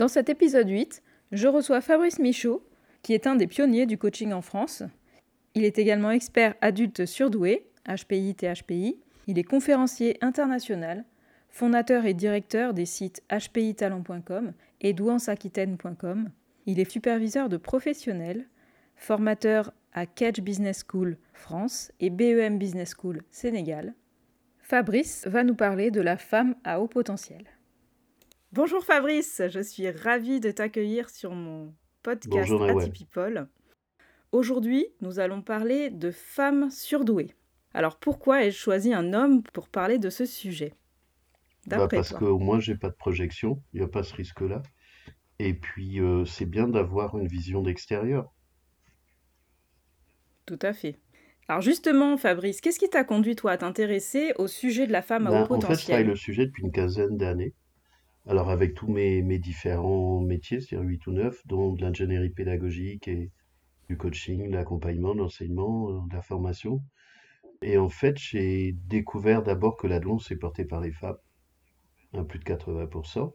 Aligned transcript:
Dans 0.00 0.08
cet 0.08 0.30
épisode 0.30 0.70
8, 0.70 1.02
je 1.30 1.46
reçois 1.46 1.82
Fabrice 1.82 2.20
Michaud, 2.20 2.66
qui 3.02 3.12
est 3.12 3.26
un 3.26 3.36
des 3.36 3.46
pionniers 3.46 3.84
du 3.84 3.98
coaching 3.98 4.32
en 4.32 4.40
France. 4.40 4.82
Il 5.54 5.62
est 5.62 5.78
également 5.78 6.10
expert 6.10 6.54
adulte 6.62 7.04
surdoué, 7.04 7.66
HPI 7.86 8.34
THPI. 8.34 8.98
Il 9.26 9.38
est 9.38 9.44
conférencier 9.44 10.16
international, 10.22 11.04
fondateur 11.50 12.06
et 12.06 12.14
directeur 12.14 12.72
des 12.72 12.86
sites 12.86 13.22
hpitalent.com 13.28 14.54
et 14.80 14.94
douanceaquitaine.com. 14.94 16.30
Il 16.64 16.80
est 16.80 16.90
superviseur 16.90 17.50
de 17.50 17.58
professionnels, 17.58 18.48
formateur 18.96 19.70
à 19.92 20.06
Catch 20.06 20.40
Business 20.40 20.82
School 20.88 21.18
France 21.34 21.92
et 22.00 22.08
BEM 22.08 22.56
Business 22.56 22.94
School 22.98 23.20
Sénégal. 23.30 23.92
Fabrice 24.60 25.26
va 25.26 25.44
nous 25.44 25.56
parler 25.56 25.90
de 25.90 26.00
la 26.00 26.16
femme 26.16 26.54
à 26.64 26.80
haut 26.80 26.88
potentiel. 26.88 27.44
Bonjour 28.52 28.84
Fabrice, 28.84 29.42
je 29.48 29.60
suis 29.60 29.88
ravie 29.88 30.40
de 30.40 30.50
t'accueillir 30.50 31.08
sur 31.08 31.30
mon 31.36 31.72
podcast 32.02 32.50
People. 32.92 33.46
Aujourd'hui, 34.32 34.88
nous 35.00 35.20
allons 35.20 35.40
parler 35.40 35.88
de 35.88 36.10
femmes 36.10 36.68
surdouées. 36.68 37.32
Alors 37.74 38.00
pourquoi 38.00 38.44
ai-je 38.44 38.58
choisi 38.58 38.92
un 38.92 39.12
homme 39.12 39.44
pour 39.44 39.68
parler 39.68 39.98
de 39.98 40.10
ce 40.10 40.26
sujet? 40.26 40.74
Bah 41.68 41.86
Parce 41.86 42.12
qu'au 42.12 42.40
moins 42.40 42.58
j'ai 42.58 42.74
pas 42.74 42.88
de 42.88 42.96
projection, 42.96 43.62
il 43.72 43.78
n'y 43.78 43.86
a 43.86 43.88
pas 43.88 44.02
ce 44.02 44.14
risque-là. 44.14 44.62
Et 45.38 45.54
puis 45.54 46.00
euh, 46.00 46.24
c'est 46.24 46.44
bien 46.44 46.66
d'avoir 46.66 47.16
une 47.16 47.28
vision 47.28 47.62
d'extérieur. 47.62 48.34
Tout 50.46 50.58
à 50.62 50.72
fait. 50.72 50.98
Alors 51.46 51.60
justement, 51.60 52.16
Fabrice, 52.16 52.60
qu'est-ce 52.60 52.80
qui 52.80 52.90
t'a 52.90 53.04
conduit 53.04 53.36
toi 53.36 53.52
à 53.52 53.58
t'intéresser 53.58 54.32
au 54.38 54.48
sujet 54.48 54.88
de 54.88 54.92
la 54.92 55.02
femme 55.02 55.28
à 55.28 55.42
haut 55.42 55.46
potentiel 55.46 55.70
En 55.70 55.74
fait, 55.74 55.80
je 55.80 55.86
travaille 55.86 56.04
le 56.04 56.16
sujet 56.16 56.46
depuis 56.46 56.64
une 56.64 56.72
quinzaine 56.72 57.16
d'années. 57.16 57.54
Alors 58.26 58.50
avec 58.50 58.74
tous 58.74 58.86
mes, 58.86 59.38
différents 59.38 60.20
métiers, 60.20 60.60
c'est-à-dire 60.60 60.88
8 60.88 61.06
ou 61.06 61.12
9, 61.12 61.46
dont 61.46 61.72
de 61.72 61.80
l'ingénierie 61.80 62.30
pédagogique 62.30 63.08
et 63.08 63.30
du 63.88 63.96
coaching, 63.96 64.50
l'accompagnement, 64.50 65.14
l'enseignement, 65.14 65.90
euh, 65.90 66.00
la 66.12 66.22
formation. 66.22 66.82
Et 67.62 67.78
en 67.78 67.88
fait, 67.88 68.18
j'ai 68.18 68.72
découvert 68.86 69.42
d'abord 69.42 69.76
que 69.76 69.86
la 69.86 69.96
est 69.96 70.36
portée 70.36 70.64
par 70.64 70.80
les 70.80 70.92
femmes, 70.92 71.16
à 72.14 72.22
plus 72.24 72.38
de 72.38 72.44
80%, 72.44 73.32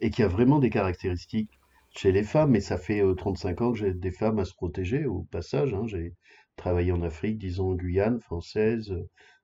et 0.00 0.10
qu'il 0.10 0.22
y 0.22 0.24
a 0.24 0.28
vraiment 0.28 0.60
des 0.60 0.70
caractéristiques 0.70 1.50
chez 1.90 2.12
les 2.12 2.22
femmes, 2.22 2.52
mais 2.52 2.60
ça 2.60 2.78
fait 2.78 3.02
35 3.16 3.60
euh, 3.60 3.64
ans 3.64 3.72
que 3.72 3.78
j'ai 3.78 3.92
des 3.92 4.12
femmes 4.12 4.38
à 4.38 4.44
se 4.44 4.54
protéger 4.54 5.06
au 5.06 5.22
passage. 5.24 5.74
Hein. 5.74 5.86
J'ai 5.86 6.14
travaillé 6.56 6.92
en 6.92 7.02
Afrique, 7.02 7.38
disons 7.38 7.72
en 7.72 7.74
Guyane 7.74 8.20
française, 8.20 8.94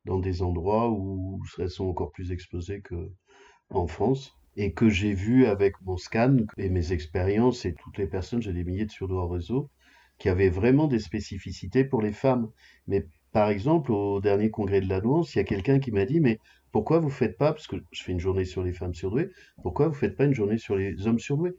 dans 0.04 0.20
des 0.20 0.42
endroits 0.42 0.90
où 0.90 1.42
elles 1.58 1.70
sont 1.70 1.86
encore 1.86 2.12
plus 2.12 2.30
exposées 2.30 2.82
qu'en 2.82 3.86
France, 3.88 4.35
et 4.56 4.72
que 4.72 4.88
j'ai 4.88 5.12
vu 5.14 5.46
avec 5.46 5.74
mon 5.82 5.96
scan 5.96 6.36
et 6.56 6.68
mes 6.70 6.92
expériences 6.92 7.64
et 7.64 7.74
toutes 7.74 7.98
les 7.98 8.06
personnes, 8.06 8.42
j'ai 8.42 8.52
des 8.52 8.64
milliers 8.64 8.86
de 8.86 8.90
surdois 8.90 9.24
au 9.24 9.28
réseau, 9.28 9.70
qui 10.18 10.28
avaient 10.28 10.48
vraiment 10.48 10.86
des 10.88 10.98
spécificités 10.98 11.84
pour 11.84 12.02
les 12.02 12.12
femmes. 12.12 12.50
Mais 12.86 13.06
par 13.32 13.50
exemple, 13.50 13.92
au 13.92 14.20
dernier 14.20 14.50
congrès 14.50 14.80
de 14.80 14.88
la 14.88 15.00
nuance, 15.00 15.34
il 15.34 15.38
y 15.38 15.40
a 15.40 15.44
quelqu'un 15.44 15.78
qui 15.78 15.92
m'a 15.92 16.06
dit, 16.06 16.20
mais 16.20 16.38
pourquoi 16.72 16.98
vous 16.98 17.10
faites 17.10 17.36
pas, 17.38 17.52
parce 17.52 17.66
que 17.66 17.76
je 17.92 18.02
fais 18.02 18.12
une 18.12 18.20
journée 18.20 18.44
sur 18.44 18.62
les 18.62 18.72
femmes 18.72 18.94
surdouées, 18.94 19.30
pourquoi 19.62 19.88
vous 19.88 19.94
faites 19.94 20.16
pas 20.16 20.24
une 20.24 20.34
journée 20.34 20.58
sur 20.58 20.76
les 20.76 21.06
hommes 21.06 21.18
surdoués? 21.18 21.54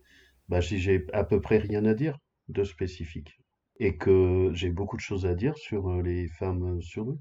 Bah, 0.49 0.59
j'ai 0.61 1.05
à 1.13 1.23
peu 1.23 1.39
près 1.41 1.57
rien 1.57 1.85
à 1.85 1.93
dire 1.93 2.17
de 2.49 2.63
spécifique 2.63 3.37
et 3.79 3.97
que 3.97 4.51
j'ai 4.53 4.69
beaucoup 4.69 4.95
de 4.97 5.01
choses 5.01 5.25
à 5.25 5.35
dire 5.35 5.57
sur 5.57 5.89
euh, 5.89 6.01
les 6.01 6.27
femmes 6.27 6.81
surdouées. 6.81 7.19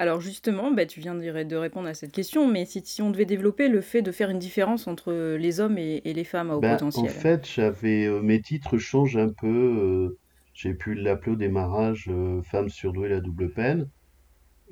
Alors 0.00 0.22
justement, 0.22 0.70
bah, 0.70 0.86
tu 0.86 0.98
viens 0.98 1.14
de 1.14 1.56
répondre 1.56 1.86
à 1.86 1.92
cette 1.92 2.12
question, 2.12 2.50
mais 2.50 2.64
si, 2.64 3.02
on 3.02 3.10
devait 3.10 3.26
développer 3.26 3.68
le 3.68 3.82
fait 3.82 4.00
de 4.00 4.10
faire 4.12 4.30
une 4.30 4.38
différence 4.38 4.86
entre 4.86 5.36
les 5.36 5.60
hommes 5.60 5.76
et, 5.76 6.00
les 6.02 6.24
femmes 6.24 6.50
à 6.50 6.56
haut 6.56 6.60
bah, 6.60 6.72
potentiel. 6.72 7.04
En 7.04 7.08
fait, 7.08 7.46
j'avais 7.46 8.06
euh, 8.06 8.22
mes 8.22 8.40
titres 8.40 8.78
changent 8.78 9.18
un 9.18 9.28
peu. 9.28 9.46
Euh, 9.46 10.18
j'ai 10.54 10.72
pu 10.72 10.94
l'appeler 10.94 11.32
au 11.32 11.36
démarrage 11.36 12.08
euh, 12.08 12.40
Femme 12.40 12.70
surdouée 12.70 13.10
la 13.10 13.20
double 13.20 13.52
peine, 13.52 13.90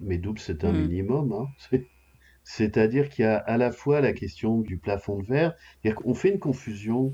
mais 0.00 0.17
double 0.17 0.38
c'est 0.38 0.65
un 0.65 0.72
mmh. 0.72 0.81
minimum. 0.81 1.33
Hein. 1.33 1.78
C'est-à-dire 2.43 3.11
qu'il 3.11 3.27
y 3.27 3.28
a 3.28 3.37
à 3.37 3.59
la 3.59 3.71
fois 3.71 4.00
la 4.00 4.15
question 4.15 4.62
du 4.62 4.78
plafond 4.78 5.19
de 5.19 5.27
verre, 5.27 5.53
c'est-à-dire 5.83 6.00
qu'on 6.00 6.15
fait 6.15 6.31
une 6.31 6.41
confusion 6.41 7.12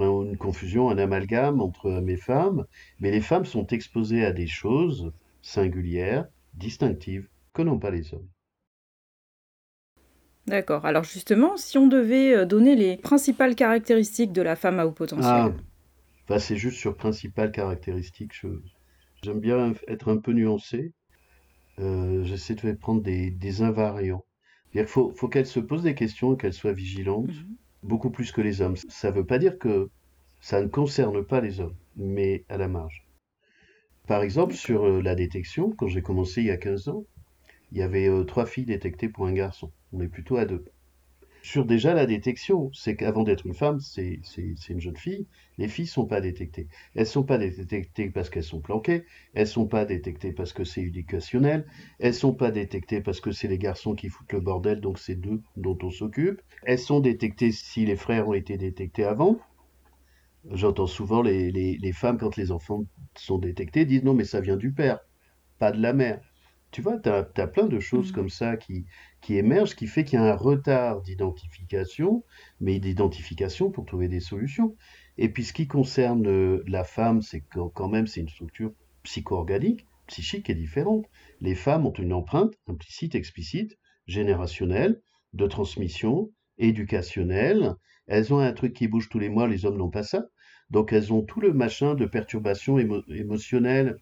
une 0.00 0.36
confusion, 0.36 0.90
un 0.90 0.98
amalgame 0.98 1.62
entre 1.62 1.86
hommes 1.86 2.10
et 2.10 2.18
femmes, 2.18 2.66
mais 3.00 3.10
les 3.10 3.22
femmes 3.22 3.46
sont 3.46 3.66
exposées 3.68 4.22
à 4.22 4.32
des 4.32 4.46
choses 4.46 5.12
singulières, 5.40 6.28
distinctives, 6.54 7.26
que 7.52 7.62
n'ont 7.62 7.78
pas 7.78 7.90
les 7.90 8.14
hommes. 8.14 8.28
D'accord. 10.46 10.86
Alors 10.86 11.04
justement, 11.04 11.56
si 11.56 11.76
on 11.76 11.88
devait 11.88 12.34
euh, 12.34 12.46
donner 12.46 12.74
les 12.74 12.96
principales 12.96 13.54
caractéristiques 13.54 14.32
de 14.32 14.42
la 14.42 14.56
femme 14.56 14.80
à 14.80 14.86
haut 14.86 14.92
potentiel. 14.92 15.54
Ah, 16.30 16.38
c'est 16.38 16.56
juste 16.56 16.78
sur 16.78 16.96
principales 16.96 17.52
caractéristiques. 17.52 18.32
J'aime 19.22 19.40
bien 19.40 19.74
être 19.88 20.10
un 20.10 20.18
peu 20.18 20.32
nuancé. 20.32 20.92
Euh, 21.78 22.22
j'essaie 22.24 22.54
de 22.54 22.72
prendre 22.72 23.02
des, 23.02 23.62
invariants. 23.62 24.24
Il 24.74 24.86
faut, 24.86 25.10
faut 25.10 25.28
qu'elle 25.28 25.46
se 25.46 25.60
pose 25.60 25.82
des 25.82 25.94
questions 25.94 26.34
et 26.34 26.36
qu'elle 26.36 26.52
soit 26.52 26.72
vigilante. 26.72 27.28
Mhm 27.28 27.56
beaucoup 27.82 28.10
plus 28.10 28.32
que 28.32 28.40
les 28.40 28.60
hommes. 28.60 28.76
Ça 28.76 29.10
ne 29.10 29.16
veut 29.16 29.26
pas 29.26 29.38
dire 29.38 29.58
que 29.58 29.90
ça 30.40 30.60
ne 30.62 30.68
concerne 30.68 31.24
pas 31.24 31.40
les 31.40 31.60
hommes, 31.60 31.76
mais 31.96 32.44
à 32.48 32.56
la 32.56 32.68
marge. 32.68 33.06
Par 34.06 34.22
exemple, 34.22 34.54
sur 34.54 34.84
euh, 34.84 35.02
la 35.02 35.14
détection, 35.14 35.70
quand 35.76 35.88
j'ai 35.88 36.02
commencé 36.02 36.40
il 36.40 36.46
y 36.46 36.50
a 36.50 36.56
15 36.56 36.88
ans, 36.88 37.04
il 37.72 37.78
y 37.78 37.82
avait 37.82 38.08
euh, 38.08 38.24
trois 38.24 38.46
filles 38.46 38.66
détectées 38.66 39.08
pour 39.08 39.26
un 39.26 39.32
garçon. 39.32 39.72
On 39.92 40.00
est 40.00 40.08
plutôt 40.08 40.36
à 40.36 40.44
deux 40.44 40.64
sur 41.42 41.64
déjà 41.64 41.94
la 41.94 42.06
détection. 42.06 42.70
C'est 42.74 42.96
qu'avant 42.96 43.22
d'être 43.22 43.46
une 43.46 43.54
femme, 43.54 43.80
c'est 43.80 44.20
une 44.68 44.80
jeune 44.80 44.96
fille. 44.96 45.26
Les 45.56 45.68
filles 45.68 45.86
sont 45.86 46.06
pas 46.06 46.20
détectées. 46.20 46.68
Elles 46.94 47.06
sont 47.06 47.22
pas 47.24 47.38
détectées 47.38 48.10
parce 48.10 48.30
qu'elles 48.30 48.44
sont 48.44 48.60
planquées. 48.60 49.04
Elles 49.34 49.46
sont 49.46 49.66
pas 49.66 49.84
détectées 49.84 50.32
parce 50.32 50.52
que 50.52 50.64
c'est 50.64 50.82
éducationnel. 50.82 51.66
Elles 51.98 52.14
sont 52.14 52.34
pas 52.34 52.50
détectées 52.50 53.00
parce 53.00 53.20
que 53.20 53.32
c'est 53.32 53.48
les 53.48 53.58
garçons 53.58 53.94
qui 53.94 54.08
foutent 54.08 54.32
le 54.32 54.40
bordel, 54.40 54.80
donc 54.80 54.98
c'est 54.98 55.14
d'eux 55.14 55.42
dont 55.56 55.78
on 55.82 55.90
s'occupe. 55.90 56.42
Elles 56.64 56.78
sont 56.78 57.00
détectées 57.00 57.52
si 57.52 57.86
les 57.86 57.96
frères 57.96 58.28
ont 58.28 58.34
été 58.34 58.56
détectés 58.56 59.04
avant. 59.04 59.38
J'entends 60.50 60.86
souvent 60.86 61.22
les 61.22 61.92
femmes, 61.94 62.18
quand 62.18 62.36
les 62.36 62.52
enfants 62.52 62.84
sont 63.16 63.38
détectés, 63.38 63.84
disent 63.84 64.04
non, 64.04 64.14
mais 64.14 64.24
ça 64.24 64.40
vient 64.40 64.56
du 64.56 64.72
père, 64.72 65.00
pas 65.58 65.72
de 65.72 65.80
la 65.80 65.92
mère. 65.92 66.20
Tu 66.70 66.82
vois, 66.82 66.98
tu 66.98 67.08
as, 67.08 67.46
plein 67.46 67.66
de 67.66 67.80
choses 67.80 68.10
mmh. 68.10 68.14
comme 68.14 68.28
ça 68.28 68.56
qui, 68.56 68.84
qui 69.20 69.36
émergent, 69.36 69.74
qui 69.74 69.86
fait 69.86 70.04
qu'il 70.04 70.18
y 70.18 70.22
a 70.22 70.32
un 70.32 70.36
retard 70.36 71.00
d'identification, 71.02 72.24
mais 72.60 72.78
d'identification 72.78 73.70
pour 73.70 73.86
trouver 73.86 74.08
des 74.08 74.20
solutions. 74.20 74.76
Et 75.16 75.28
puis 75.28 75.44
ce 75.44 75.52
qui 75.52 75.66
concerne 75.66 76.26
euh, 76.28 76.62
la 76.66 76.84
femme, 76.84 77.22
c'est 77.22 77.42
quand 77.50 77.88
même 77.88 78.06
c'est 78.06 78.20
une 78.20 78.28
structure 78.28 78.72
psycho-organique, 79.02 79.86
psychique 80.06 80.50
et 80.50 80.54
différente. 80.54 81.06
Les 81.40 81.54
femmes 81.54 81.86
ont 81.86 81.92
une 81.92 82.12
empreinte 82.12 82.54
implicite, 82.68 83.14
explicite, 83.14 83.78
générationnelle, 84.06 85.00
de 85.32 85.46
transmission, 85.46 86.30
éducationnelle. 86.58 87.74
Elles 88.06 88.32
ont 88.32 88.38
un 88.38 88.52
truc 88.52 88.74
qui 88.74 88.88
bouge 88.88 89.08
tous 89.08 89.18
les 89.18 89.28
mois, 89.28 89.48
les 89.48 89.64
hommes 89.64 89.76
n'ont 89.76 89.90
pas 89.90 90.02
ça. 90.02 90.26
Donc 90.70 90.92
elles 90.92 91.12
ont 91.12 91.22
tout 91.22 91.40
le 91.40 91.52
machin 91.52 91.94
de 91.94 92.06
perturbation 92.06 92.78
émotionnelle 92.78 93.98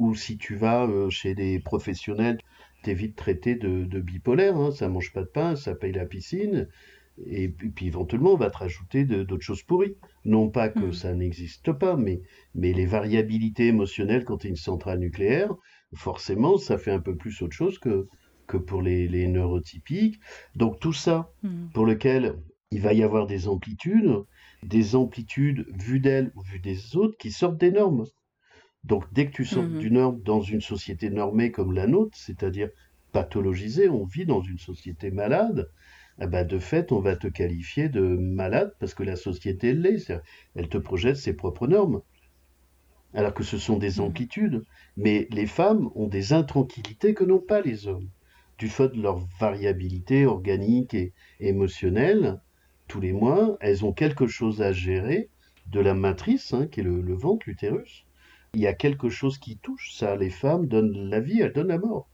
ou 0.00 0.14
si 0.14 0.38
tu 0.38 0.56
vas 0.56 0.86
euh, 0.86 1.10
chez 1.10 1.34
des 1.34 1.58
professionnels, 1.60 2.38
t'es 2.82 2.94
vite 2.94 3.16
traité 3.16 3.54
de, 3.54 4.00
bipolaire, 4.00 4.56
hein, 4.56 4.70
ça 4.70 4.88
mange 4.88 5.12
pas 5.12 5.22
de 5.22 5.28
pain, 5.28 5.56
ça 5.56 5.74
paye 5.74 5.92
la 5.92 6.06
piscine, 6.06 6.68
et 7.24 7.48
puis, 7.48 7.86
éventuellement 7.86 8.34
on 8.34 8.36
va 8.36 8.50
te 8.50 8.58
rajouter 8.58 9.04
d'autres 9.04 9.42
choses 9.42 9.62
pourries. 9.62 9.96
Non 10.24 10.50
pas 10.50 10.68
que 10.68 10.86
hmm. 10.86 10.92
ça 10.92 11.14
n'existe 11.14 11.72
pas, 11.72 11.96
mais, 11.96 12.20
mais 12.54 12.72
les 12.72 12.84
variabilités 12.84 13.68
émotionnelles 13.68 14.24
quand 14.24 14.38
tu 14.38 14.48
es 14.48 14.50
une 14.50 14.56
centrale 14.56 14.98
nucléaire, 14.98 15.54
forcément 15.94 16.58
ça 16.58 16.76
fait 16.76 16.90
un 16.90 17.00
peu 17.00 17.16
plus 17.16 17.40
autre 17.40 17.56
chose 17.56 17.78
que, 17.78 18.06
que 18.46 18.58
pour 18.58 18.82
les, 18.82 19.08
les 19.08 19.28
neurotypiques. 19.28 20.20
Donc 20.56 20.78
tout 20.78 20.92
ça, 20.92 21.32
hmm. 21.42 21.68
pour 21.72 21.86
lequel 21.86 22.36
il 22.70 22.80
va 22.80 22.92
y 22.92 23.02
avoir 23.02 23.26
des 23.26 23.48
amplitudes, 23.48 24.12
des 24.62 24.94
amplitudes 24.94 25.66
vues 25.70 26.00
d'elles 26.00 26.32
ou 26.34 26.42
vues 26.42 26.60
des 26.60 26.96
autres 26.96 27.16
qui 27.16 27.30
sortent 27.30 27.58
des 27.58 27.70
normes. 27.70 28.04
Donc 28.86 29.04
dès 29.12 29.26
que 29.26 29.32
tu 29.32 29.44
sors 29.44 29.64
mmh 29.64 29.78
du 29.78 29.90
norme 29.90 30.20
dans 30.22 30.40
une 30.40 30.60
société 30.60 31.10
normée 31.10 31.50
comme 31.50 31.72
la 31.72 31.88
nôtre, 31.88 32.16
c'est-à-dire 32.16 32.68
pathologisée, 33.10 33.88
on 33.88 34.04
vit 34.04 34.26
dans 34.26 34.42
une 34.42 34.58
société 34.58 35.10
malade, 35.10 35.68
eh 36.20 36.26
ben 36.28 36.46
de 36.46 36.60
fait, 36.60 36.92
on 36.92 37.00
va 37.00 37.16
te 37.16 37.26
qualifier 37.26 37.88
de 37.88 38.00
malade 38.00 38.74
parce 38.78 38.94
que 38.94 39.02
la 39.02 39.16
société 39.16 39.72
l'est. 39.72 40.12
Elle 40.54 40.68
te 40.68 40.78
projette 40.78 41.16
ses 41.16 41.34
propres 41.34 41.66
normes. 41.66 42.00
Alors 43.12 43.34
que 43.34 43.42
ce 43.42 43.58
sont 43.58 43.76
des 43.76 43.98
amplitudes. 43.98 44.64
Mais 44.96 45.26
les 45.30 45.46
femmes 45.46 45.90
ont 45.96 46.06
des 46.06 46.32
intranquillités 46.32 47.12
que 47.12 47.24
n'ont 47.24 47.40
pas 47.40 47.60
les 47.60 47.88
hommes. 47.88 48.08
Du 48.56 48.68
fait 48.68 48.90
de 48.90 49.02
leur 49.02 49.18
variabilité 49.40 50.26
organique 50.26 50.94
et 50.94 51.12
émotionnelle, 51.40 52.40
tous 52.86 53.00
les 53.00 53.12
mois, 53.12 53.56
elles 53.60 53.84
ont 53.84 53.92
quelque 53.92 54.28
chose 54.28 54.62
à 54.62 54.72
gérer 54.72 55.28
de 55.66 55.80
la 55.80 55.94
matrice, 55.94 56.54
hein, 56.54 56.68
qui 56.68 56.80
est 56.80 56.84
le 56.84 57.14
ventre, 57.14 57.46
l'utérus, 57.48 58.05
il 58.56 58.62
y 58.62 58.66
a 58.66 58.72
quelque 58.72 59.10
chose 59.10 59.36
qui 59.36 59.58
touche 59.58 59.92
ça. 59.94 60.16
Les 60.16 60.30
femmes 60.30 60.66
donnent 60.66 61.10
la 61.10 61.20
vie, 61.20 61.42
elles 61.42 61.52
donnent 61.52 61.68
la 61.68 61.78
mort. 61.78 62.08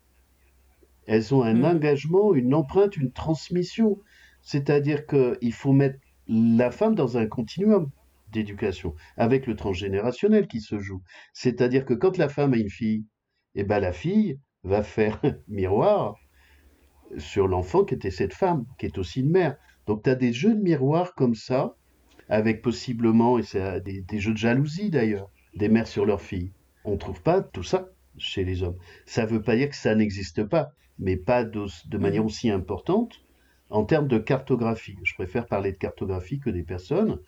Elles 1.06 1.32
ont 1.32 1.42
un 1.42 1.54
mm. 1.54 1.64
engagement, 1.64 2.34
une 2.34 2.52
empreinte, 2.52 2.96
une 2.96 3.12
transmission. 3.12 4.00
C'est-à-dire 4.40 5.06
qu'il 5.06 5.52
faut 5.52 5.72
mettre 5.72 6.00
la 6.26 6.72
femme 6.72 6.96
dans 6.96 7.16
un 7.16 7.26
continuum 7.26 7.90
d'éducation, 8.32 8.96
avec 9.16 9.46
le 9.46 9.54
transgénérationnel 9.54 10.48
qui 10.48 10.60
se 10.60 10.80
joue. 10.80 11.00
C'est-à-dire 11.32 11.84
que 11.84 11.94
quand 11.94 12.18
la 12.18 12.28
femme 12.28 12.54
a 12.54 12.56
une 12.56 12.70
fille, 12.70 13.06
eh 13.54 13.62
ben 13.62 13.78
la 13.78 13.92
fille 13.92 14.40
va 14.64 14.82
faire 14.82 15.22
miroir 15.46 16.16
sur 17.18 17.46
l'enfant 17.46 17.84
qui 17.84 17.94
était 17.94 18.10
cette 18.10 18.34
femme, 18.34 18.64
qui 18.78 18.86
est 18.86 18.98
aussi 18.98 19.20
une 19.20 19.30
mère. 19.30 19.56
Donc 19.86 20.02
tu 20.02 20.10
as 20.10 20.16
des 20.16 20.32
jeux 20.32 20.54
de 20.54 20.62
miroir 20.62 21.14
comme 21.14 21.36
ça, 21.36 21.76
avec 22.28 22.62
possiblement, 22.62 23.38
et 23.38 23.44
c'est 23.44 23.80
des, 23.82 24.00
des, 24.02 24.18
jeux 24.18 24.32
de 24.32 24.38
jalousie 24.38 24.90
d'ailleurs, 24.90 25.30
des 25.54 25.68
mères 25.68 25.86
sur 25.86 26.06
leurs 26.06 26.22
filles. 26.22 26.52
On 26.84 26.92
ne 26.92 26.96
trouve 26.96 27.22
pas 27.22 27.42
tout 27.42 27.62
ça 27.62 27.88
chez 28.18 28.44
les 28.44 28.62
hommes. 28.62 28.76
Ça 29.06 29.22
ne 29.22 29.28
veut 29.28 29.42
pas 29.42 29.56
dire 29.56 29.68
que 29.68 29.76
ça 29.76 29.94
n'existe 29.94 30.44
pas, 30.44 30.72
mais 30.98 31.16
pas 31.16 31.44
de, 31.44 31.66
de 31.88 31.98
manière 31.98 32.24
aussi 32.24 32.50
importante 32.50 33.22
en 33.70 33.84
termes 33.84 34.08
de 34.08 34.18
cartographie. 34.18 34.96
Je 35.02 35.14
préfère 35.14 35.46
parler 35.46 35.72
de 35.72 35.78
cartographie 35.78 36.38
que 36.38 36.50
des 36.50 36.62
personnes. 36.62 37.18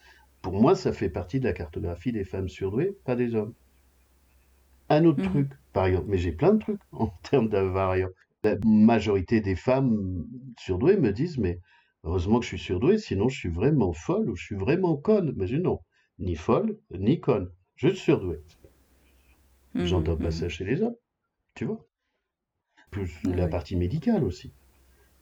Pour 0.42 0.60
moi, 0.60 0.74
ça 0.74 0.92
fait 0.92 1.08
partie 1.08 1.40
de 1.40 1.44
la 1.44 1.54
cartographie 1.54 2.12
des 2.12 2.24
femmes 2.24 2.48
surdouées, 2.48 2.96
pas 3.04 3.16
des 3.16 3.34
hommes. 3.34 3.54
Un 4.90 5.06
autre 5.06 5.22
mhm. 5.22 5.30
truc, 5.30 5.50
par 5.72 5.86
exemple, 5.86 6.06
mais 6.08 6.18
j'ai 6.18 6.32
plein 6.32 6.52
de 6.52 6.58
trucs 6.58 6.80
en 6.92 7.08
termes 7.22 7.48
d'invariants. 7.48 8.10
La 8.42 8.56
majorité 8.66 9.40
des 9.40 9.56
femmes 9.56 10.26
surdouées 10.58 10.98
me 10.98 11.12
disent, 11.12 11.38
mais 11.38 11.60
heureusement 12.04 12.40
que 12.40 12.44
je 12.44 12.50
suis 12.50 12.58
surdouée, 12.58 12.98
sinon 12.98 13.30
je 13.30 13.38
suis 13.38 13.48
vraiment 13.48 13.94
folle 13.94 14.28
ou 14.28 14.36
je 14.36 14.44
suis 14.44 14.56
vraiment 14.56 14.96
conne. 14.96 15.32
Mais 15.36 15.46
je 15.46 15.56
dis 15.56 15.62
non, 15.62 15.80
ni 16.18 16.34
folle, 16.34 16.76
ni 16.90 17.20
conne, 17.20 17.48
juste 17.76 17.96
surdouée. 17.96 18.40
Mhm, 19.74 19.86
J'entends 19.86 20.16
pas 20.16 20.24
mhm. 20.24 20.30
ça 20.30 20.48
chez 20.48 20.64
les 20.64 20.82
hommes, 20.82 20.96
tu 21.54 21.64
vois. 21.64 21.84
Plus 22.90 23.12
ah 23.26 23.34
la 23.34 23.48
partie 23.48 23.76
médicale 23.76 24.22
aussi, 24.22 24.52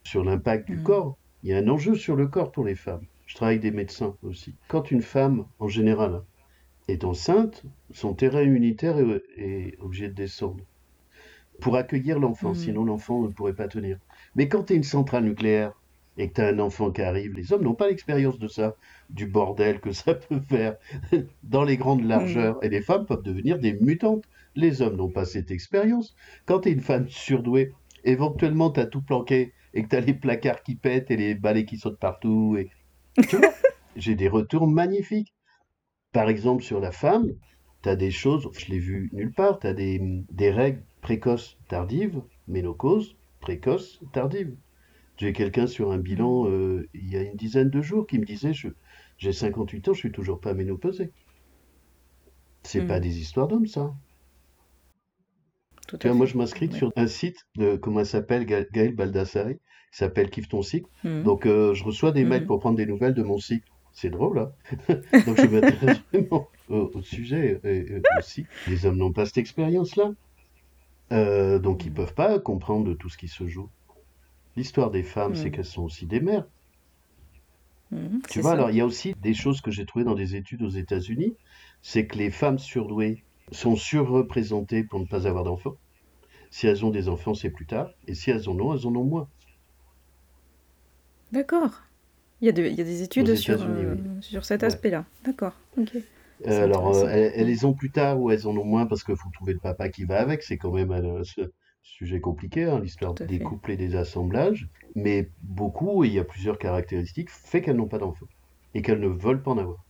sur 0.03 0.25
l'impact 0.25 0.67
du 0.67 0.83
corps. 0.83 1.17
Il 1.43 1.51
y 1.51 1.55
a 1.55 1.59
un 1.59 1.69
enjeu 1.69 1.95
sur 1.95 2.15
le 2.15 2.29
corps 2.29 2.53
pour 2.53 2.65
les 2.65 2.77
femmes. 2.77 3.05
Je 3.27 3.35
travaille 3.35 3.55
avec 3.55 3.63
des 3.63 3.77
médecins 3.77 4.17
aussi. 4.23 4.55
Quand 4.69 4.91
une 4.91 5.03
femme, 5.03 5.47
en 5.59 5.69
général, 5.69 6.23
est 6.87 7.05
enceinte, 7.05 7.65
son 7.91 8.15
terrain 8.15 8.43
immunitaire 8.43 8.99
est, 9.37 9.77
obligé 9.81 10.09
de 10.09 10.15
descendre 10.15 10.65
pour 11.61 11.77
accueillir 11.77 12.19
l'enfant, 12.19 12.53
hmm. 12.53 12.57
sinon 12.57 12.85
l'enfant 12.85 13.23
ne 13.23 13.29
pourrait 13.29 13.55
pas 13.55 13.69
tenir. 13.69 13.99
Mais 14.35 14.49
quand 14.49 14.65
tu 14.65 14.75
es 14.75 14.77
une 14.77 14.83
centrale 14.83 15.25
nucléaire 15.25 15.73
et 16.19 16.29
que 16.29 16.35
tu 16.35 16.41
as 16.41 16.49
un 16.49 16.59
enfant 16.59 16.91
qui 16.91 17.03
arrive, 17.03 17.33
les 17.35 17.53
hommes 17.53 17.63
n'ont 17.63 17.75
pas 17.75 17.89
l'expérience 17.89 18.39
de 18.39 18.49
ça, 18.49 18.77
du 19.11 19.27
bordel 19.27 19.81
que 19.81 19.93
ça 19.93 20.15
peut 20.15 20.41
faire 20.41 20.77
dans 21.43 21.65
les 21.65 21.77
grandes 21.77 22.05
largeurs. 22.05 22.57
Hmm. 22.57 22.65
Et 22.65 22.69
les 22.69 22.83
femmes 22.83 23.07
peuvent 23.07 23.23
devenir 23.23 23.59
des 23.59 23.75
mutantes. 23.75 24.25
Les 24.55 24.83
hommes 24.83 24.97
n'ont 24.97 25.11
pas 25.11 25.25
cette 25.25 25.51
expérience. 25.51 26.15
Quand 26.45 26.61
tu 26.61 26.69
es 26.69 26.73
une 26.73 26.81
femme 26.81 27.09
surdouée, 27.09 27.73
éventuellement 28.05 28.71
tu 28.71 28.81
as 28.81 28.87
tout 28.87 29.03
planqué 29.03 29.53
et 29.75 29.83
que 29.83 29.89
tu 29.89 29.97
as 29.97 30.01
les 30.01 30.15
placards 30.15 30.63
qui 30.63 30.75
pètent 30.75 31.11
et 31.11 31.17
les 31.17 31.35
balais 31.35 31.65
qui 31.65 31.79
sautent 31.79 31.99
partout 31.99 32.57
et 32.59 32.69
tu 33.29 33.37
vois, 33.37 33.53
j'ai 33.97 34.15
des 34.15 34.29
retours 34.29 34.67
magnifiques. 34.67 35.35
Par 36.13 36.29
exemple, 36.29 36.63
sur 36.63 36.81
la 36.81 36.93
femme, 36.93 37.33
tu 37.83 37.89
as 37.89 37.97
des 37.97 38.11
choses, 38.11 38.49
je 38.53 38.71
l'ai 38.71 38.79
vu 38.79 39.11
nulle 39.13 39.33
part, 39.33 39.59
tu 39.59 39.67
as 39.67 39.75
des, 39.75 40.01
des, 40.31 40.51
règles 40.51 40.83
précoces 41.01 41.59
tardives, 41.69 42.23
ménopause, 42.49 43.17
précoce, 43.41 44.01
tardive. 44.13 44.55
J'ai 45.19 45.33
quelqu'un 45.33 45.67
sur 45.67 45.93
un 45.93 45.99
bilan 45.99 46.49
euh, 46.49 46.89
il 46.95 47.09
y 47.09 47.17
a 47.17 47.23
une 47.23 47.37
dizaine 47.37 47.71
de 47.71 47.81
jours 47.81 48.07
qui 48.07 48.19
me 48.19 48.25
disait 48.25 48.53
J'ai 49.19 49.33
58 49.33 49.89
ans, 49.89 49.93
je 49.93 49.99
suis 49.99 50.13
toujours 50.13 50.41
pas 50.41 50.55
ménopausé. 50.55 51.13
C'est 52.63 52.87
pas 52.87 52.99
hmm. 52.99 53.03
des 53.03 53.19
histoires 53.19 53.49
d'hommes, 53.49 53.67
ça. 53.67 53.93
Moi, 56.05 56.27
je 56.27 56.39
m'inscris 56.39 56.73
sur 56.73 56.93
un 56.97 57.07
site 57.07 57.47
de, 57.57 57.77
comment 57.77 58.01
elle 58.01 58.07
s'appelle, 58.07 58.47
Gaël 58.47 58.95
Baldassari, 58.95 59.57
qui 59.57 59.99
s'appelle 59.99 60.31
Kiffe 60.31 60.49
ton 60.49 60.63
cycle. 60.63 60.89
Hmm. 61.05 61.23
Donc, 61.23 61.45
euh, 61.45 61.75
je 61.75 61.85
reçois 61.85 62.13
des 62.13 62.25
mails 62.25 62.45
hmm. 62.45 62.47
pour 62.47 62.61
prendre 62.61 62.77
des 62.77 62.87
nouvelles 62.87 63.15
de 63.15 63.23
mon 63.23 63.39
cycle. 63.39 63.69
C'est 63.93 64.09
drôle, 64.09 64.39
hein 64.39 64.53
Donc, 65.27 65.37
je 65.37 65.47
m'intéresse 65.47 66.01
vraiment 66.13 66.49
au, 66.69 67.03
sujet 67.03 67.61
et, 67.63 68.01
aussi. 68.19 68.47
Les 68.69 68.87
hommes 68.87 68.97
n'ont 68.97 69.13
pas 69.13 69.27
cette 69.27 69.39
expérience-là. 69.39 70.13
Euh, 71.13 71.59
donc, 71.59 71.85
ils 71.85 71.91
ne 71.91 71.97
peuvent 71.97 72.15
pas 72.15 72.39
comprendre 72.39 72.95
tout 72.95 73.11
ce 73.11 73.19
qui 73.19 73.29
se 73.29 73.47
joue. 73.47 73.69
L'histoire 74.57 74.91
des 74.91 75.03
femmes, 75.03 75.35
c'est 75.35 75.49
hmm. 75.49 75.53
qu'elles 75.53 75.65
sont 75.65 75.83
aussi 75.83 76.07
des 76.07 76.21
mères. 76.21 76.47
tu 78.29 78.41
vois, 78.41 78.53
alors, 78.53 78.71
il 78.71 78.77
y 78.77 78.81
a 78.81 78.87
aussi 78.87 79.15
des 79.23 79.35
choses 79.35 79.61
que 79.61 79.71
j'ai 79.71 79.87
trouvées 79.87 80.05
dans 80.05 80.15
des 80.15 80.37
études 80.37 80.63
aux 80.63 80.69
États-Unis. 80.69 81.37
C'est 81.81 82.07
que 82.07 82.19
les 82.19 82.31
femmes 82.31 82.59
surdouées 82.59 83.25
sont 83.51 83.77
surreprésentées 83.77 84.85
pour 84.85 85.01
ne 85.01 85.07
pas 85.07 85.27
avoir 85.27 85.45
d'enfants. 85.45 85.77
Si 86.51 86.67
elles 86.67 86.85
ont 86.85 86.91
des 86.91 87.09
enfants, 87.09 87.35
c'est 87.35 87.51
plus 87.51 87.67
tard. 87.67 87.91
Et 88.07 88.15
si 88.15 88.31
elles 88.31 88.49
en 88.49 88.59
ont, 88.59 88.75
elles 88.75 88.87
en 88.87 88.95
ont 88.95 89.05
moins. 89.05 89.29
D'accord. 91.33 91.83
Il, 92.43 92.47
y 92.47 92.49
a 92.51 92.53
des 92.53 93.03
études 93.03 93.37
sur, 93.37 93.63
euh, 93.63 93.95
sur 94.21 94.45
cet 94.45 94.65
aspect-là. 94.65 95.05
D'accord. 95.25 95.55
Euh, 95.79 96.65
alors, 96.65 96.95
euh, 96.95 97.07
elles, 97.09 97.47
les 97.47 97.65
ont 97.65 97.73
plus 97.73 97.91
tard 97.91 98.21
ou 98.21 98.31
elles 98.31 98.49
en 98.49 98.57
ont 98.57 98.65
moins 98.65 98.87
parce 98.87 99.05
qu'il 99.05 99.17
faut 99.17 99.31
trouver 99.33 99.53
le 99.53 99.61
papa 99.61 99.89
qui 99.89 100.05
va 100.05 100.21
avec. 100.21 100.43
C'est 100.43 100.59
quand 100.59 100.73
même 100.73 100.91
sujet 101.83 102.21
compliqué, 102.21 102.65
hein, 102.65 102.81
l'histoire 102.81 103.15
des 103.15 103.39
couples 103.39 103.73
et 103.73 103.77
des 103.77 103.97
assemblages. 103.97 104.69
Mais 104.95 105.31
beaucoup, 105.43 106.05
et 106.05 106.09
il 106.09 106.15
y 106.15 106.19
a 106.19 106.25
plusieurs 106.25 106.59
caractéristiques, 106.59 107.31
fait 107.31 107.63
qu'elles 107.63 107.77
n'ont 107.77 107.89
pas 107.89 107.99
d'enfants 107.99 108.27
et 108.75 108.83
qu'elles 108.83 109.01
ne 109.01 109.09
veulent 109.09 109.43
pas 109.43 109.51
en 109.51 109.59
avoir. 109.59 109.85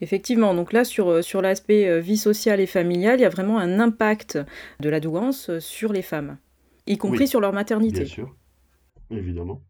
Effectivement, 0.00 0.54
donc 0.54 0.72
là, 0.72 0.84
sur, 0.84 1.22
sur 1.22 1.42
l'aspect 1.42 2.00
vie 2.00 2.16
sociale 2.16 2.58
et 2.60 2.66
familiale, 2.66 3.20
il 3.20 3.22
y 3.22 3.26
a 3.26 3.28
vraiment 3.28 3.58
un 3.58 3.78
impact 3.78 4.38
de 4.80 4.88
la 4.88 4.98
douance 4.98 5.58
sur 5.58 5.92
les 5.92 6.02
femmes, 6.02 6.38
y 6.86 6.96
compris 6.96 7.28
sur 7.28 7.40
leur 7.40 7.52
maternité. 7.52 8.00
Bien 8.00 8.08
sûr 8.08 8.34
évidemment. 9.10 9.62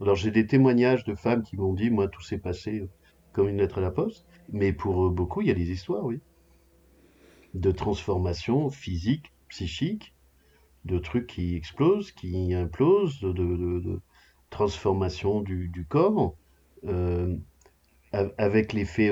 Alors 0.00 0.14
j'ai 0.14 0.30
des 0.30 0.46
témoignages 0.46 1.04
de 1.04 1.14
femmes 1.14 1.42
qui 1.42 1.56
m'ont 1.56 1.74
dit, 1.74 1.90
moi 1.90 2.08
tout 2.08 2.22
s'est 2.22 2.38
passé 2.38 2.80
euh, 2.80 2.88
comme 3.32 3.48
une 3.48 3.58
lettre 3.58 3.78
à 3.78 3.80
la 3.80 3.90
poste, 3.90 4.26
mais 4.52 4.72
pour 4.72 5.06
euh, 5.06 5.10
beaucoup 5.10 5.42
il 5.42 5.48
y 5.48 5.50
a 5.50 5.54
des 5.54 5.70
histoires, 5.70 6.04
oui, 6.04 6.20
de 7.54 7.70
transformation 7.70 8.70
physique, 8.70 9.32
psychique, 9.48 10.14
de 10.84 10.98
trucs 10.98 11.26
qui 11.26 11.56
explosent, 11.56 12.12
qui 12.12 12.54
implosent, 12.54 13.20
de, 13.20 13.32
de, 13.32 14.00
transformation 14.50 15.40
du, 15.40 15.86
corps, 15.88 16.34
euh, 16.84 17.36
avec 18.12 18.72
l'effet 18.72 19.10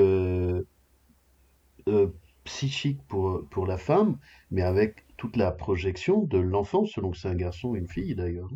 psychique 2.46 3.02
pour, 3.08 3.46
pour 3.50 3.66
la 3.66 3.76
femme, 3.76 4.18
mais 4.50 4.62
avec 4.62 5.04
toute 5.18 5.36
la 5.36 5.50
projection 5.50 6.22
de 6.22 6.38
l'enfant, 6.38 6.86
selon 6.86 7.10
que 7.10 7.18
c'est 7.18 7.28
un 7.28 7.34
garçon 7.34 7.70
ou 7.70 7.76
une 7.76 7.88
fille 7.88 8.14
d'ailleurs. 8.14 8.48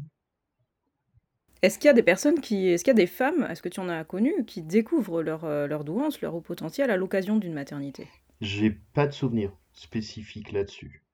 Est-ce 1.62 1.78
qu'il 1.78 1.88
y 1.88 1.90
a 1.90 1.94
des 1.94 2.02
personnes 2.02 2.40
qui, 2.40 2.68
est-ce 2.68 2.84
qu'il 2.84 2.92
y 2.92 2.96
a 2.96 3.02
des 3.02 3.06
femmes, 3.06 3.46
est-ce 3.50 3.60
que 3.60 3.68
tu 3.68 3.80
en 3.80 3.88
as 3.90 4.04
connu, 4.04 4.46
qui 4.46 4.62
découvrent 4.62 5.22
leur, 5.22 5.44
euh, 5.44 5.66
leur 5.66 5.84
douance, 5.84 6.22
leur 6.22 6.34
haut 6.34 6.40
potentiel 6.40 6.90
à 6.90 6.96
l'occasion 6.96 7.36
d'une 7.36 7.52
maternité? 7.52 8.08
J'ai 8.40 8.70
pas 8.70 9.06
de 9.06 9.12
souvenir 9.12 9.56
spécifique 9.72 10.52
là-dessus. 10.52 11.04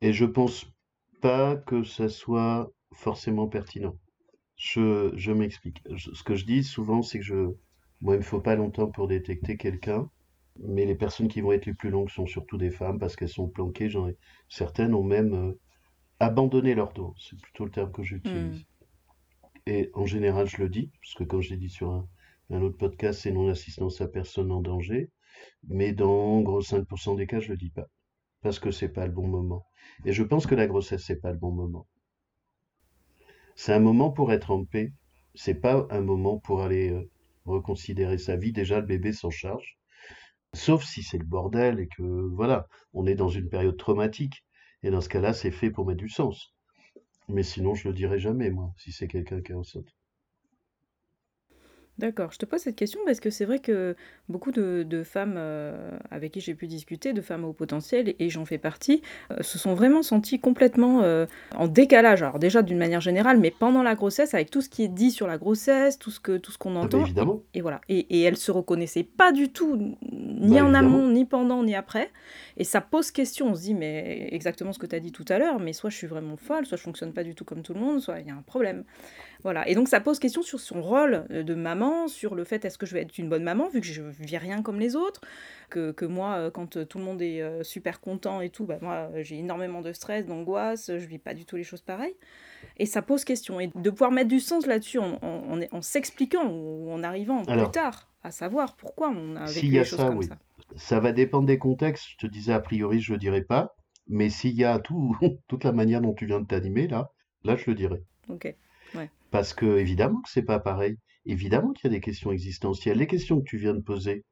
Et 0.00 0.12
je 0.12 0.24
pense 0.24 0.66
pas 1.20 1.56
que 1.56 1.82
ça 1.82 2.08
soit 2.08 2.70
forcément 2.92 3.48
pertinent. 3.48 3.98
Je, 4.56 5.12
je 5.16 5.32
m'explique. 5.32 5.82
Ce 5.96 6.22
que 6.22 6.34
je 6.34 6.44
dis 6.44 6.62
souvent, 6.62 7.02
c'est 7.02 7.18
que 7.18 7.24
je, 7.24 7.54
moi, 8.00 8.14
il 8.14 8.18
me 8.18 8.22
faut 8.22 8.40
pas 8.40 8.54
longtemps 8.54 8.90
pour 8.90 9.08
détecter 9.08 9.56
quelqu'un. 9.56 10.10
Mais 10.60 10.84
les 10.84 10.94
personnes 10.94 11.26
qui 11.26 11.40
vont 11.40 11.52
être 11.52 11.66
les 11.66 11.74
plus 11.74 11.90
longues 11.90 12.10
sont 12.10 12.26
surtout 12.26 12.58
des 12.58 12.70
femmes 12.70 12.98
parce 12.98 13.16
qu'elles 13.16 13.28
sont 13.28 13.48
planquées. 13.48 13.90
Certaines 14.48 14.94
ont 14.94 15.02
même 15.02 15.34
euh, 15.34 15.58
abandonné 16.20 16.74
leur 16.74 16.92
dos. 16.92 17.14
C'est 17.18 17.40
plutôt 17.40 17.64
le 17.64 17.70
terme 17.70 17.90
que 17.90 18.02
j'utilise. 18.02 18.60
Hmm. 18.60 18.64
Et 19.66 19.90
en 19.94 20.06
général, 20.06 20.46
je 20.46 20.58
le 20.58 20.68
dis, 20.68 20.90
parce 21.00 21.14
que 21.14 21.24
comme 21.24 21.40
je 21.40 21.50
l'ai 21.50 21.56
dit 21.56 21.70
sur 21.70 21.90
un, 21.90 22.60
autre 22.60 22.76
podcast, 22.76 23.20
c'est 23.22 23.32
non-assistance 23.32 24.00
à 24.00 24.06
personne 24.06 24.52
en 24.52 24.60
danger. 24.60 25.10
Mais 25.68 25.92
dans 25.92 26.40
gros 26.40 26.62
5% 26.62 27.16
des 27.16 27.26
cas, 27.26 27.40
je 27.40 27.50
le 27.50 27.56
dis 27.56 27.70
pas. 27.70 27.86
Parce 28.42 28.58
que 28.58 28.70
c'est 28.70 28.88
pas 28.88 29.06
le 29.06 29.12
bon 29.12 29.26
moment. 29.26 29.66
Et 30.04 30.12
je 30.12 30.22
pense 30.22 30.46
que 30.46 30.54
la 30.54 30.66
grossesse, 30.66 31.04
c'est 31.04 31.20
pas 31.20 31.32
le 31.32 31.38
bon 31.38 31.52
moment. 31.52 31.86
C'est 33.56 33.72
un 33.72 33.80
moment 33.80 34.10
pour 34.10 34.32
être 34.32 34.50
en 34.50 34.64
paix. 34.64 34.92
C'est 35.34 35.54
pas 35.54 35.86
un 35.90 36.00
moment 36.00 36.38
pour 36.38 36.62
aller 36.62 36.90
euh, 36.90 37.10
reconsidérer 37.44 38.18
sa 38.18 38.36
vie. 38.36 38.52
Déjà, 38.52 38.80
le 38.80 38.86
bébé 38.86 39.12
s'en 39.12 39.30
charge. 39.30 39.78
Sauf 40.52 40.84
si 40.84 41.02
c'est 41.02 41.18
le 41.18 41.24
bordel 41.24 41.80
et 41.80 41.88
que, 41.88 42.02
voilà, 42.02 42.68
on 42.92 43.06
est 43.06 43.14
dans 43.14 43.28
une 43.28 43.48
période 43.48 43.76
traumatique. 43.76 44.44
Et 44.82 44.90
dans 44.90 45.00
ce 45.00 45.08
cas-là, 45.08 45.32
c'est 45.32 45.50
fait 45.50 45.70
pour 45.70 45.86
mettre 45.86 46.00
du 46.00 46.08
sens. 46.08 46.54
Mais 47.28 47.42
sinon, 47.42 47.74
je 47.74 47.88
le 47.88 47.94
dirai 47.94 48.18
jamais, 48.18 48.50
moi, 48.50 48.72
si 48.76 48.92
c'est 48.92 49.08
quelqu'un 49.08 49.40
qui 49.40 49.52
est 49.52 49.56
enceinte. 49.56 49.88
D'accord, 51.96 52.32
je 52.32 52.38
te 52.38 52.44
pose 52.44 52.60
cette 52.60 52.74
question 52.74 52.98
parce 53.06 53.20
que 53.20 53.30
c'est 53.30 53.44
vrai 53.44 53.60
que 53.60 53.94
beaucoup 54.28 54.50
de, 54.50 55.02
femmes 55.04 55.34
euh, 55.36 55.90
avec 56.10 56.32
qui 56.32 56.40
j'ai 56.40 56.54
pu 56.54 56.66
discuter, 56.66 57.12
de 57.12 57.20
femmes 57.20 57.44
au 57.44 57.52
potentiel, 57.52 58.14
et 58.18 58.30
j'en 58.30 58.44
fais 58.44 58.58
partie, 58.58 59.00
euh, 59.30 59.42
se 59.42 59.58
sont 59.58 59.74
vraiment 59.74 60.02
senties 60.02 60.40
complètement 60.40 61.02
euh, 61.02 61.26
en 61.54 61.68
décalage. 61.68 62.22
Alors 62.22 62.40
déjà 62.40 62.62
d'une 62.62 62.78
manière 62.78 63.00
générale, 63.00 63.38
mais 63.38 63.52
pendant 63.52 63.84
la 63.84 63.94
grossesse, 63.94 64.34
avec 64.34 64.50
tout 64.50 64.60
ce 64.60 64.68
qui 64.68 64.82
est 64.82 64.88
dit 64.88 65.12
sur 65.12 65.28
la 65.28 65.38
grossesse, 65.38 65.98
tout 65.98 66.10
ce 66.10 66.18
que 66.18 66.36
tout 66.36 66.50
ce 66.50 66.58
qu'on 66.58 66.70
ah 66.70 66.80
bah, 66.80 66.84
entend. 66.86 67.04
évidemment. 67.04 67.42
Et, 67.54 67.60
voilà. 67.60 67.80
Et, 67.88 67.98
et 67.98 68.22
elles 68.22 68.38
se 68.38 68.50
reconnaissaient 68.50 69.04
pas 69.04 69.30
du 69.30 69.50
tout, 69.50 69.76
ni 70.10 70.56
bah, 70.56 70.64
en 70.64 70.74
amont, 70.74 71.08
ni 71.08 71.24
pendant, 71.24 71.62
ni 71.62 71.76
après. 71.76 72.10
Et 72.56 72.64
ça 72.64 72.80
pose 72.80 73.12
question. 73.12 73.48
On 73.48 73.54
se 73.54 73.62
dit, 73.62 73.74
mais 73.74 74.28
exactement 74.32 74.72
ce 74.72 74.80
que 74.80 74.86
tu 74.86 74.96
as 74.96 75.00
dit 75.00 75.12
tout 75.12 75.24
à 75.28 75.38
l'heure, 75.38 75.60
mais 75.60 75.72
soit 75.72 75.90
je 75.90 75.96
suis 75.96 76.06
vraiment 76.08 76.36
folle, 76.36 76.66
soit 76.66 76.76
je 76.76 76.82
fonctionne 76.82 77.12
pas 77.12 77.22
du 77.22 77.36
tout 77.36 77.44
comme 77.44 77.62
tout 77.62 77.74
le 77.74 77.80
monde, 77.80 78.00
soit 78.00 78.18
il 78.18 78.26
y 78.26 78.30
a 78.30 78.34
un 78.34 78.42
problème. 78.42 78.84
Voilà. 79.42 79.68
Et 79.68 79.74
donc 79.74 79.88
ça 79.88 80.00
pose 80.00 80.18
question 80.18 80.42
sur 80.42 80.58
son 80.58 80.80
rôle 80.80 81.26
de 81.28 81.54
maman, 81.54 81.83
sur 82.08 82.34
le 82.34 82.44
fait 82.44 82.64
est-ce 82.64 82.78
que 82.78 82.86
je 82.86 82.94
vais 82.94 83.02
être 83.02 83.18
une 83.18 83.28
bonne 83.28 83.42
maman 83.42 83.68
vu 83.68 83.80
que 83.80 83.86
je 83.86 84.02
vis 84.02 84.36
rien 84.36 84.62
comme 84.62 84.78
les 84.78 84.96
autres, 84.96 85.20
que, 85.70 85.92
que 85.92 86.04
moi 86.04 86.34
euh, 86.34 86.50
quand 86.50 86.76
euh, 86.76 86.84
tout 86.84 86.98
le 86.98 87.04
monde 87.04 87.22
est 87.22 87.42
super 87.62 88.00
content 88.00 88.40
et 88.40 88.50
tout, 88.50 88.64
bah, 88.64 88.78
moi 88.80 89.10
j'ai 89.22 89.38
énormément 89.38 89.80
de 89.80 89.92
stress, 89.92 90.26
d'angoisse, 90.26 90.86
je 90.88 91.06
vis 91.06 91.18
pas 91.18 91.34
du 91.34 91.44
tout 91.44 91.56
les 91.56 91.64
choses 91.64 91.82
pareilles. 91.82 92.16
Et 92.76 92.86
ça 92.86 93.02
pose 93.02 93.24
question. 93.24 93.60
Et 93.60 93.70
de 93.74 93.90
pouvoir 93.90 94.10
mettre 94.10 94.28
du 94.28 94.40
sens 94.40 94.66
là-dessus 94.66 94.98
en, 94.98 95.18
en, 95.22 95.60
en 95.70 95.82
s'expliquant 95.82 96.46
ou 96.50 96.90
en 96.90 97.02
arrivant 97.02 97.44
plus 97.44 97.70
tard 97.70 98.10
à 98.22 98.30
savoir 98.30 98.74
pourquoi 98.76 99.10
on 99.10 99.36
a 99.36 99.44
vécu 99.44 99.66
les 99.66 99.84
choses 99.84 99.98
comme 99.98 100.22
ça. 100.22 100.38
Ça 100.76 100.98
va 100.98 101.12
dépendre 101.12 101.46
des 101.46 101.58
contextes. 101.58 102.06
Je 102.10 102.16
te 102.16 102.26
disais 102.26 102.52
a 102.52 102.60
priori 102.60 103.00
je 103.00 103.12
le 103.12 103.18
dirais 103.18 103.42
pas, 103.42 103.76
mais 104.08 104.30
s'il 104.30 104.54
y 104.54 104.64
a 104.64 104.78
tout, 104.78 105.16
toute 105.48 105.64
la 105.64 105.72
manière 105.72 106.00
dont 106.00 106.14
tu 106.14 106.26
viens 106.26 106.40
de 106.40 106.46
t'animer 106.46 106.88
là, 106.88 107.10
là 107.44 107.56
je 107.56 107.70
le 107.70 107.74
dirais. 107.74 108.02
Ok. 108.28 108.54
Parce 109.30 109.52
que 109.52 109.78
évidemment 109.78 110.20
que 110.22 110.30
c'est 110.30 110.42
pas 110.44 110.60
pareil. 110.60 110.96
Évidemment 111.26 111.72
qu'il 111.72 111.90
y 111.90 111.94
a 111.94 111.96
des 111.96 112.00
questions 112.00 112.32
existentielles. 112.32 112.98
Les 112.98 113.06
questions 113.06 113.38
que 113.40 113.48
tu 113.48 113.58
viens 113.58 113.74
de 113.74 113.80
poser, 113.80 114.24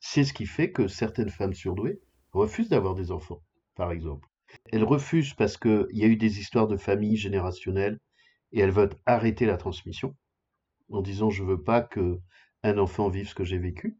c'est 0.00 0.24
ce 0.24 0.32
qui 0.32 0.46
fait 0.46 0.70
que 0.72 0.88
certaines 0.88 1.30
femmes 1.30 1.54
surdouées 1.54 2.00
refusent 2.32 2.68
d'avoir 2.68 2.94
des 2.94 3.10
enfants, 3.10 3.42
par 3.74 3.92
exemple. 3.92 4.28
Elles 4.72 4.84
refusent 4.84 5.34
parce 5.34 5.56
qu'il 5.56 5.86
y 5.92 6.04
a 6.04 6.08
eu 6.08 6.16
des 6.16 6.38
histoires 6.40 6.68
de 6.68 6.76
famille 6.76 7.16
générationnelles 7.16 7.98
et 8.52 8.60
elles 8.60 8.70
veulent 8.70 8.94
arrêter 9.06 9.44
la 9.46 9.56
transmission 9.56 10.16
en 10.90 11.02
disant 11.02 11.30
je 11.30 11.44
veux 11.44 11.62
pas 11.62 11.82
que 11.82 12.18
un 12.62 12.78
enfant 12.78 13.08
vive 13.08 13.28
ce 13.28 13.34
que 13.34 13.44
j'ai 13.44 13.58
vécu. 13.58 13.98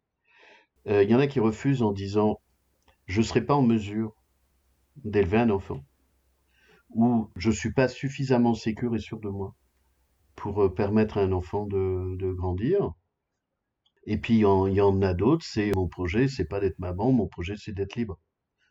Euh, 0.87 1.03
il 1.03 1.11
y 1.11 1.15
en 1.15 1.21
a 1.21 1.27
qui 1.27 1.41
refusent 1.41 1.83
en 1.83 1.93
disant 1.93 2.41
je 3.07 3.21
ne 3.21 3.25
serai 3.25 3.45
pas 3.45 3.55
en 3.55 3.63
mesure 3.63 4.15
d'élever 4.97 5.39
un 5.39 5.51
enfant 5.51 5.85
ou 6.91 7.31
je 7.37 7.51
ne 7.51 7.55
suis 7.55 7.73
pas 7.73 7.89
suffisamment 7.89 8.55
sécure 8.55 8.95
et 8.95 8.99
sûr 8.99 9.21
de 9.21 9.29
moi 9.29 9.55
pour 10.39 10.63
euh, 10.63 10.75
permettre 10.75 11.19
à 11.19 11.23
un 11.23 11.33
enfant 11.33 11.67
de, 11.67 12.33
grandir. 12.33 12.93
Et 14.05 14.17
puis 14.19 14.35
il 14.35 14.41
y 14.41 14.81
en 14.81 15.03
a 15.03 15.15
d'autres, 15.15 15.45
c'est 15.45 15.73
mon 15.75 15.89
projet, 15.89 16.29
c'est 16.29 16.47
pas 16.47 16.61
d'être 16.61 16.79
maman, 16.79 17.13
mon 17.13 17.27
projet 17.27 17.57
c'est 17.57 17.73
d'être 17.73 17.97
libre. 17.97 18.19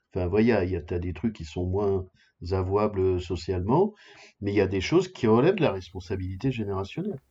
Enfin, 0.10 0.26
voyez, 0.28 0.58
il 0.64 0.72
y 0.72 0.76
a, 0.76 0.82
des 0.82 1.14
trucs 1.14 1.36
qui 1.36 1.46
sont 1.46 1.66
moins 1.66 2.08
avouables 2.52 3.22
socialement, 3.22 3.94
mais 4.42 4.52
il 4.52 4.56
y 4.56 4.62
a 4.62 4.68
des 4.68 4.82
choses 4.82 5.10
qui 5.10 5.28
relèvent 5.28 5.56
de 5.56 5.62
la 5.62 5.74
responsabilité 5.74 6.52
générationnelle, 6.52 7.22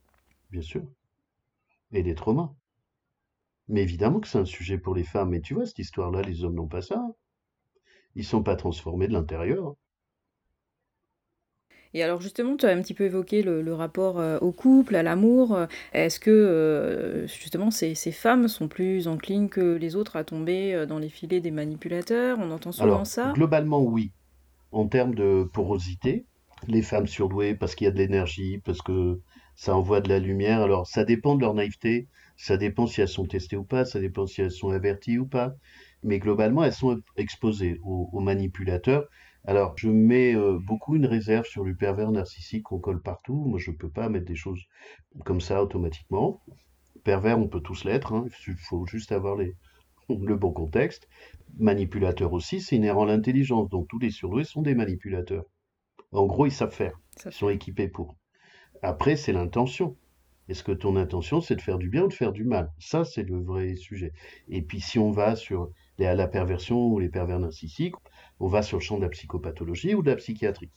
bien 0.51 0.63
sûr, 0.63 0.85
et 1.93 2.03
des 2.03 2.15
traumas. 2.15 2.53
Mais 3.69 3.83
évidemment 3.83 4.21
que 4.21 4.29
c'est 4.29 4.39
un 4.39 4.45
sujet 4.45 4.79
pour 4.79 4.95
les 4.95 5.05
femmes. 5.05 5.35
Et 5.35 5.41
tu 5.41 5.55
vois, 5.55 5.67
cette 5.67 5.79
histoire-là, 5.79 6.23
les 6.23 6.45
hommes 6.45 6.55
n'ont 6.55 6.69
pas 6.69 6.83
ça. 6.83 7.03
Ils 8.15 8.25
sont 8.25 8.43
pas 8.43 8.57
transformés 8.57 9.09
de 9.09 9.13
l'intérieur. 9.15 9.75
Et 11.97 12.03
alors 12.03 12.21
justement, 12.21 12.59
tu 12.59 12.67
as 12.67 12.69
un 12.69 12.83
petit 12.83 12.93
peu 12.93 13.05
évoqué 13.05 13.41
le, 13.41 13.73
rapport 13.73 14.21
euh, 14.21 14.39
au 14.43 14.53
couple, 14.53 14.97
à 14.97 15.03
l'amour. 15.03 15.59
Est-ce 15.95 16.21
que 16.21 16.31
euh, 16.31 17.27
justement 17.27 17.71
ces, 17.71 17.95
femmes 18.13 18.49
sont 18.49 18.69
plus 18.69 19.09
enclines 19.09 19.49
que 19.49 19.77
les 19.77 19.97
autres 19.97 20.17
à 20.17 20.23
tomber 20.23 20.75
euh, 20.75 20.85
dans 20.85 20.99
les 20.99 21.09
filets 21.09 21.41
des 21.41 21.51
manipulateurs? 21.51 22.37
On 22.39 22.51
entend 22.51 22.71
souvent 22.71 22.87
alors, 22.87 23.07
ça? 23.07 23.33
Globalement, 23.33 23.83
oui. 23.83 24.13
En 24.73 24.89
termes 24.89 25.15
de 25.15 25.49
porosité, 25.55 26.27
les 26.69 26.83
femmes 26.83 27.07
surdouées, 27.07 27.55
parce 27.55 27.75
qu'il 27.75 27.87
y 27.87 27.89
a 27.89 27.93
de 27.93 27.99
l'énergie, 27.99 28.61
parce 28.63 28.83
que 28.83 29.19
ça 29.55 29.75
envoie 29.75 30.03
de 30.03 30.11
la 30.11 30.19
lumière. 30.19 30.61
Alors 30.61 30.87
ça 30.87 31.03
dépend 31.03 31.35
de 31.35 31.41
leur 31.41 31.55
naïveté, 31.55 32.09
ça 32.37 32.59
dépend 32.59 32.87
si 32.87 33.01
elles 33.01 33.09
sont 33.09 33.25
testées 33.25 33.57
ou 33.57 33.65
pas, 33.65 33.87
ça 33.87 34.01
dépend 34.01 34.27
si 34.27 34.43
elles 34.43 34.51
sont 34.51 34.69
averties 34.69 35.17
ou 35.17 35.27
pas. 35.27 35.55
Mais 36.03 36.19
globalement, 36.19 36.63
elles 36.63 36.75
sont 36.75 37.01
exposées 37.17 37.81
aux 37.83 38.21
manipulateurs 38.21 39.09
alors, 39.47 39.75
je 39.77 39.89
mets 39.89 40.35
euh, 40.35 40.59
beaucoup 40.59 40.97
une 40.97 41.07
réserve 41.07 41.47
sur 41.47 41.63
le 41.63 41.77
pervers 41.77 42.11
narcissique 42.11 42.65
qu'on 42.65 42.81
colle 42.81 43.01
partout. 43.01 43.45
Moi, 43.47 43.61
je 43.61 43.71
ne 43.71 43.77
peux 43.77 43.89
pas 43.89 44.09
mettre 44.09 44.27
des 44.27 44.35
choses 44.35 44.61
comme 45.25 45.41
ça 45.41 45.63
automatiquement. 45.63 46.43
Pervers, 47.05 47.39
on 47.39 47.47
peut 47.47 47.61
tous 47.61 47.85
l'être. 47.85 48.13
Hein. 48.13 48.27
Il 48.49 48.57
faut 48.57 48.85
juste 48.87 49.13
avoir 49.13 49.37
les, 49.37 49.55
le 50.09 50.35
bon 50.35 50.53
contexte. 50.53 51.09
Manipulateur 51.59 52.33
aussi, 52.33 52.61
c'est 52.61 52.75
inhérent 52.75 53.05
à 53.05 53.07
l'intelligence. 53.07 53.69
Donc, 53.69 53.87
tous 53.89 54.01
les 54.01 54.11
surdoués 54.11 54.43
sont 54.43 54.63
des 54.63 54.75
manipulateurs. 54.75 55.45
En 56.11 56.27
gros, 56.27 56.47
ils 56.47 56.53
savent 56.53 56.75
faire. 56.75 56.99
Ils 57.25 57.31
sont 57.33 57.49
équipés 57.49 57.87
pour. 57.87 58.17
Après, 58.83 59.15
c'est 59.15 59.33
l'intention. 59.33 59.97
Est-ce 60.49 60.65
que 60.65 60.73
ton 60.73 60.97
intention, 60.97 61.41
c'est 61.41 61.55
de 61.57 61.63
faire 61.63 61.79
du 61.79 61.89
bien 61.89 62.03
ou 62.03 62.09
de 62.09 62.13
faire 62.13 62.33
du 62.33 62.43
mal? 62.43 62.73
Ça, 62.81 63.05
c'est 63.05 63.23
le 63.23 63.41
vrai 63.41 63.77
sujet. 63.77 64.13
Et 64.49 64.63
puis, 64.63 64.81
si 64.81 64.99
on 64.99 65.13
va 65.13 65.37
sur 65.37 65.71
la 65.99 66.27
perversion 66.27 66.85
ou 66.89 66.99
les 66.99 67.09
pervers 67.09 67.39
narcissiques, 67.39 67.95
on 68.41 68.49
va 68.49 68.63
sur 68.63 68.79
le 68.79 68.83
champ 68.83 68.97
de 68.97 69.03
la 69.03 69.09
psychopathologie 69.09 69.95
ou 69.95 70.03
de 70.03 70.11
la 70.11 70.17
psychiatrie. 70.17 70.71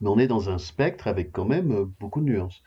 Mais 0.00 0.08
on 0.08 0.18
est 0.18 0.26
dans 0.26 0.50
un 0.50 0.58
spectre 0.58 1.06
avec 1.06 1.32
quand 1.32 1.44
même 1.46 1.72
euh, 1.72 1.84
beaucoup 2.00 2.20
de 2.20 2.26
nuances. 2.26 2.62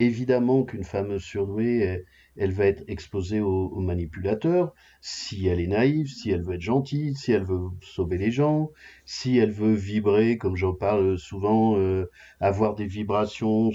Évidemment 0.00 0.64
qu'une 0.64 0.82
femme 0.82 1.20
surdouée, 1.20 2.04
elle, 2.36 2.52
va 2.52 2.66
être 2.66 2.82
exposée 2.88 3.40
aux, 3.40 3.78
manipulateurs, 3.78 4.74
si 5.00 5.46
elle 5.46 5.60
est 5.60 5.68
naïve, 5.68 6.08
si 6.08 6.30
elle 6.32 6.42
veut 6.42 6.54
être 6.54 6.60
gentille, 6.60 7.14
si 7.14 7.30
elle 7.30 7.44
veut 7.44 7.68
sauver 7.80 8.18
les 8.18 8.32
gens, 8.32 8.72
si 9.04 9.38
elle 9.38 9.52
veut 9.52 9.72
vibrer, 9.72 10.36
comme 10.36 10.56
j'en 10.56 10.74
parle 10.74 11.16
souvent, 11.16 11.78
euh, 11.78 12.10
avoir 12.40 12.74
des 12.74 12.86
vibrations, 12.86 13.70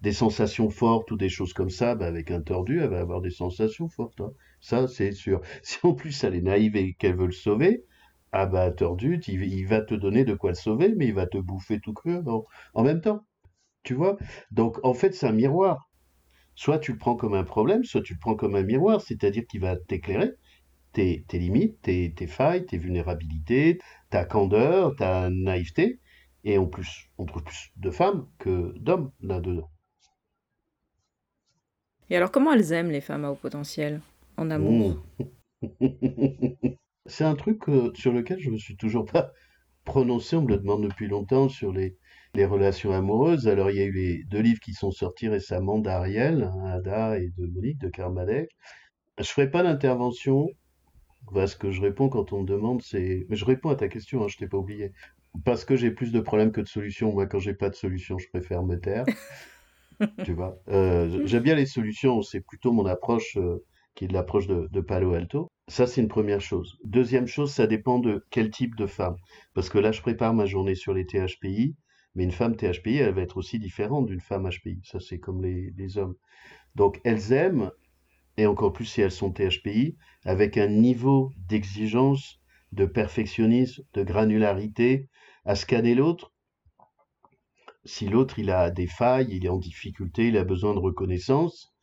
des 0.00 0.12
sensations 0.12 0.70
fortes 0.70 1.10
ou 1.10 1.18
des 1.18 1.28
choses 1.28 1.52
comme 1.52 1.70
ça, 1.70 1.94
bah, 1.94 2.06
avec 2.06 2.30
un 2.30 2.40
tordu, 2.40 2.80
elle 2.80 2.88
va 2.88 3.00
avoir 3.00 3.20
des 3.20 3.30
sensations 3.30 3.90
fortes. 3.90 4.22
Hein. 4.22 4.32
Ça, 4.60 4.88
c'est 4.88 5.12
sûr. 5.12 5.42
Si 5.62 5.78
en 5.82 5.92
plus 5.92 6.24
elle 6.24 6.34
est 6.34 6.40
naïve 6.40 6.76
et 6.76 6.94
qu'elle 6.94 7.14
veut 7.14 7.26
le 7.26 7.32
sauver, 7.32 7.84
ah 8.32 8.46
bah 8.46 8.70
tordu, 8.70 9.20
il, 9.26 9.66
va 9.66 9.80
te 9.80 9.94
donner 9.94 10.24
de 10.24 10.34
quoi 10.34 10.50
le 10.50 10.56
sauver, 10.56 10.94
mais 10.96 11.06
il 11.06 11.14
va 11.14 11.26
te 11.26 11.38
bouffer 11.38 11.80
tout 11.80 11.92
cru 11.94 12.18
en, 12.74 12.82
même 12.82 13.00
temps. 13.00 13.24
Tu 13.82 13.94
vois? 13.94 14.16
Donc 14.50 14.78
en 14.84 14.94
fait, 14.94 15.14
c'est 15.14 15.26
un 15.26 15.32
miroir. 15.32 15.88
Soit 16.54 16.78
tu 16.78 16.92
le 16.92 16.98
prends 16.98 17.16
comme 17.16 17.34
un 17.34 17.44
problème, 17.44 17.84
soit 17.84 18.02
tu 18.02 18.14
le 18.14 18.18
prends 18.18 18.34
comme 18.34 18.56
un 18.56 18.64
miroir, 18.64 19.00
c'est-à-dire 19.00 19.46
qu'il 19.46 19.60
va 19.60 19.76
t'éclairer 19.76 20.32
tes, 20.92 21.24
limites, 21.32 21.80
tes, 21.82 22.26
failles, 22.26 22.66
tes 22.66 22.78
vulnérabilités, 22.78 23.78
ta 24.10 24.24
candeur, 24.24 24.96
ta 24.96 25.30
naïveté. 25.30 26.00
Et 26.44 26.58
en 26.58 26.66
plus, 26.66 27.10
on 27.18 27.26
trouve 27.26 27.44
plus 27.44 27.72
de 27.76 27.90
femmes 27.90 28.26
que 28.38 28.72
d'hommes 28.78 29.10
là-dedans. 29.20 29.70
Et 32.10 32.16
alors, 32.16 32.30
comment 32.30 32.52
elles 32.52 32.72
aiment 32.72 32.90
les 32.90 33.00
femmes 33.00 33.24
à 33.24 33.30
haut 33.30 33.36
potentiel? 33.36 34.00
En 34.36 34.50
amour? 34.50 34.96
Mmh. 35.18 35.28
C'est 37.08 37.24
un 37.24 37.34
truc 37.34 37.68
euh, 37.68 37.90
sur 37.94 38.12
lequel 38.12 38.38
je 38.38 38.50
me 38.50 38.58
suis 38.58 38.76
toujours 38.76 39.04
pas 39.06 39.32
prononcé. 39.84 40.36
On 40.36 40.42
me 40.42 40.48
le 40.48 40.58
demande 40.58 40.84
depuis 40.84 41.08
longtemps 41.08 41.48
sur 41.48 41.72
les, 41.72 41.96
les 42.34 42.44
relations 42.44 42.92
amoureuses. 42.92 43.48
Alors, 43.48 43.70
il 43.70 43.78
y 43.78 43.80
a 43.80 43.84
eu 43.84 43.92
les 43.92 44.24
deux 44.24 44.40
livres 44.40 44.60
qui 44.60 44.74
sont 44.74 44.90
sortis 44.90 45.28
récemment 45.28 45.78
d'Ariel, 45.78 46.42
hein, 46.42 46.64
Ada 46.66 47.18
et 47.18 47.30
de 47.36 47.46
Monique 47.46 47.78
de 47.78 47.88
Karmadec. 47.88 48.50
Je 49.18 49.28
ferai 49.28 49.50
pas 49.50 49.62
d'intervention. 49.62 50.48
ce 51.34 51.56
que 51.56 51.70
je 51.70 51.80
réponds 51.80 52.08
quand 52.08 52.32
on 52.32 52.42
me 52.42 52.46
demande, 52.46 52.82
c'est. 52.82 53.26
Mais 53.28 53.36
je 53.36 53.44
réponds 53.44 53.70
à 53.70 53.76
ta 53.76 53.88
question, 53.88 54.22
hein, 54.22 54.28
je 54.28 54.36
t'ai 54.36 54.46
pas 54.46 54.58
oublié. 54.58 54.92
Parce 55.44 55.64
que 55.64 55.76
j'ai 55.76 55.90
plus 55.90 56.12
de 56.12 56.20
problèmes 56.20 56.52
que 56.52 56.60
de 56.60 56.68
solutions. 56.68 57.12
Moi, 57.12 57.26
quand 57.26 57.38
j'ai 57.38 57.54
pas 57.54 57.70
de 57.70 57.74
solution, 57.74 58.18
je 58.18 58.28
préfère 58.28 58.62
me 58.62 58.76
taire. 58.78 59.04
tu 60.24 60.32
vois. 60.32 60.58
Euh, 60.68 61.22
j'aime 61.26 61.42
bien 61.42 61.54
les 61.54 61.66
solutions. 61.66 62.22
C'est 62.22 62.40
plutôt 62.40 62.72
mon 62.72 62.86
approche. 62.86 63.36
Euh, 63.36 63.64
qui 63.98 64.04
est 64.04 64.08
de 64.08 64.12
l'approche 64.12 64.46
de, 64.46 64.80
Palo 64.80 65.14
Alto. 65.14 65.50
Ça, 65.66 65.88
c'est 65.88 66.00
une 66.00 66.06
première 66.06 66.40
chose. 66.40 66.78
Deuxième 66.84 67.26
chose, 67.26 67.50
ça 67.50 67.66
dépend 67.66 67.98
de 67.98 68.24
quel 68.30 68.48
type 68.48 68.76
de 68.76 68.86
femme. 68.86 69.16
Parce 69.54 69.68
que 69.68 69.78
là, 69.78 69.90
je 69.90 70.00
prépare 70.00 70.32
ma 70.34 70.46
journée 70.46 70.76
sur 70.76 70.94
les 70.94 71.04
THPI, 71.04 71.74
mais 72.14 72.22
une 72.22 72.30
femme 72.30 72.54
THPI, 72.54 72.98
elle 72.98 73.12
va 73.12 73.22
être 73.22 73.38
aussi 73.38 73.58
différente 73.58 74.06
d'une 74.06 74.20
femme 74.20 74.48
HPI. 74.48 74.82
Ça, 74.84 75.00
c'est 75.00 75.18
comme 75.18 75.42
les, 75.42 75.98
hommes. 75.98 76.14
Donc, 76.76 77.00
elles 77.02 77.32
aiment, 77.32 77.72
et 78.36 78.46
encore 78.46 78.72
plus 78.72 78.84
si 78.84 79.00
elles 79.00 79.10
sont 79.10 79.32
THPI, 79.32 79.96
avec 80.24 80.58
un 80.58 80.68
niveau 80.68 81.32
d'exigence, 81.48 82.38
de 82.70 82.86
perfectionnisme, 82.86 83.82
de 83.94 84.04
granularité, 84.04 85.08
à 85.44 85.56
scanner 85.56 85.96
l'autre. 85.96 86.32
Si 87.84 88.08
l'autre, 88.08 88.38
il 88.38 88.50
a 88.50 88.70
des 88.70 88.86
failles, 88.86 89.26
il 89.32 89.44
est 89.44 89.48
en 89.48 89.58
difficulté, 89.58 90.28
il 90.28 90.36
a 90.36 90.44
besoin 90.44 90.72
de 90.74 90.78
reconnaissance, 90.78 91.74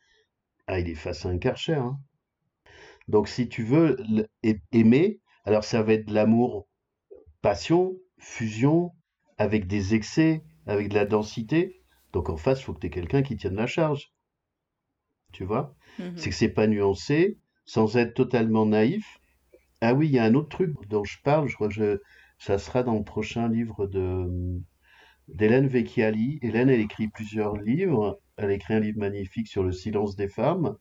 ah, 0.66 0.80
il 0.80 0.88
est 0.88 0.94
face 0.94 1.24
à 1.26 1.28
un 1.28 1.38
karcher. 1.38 1.74
Hein. 1.74 1.98
Donc, 3.08 3.28
si 3.28 3.48
tu 3.48 3.62
veux 3.62 3.96
aimer, 4.72 5.20
alors 5.44 5.64
ça 5.64 5.82
va 5.82 5.92
être 5.92 6.06
de 6.06 6.14
l'amour, 6.14 6.68
passion, 7.40 7.96
fusion, 8.18 8.92
avec 9.38 9.66
des 9.66 9.94
excès, 9.94 10.42
avec 10.66 10.88
de 10.88 10.94
la 10.94 11.04
densité. 11.06 11.82
Donc, 12.12 12.28
en 12.30 12.36
face, 12.36 12.60
il 12.60 12.64
faut 12.64 12.74
que 12.74 12.80
tu 12.80 12.86
aies 12.88 12.90
quelqu'un 12.90 13.22
qui 13.22 13.36
tienne 13.36 13.54
la 13.54 13.66
charge. 13.66 14.12
Tu 15.32 15.44
vois? 15.44 15.76
Mmh 15.98 16.16
C'est 16.16 16.30
que 16.30 16.36
c'est 16.36 16.48
pas 16.48 16.66
nuancé, 16.66 17.38
sans 17.64 17.96
être 17.96 18.14
totalement 18.14 18.66
naïf. 18.66 19.18
Ah 19.80 19.94
oui, 19.94 20.08
il 20.08 20.14
y 20.14 20.18
a 20.18 20.24
un 20.24 20.34
autre 20.34 20.48
truc 20.48 20.74
dont 20.88 21.04
je 21.04 21.18
parle, 21.22 21.48
je 21.48 21.54
crois 21.54 21.68
que 21.68 22.02
ça 22.38 22.58
sera 22.58 22.82
dans 22.82 22.94
le 22.94 23.04
prochain 23.04 23.48
livre 23.48 23.86
de 23.86 24.60
d'Hélène 25.28 25.68
Vecchiali. 25.68 26.38
Hélène, 26.42 26.70
elle 26.70 26.80
écrit 26.80 27.08
plusieurs 27.08 27.56
livres. 27.56 28.20
Elle 28.36 28.50
écrit 28.50 28.74
un 28.74 28.80
livre 28.80 28.98
magnifique 28.98 29.48
sur 29.48 29.62
le 29.62 29.72
silence 29.72 30.14
des 30.14 30.28
femmes, 30.28 30.76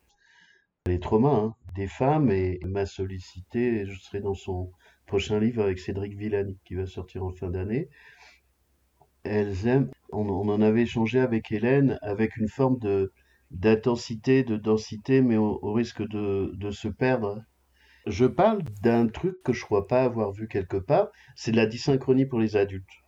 les 0.87 0.99
traumas 0.99 1.35
hein, 1.35 1.55
des 1.73 1.87
femmes, 1.87 2.29
et 2.29 2.59
m'a 2.65 2.85
sollicité, 2.85 3.85
je 3.85 3.99
serai 3.99 4.19
dans 4.19 4.33
son 4.33 4.71
prochain 5.05 5.39
livre 5.39 5.63
avec 5.63 5.79
Cédric 5.79 6.17
Villani, 6.17 6.59
qui 6.65 6.75
va 6.75 6.85
sortir 6.85 7.23
en 7.23 7.31
fin 7.31 7.49
d'année. 7.49 7.89
Elles 9.23 9.67
aiment, 9.67 9.89
On, 10.11 10.27
en 10.27 10.61
avait 10.61 10.83
échangé 10.83 11.19
avec 11.19 11.51
Hélène 11.51 11.97
avec 12.01 12.37
une 12.37 12.49
forme 12.49 12.77
de 12.79 13.11
d'intensité, 13.51 14.43
de 14.43 14.57
densité, 14.57 15.21
mais 15.21 15.37
au, 15.37 15.71
risque 15.71 16.01
de, 16.01 16.51
de, 16.55 16.71
se 16.71 16.87
perdre. 16.87 17.41
Je 18.05 18.25
parle 18.25 18.63
d'un 18.81 19.07
truc 19.07 19.41
que 19.43 19.53
je 19.53 19.63
crois 19.63 19.87
pas 19.87 20.03
avoir 20.03 20.31
vu 20.31 20.47
quelque 20.47 20.77
part, 20.77 21.09
c'est 21.35 21.53
la 21.53 21.65
dysynchronie 21.65 22.25
pour 22.25 22.39
les 22.39 22.57
adultes. 22.57 23.04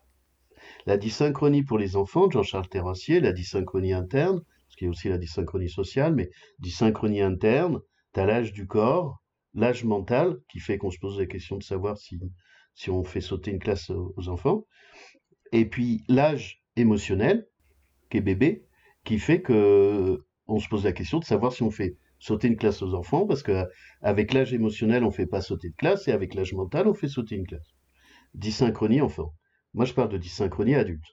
La 0.88 0.96
dysynchronie 0.96 1.64
pour 1.64 1.78
les 1.78 1.98
enfants, 1.98 2.32
Jean-Charles 2.32 2.70
Terrassier, 2.70 3.20
la 3.20 3.34
dysynchronie 3.34 3.92
interne, 3.92 4.42
ce 4.70 4.78
qui 4.78 4.86
est 4.86 4.88
aussi 4.88 5.10
la 5.10 5.18
dysynchronie 5.18 5.70
sociale, 5.70 6.16
mais 6.16 6.30
dysynchronie 6.60 7.20
interne, 7.20 7.82
tu 8.14 8.22
as 8.22 8.26
l'âge 8.26 8.54
du 8.54 8.68
corps, 8.68 9.22
l'âge 9.54 9.84
mental, 9.84 10.38
qui 10.48 10.60
fait 10.60 10.78
qu'on 10.78 10.90
se 10.90 10.98
pose 10.98 11.20
la 11.20 11.26
question 11.26 11.58
de 11.58 11.64
savoir 11.64 11.98
si, 11.98 12.18
on 12.88 13.04
fait 13.04 13.20
sauter 13.20 13.52
une 13.52 13.60
classe 13.60 13.90
aux 13.90 14.30
enfants, 14.30 14.66
et 15.52 15.66
puis 15.66 16.06
l'âge 16.08 16.64
émotionnel, 16.78 17.46
qui 18.10 18.20
est 18.20 18.22
bébé, 18.22 18.64
qui 19.04 19.20
fait 19.20 19.42
que 19.42 20.26
on 20.46 20.60
se 20.60 20.70
pose 20.70 20.86
la 20.86 20.94
question 20.94 21.20
de 21.20 21.26
savoir 21.26 21.52
si 21.52 21.64
on 21.64 21.72
fait 21.72 21.98
sauter 22.18 22.48
une 22.48 22.56
classe 22.56 22.82
aux 22.82 22.94
enfants, 22.94 23.28
parce 23.28 23.44
qu'avec 23.44 24.34
l'âge 24.34 24.54
émotionnel, 24.54 25.04
on 25.04 25.08
ne 25.08 25.12
fait 25.12 25.28
pas 25.28 25.42
sauter 25.42 25.70
de 25.70 25.76
classe, 25.76 26.08
et 26.08 26.14
avec 26.14 26.34
l'âge 26.34 26.54
mental, 26.54 26.88
on 26.88 26.94
fait 26.94 27.10
sauter 27.10 27.36
une 27.36 27.46
classe. 27.46 27.76
Dysynchronie 28.36 29.02
enfant. 29.02 29.34
Moi, 29.78 29.86
je 29.86 29.94
parle 29.94 30.10
de 30.10 30.18
dysynchronie 30.18 30.74
adulte. 30.74 31.06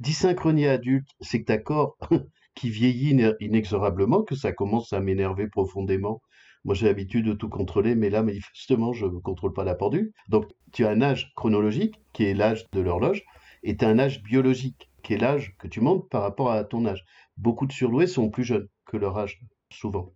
Dysynchronie 0.00 0.66
adulte, 0.66 1.06
c'est 1.20 1.44
que 1.44 1.56
corps 1.58 1.96
qui 2.56 2.68
vieillit 2.68 3.16
inexorablement, 3.38 4.24
que 4.24 4.34
ça 4.34 4.50
commence 4.50 4.92
à 4.92 4.98
m'énerver 4.98 5.46
profondément. 5.46 6.20
Moi, 6.64 6.74
j'ai 6.74 6.86
l'habitude 6.86 7.26
de 7.26 7.32
tout 7.32 7.48
contrôler, 7.48 7.94
mais 7.94 8.10
là, 8.10 8.24
manifestement, 8.24 8.92
je 8.92 9.06
ne 9.06 9.20
contrôle 9.20 9.52
pas 9.52 9.62
la 9.62 9.76
pendule. 9.76 10.10
Donc, 10.28 10.46
tu 10.72 10.84
as 10.84 10.90
un 10.90 11.00
âge 11.00 11.32
chronologique, 11.36 11.94
qui 12.12 12.24
est 12.24 12.34
l'âge 12.34 12.68
de 12.72 12.80
l'horloge, 12.80 13.22
et 13.62 13.76
tu 13.76 13.84
as 13.84 13.88
un 13.88 14.00
âge 14.00 14.20
biologique, 14.24 14.90
qui 15.04 15.14
est 15.14 15.18
l'âge 15.18 15.54
que 15.56 15.68
tu 15.68 15.80
montes 15.80 16.08
par 16.08 16.22
rapport 16.22 16.50
à 16.50 16.64
ton 16.64 16.86
âge. 16.86 17.04
Beaucoup 17.36 17.68
de 17.68 17.72
surdoués 17.72 18.08
sont 18.08 18.30
plus 18.30 18.42
jeunes 18.42 18.66
que 18.84 18.96
leur 18.96 19.16
âge, 19.16 19.40
souvent. 19.70 20.12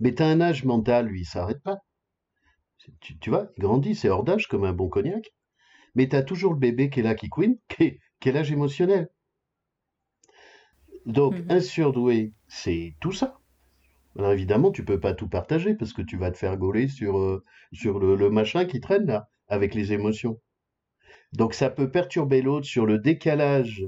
Mais 0.00 0.14
tu 0.14 0.22
as 0.22 0.26
un 0.26 0.40
âge 0.40 0.64
mental, 0.64 1.08
lui, 1.08 1.20
il 1.20 1.26
s'arrête 1.26 1.62
pas. 1.62 1.80
Tu, 3.20 3.28
vois, 3.28 3.50
il 3.58 3.60
grandit, 3.60 3.94
c'est 3.94 4.08
hors 4.08 4.24
d'âge 4.24 4.46
comme 4.46 4.64
un 4.64 4.72
bon 4.72 4.88
cognac. 4.88 5.34
Mais 5.94 6.08
tu 6.08 6.16
as 6.16 6.22
toujours 6.22 6.52
le 6.52 6.58
bébé 6.58 6.90
qui 6.90 7.00
est 7.00 7.02
là, 7.02 7.14
qui 7.14 7.28
queen, 7.30 7.56
qui 7.68 7.98
est, 8.24 8.32
l'âge 8.32 8.52
émotionnel. 8.52 9.08
Donc, 11.06 11.34
mmh 11.34 11.50
un 11.50 11.60
surdoué, 11.60 12.32
c'est 12.48 12.94
tout 13.00 13.12
ça. 13.12 13.38
Alors 14.18 14.32
évidemment, 14.32 14.70
tu 14.70 14.84
peux 14.84 15.00
pas 15.00 15.14
tout 15.14 15.28
partager 15.28 15.74
parce 15.74 15.92
que 15.92 16.02
tu 16.02 16.16
vas 16.16 16.30
te 16.30 16.36
faire 16.36 16.56
gauler 16.56 16.88
sur, 16.88 17.18
euh, 17.18 17.44
sur 17.72 17.98
le, 17.98 18.16
le, 18.16 18.28
machin 18.28 18.64
qui 18.64 18.80
traîne 18.80 19.06
là, 19.06 19.30
avec 19.48 19.74
les 19.74 19.92
émotions. 19.92 20.40
Donc 21.32 21.54
ça 21.54 21.70
peut 21.70 21.90
perturber 21.90 22.42
l'autre 22.42 22.66
sur 22.66 22.86
le 22.86 22.98
décalage 22.98 23.84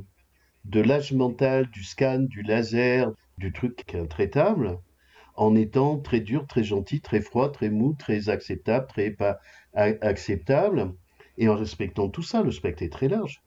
de 0.64 0.80
l'âge 0.80 1.12
mental, 1.12 1.68
du 1.70 1.82
scan, 1.82 2.20
du 2.20 2.42
laser, 2.42 3.12
du 3.38 3.52
truc 3.52 3.84
qui 3.84 3.96
est 3.96 4.00
intraitable, 4.00 4.78
en 5.34 5.54
étant 5.56 5.98
très 5.98 6.20
dur, 6.20 6.46
très 6.46 6.62
gentil, 6.62 7.00
très 7.00 7.20
froid, 7.20 7.50
très 7.50 7.70
mou, 7.70 7.94
très 7.98 8.28
acceptable, 8.28 8.86
très 8.86 9.10
pas 9.10 9.38
acceptable, 9.74 10.94
et 11.38 11.48
en 11.48 11.56
respectant 11.56 12.08
tout 12.08 12.22
ça, 12.22 12.42
le 12.42 12.50
spectre 12.50 12.82
est 12.82 12.92
très 12.92 13.08
large. 13.08 13.42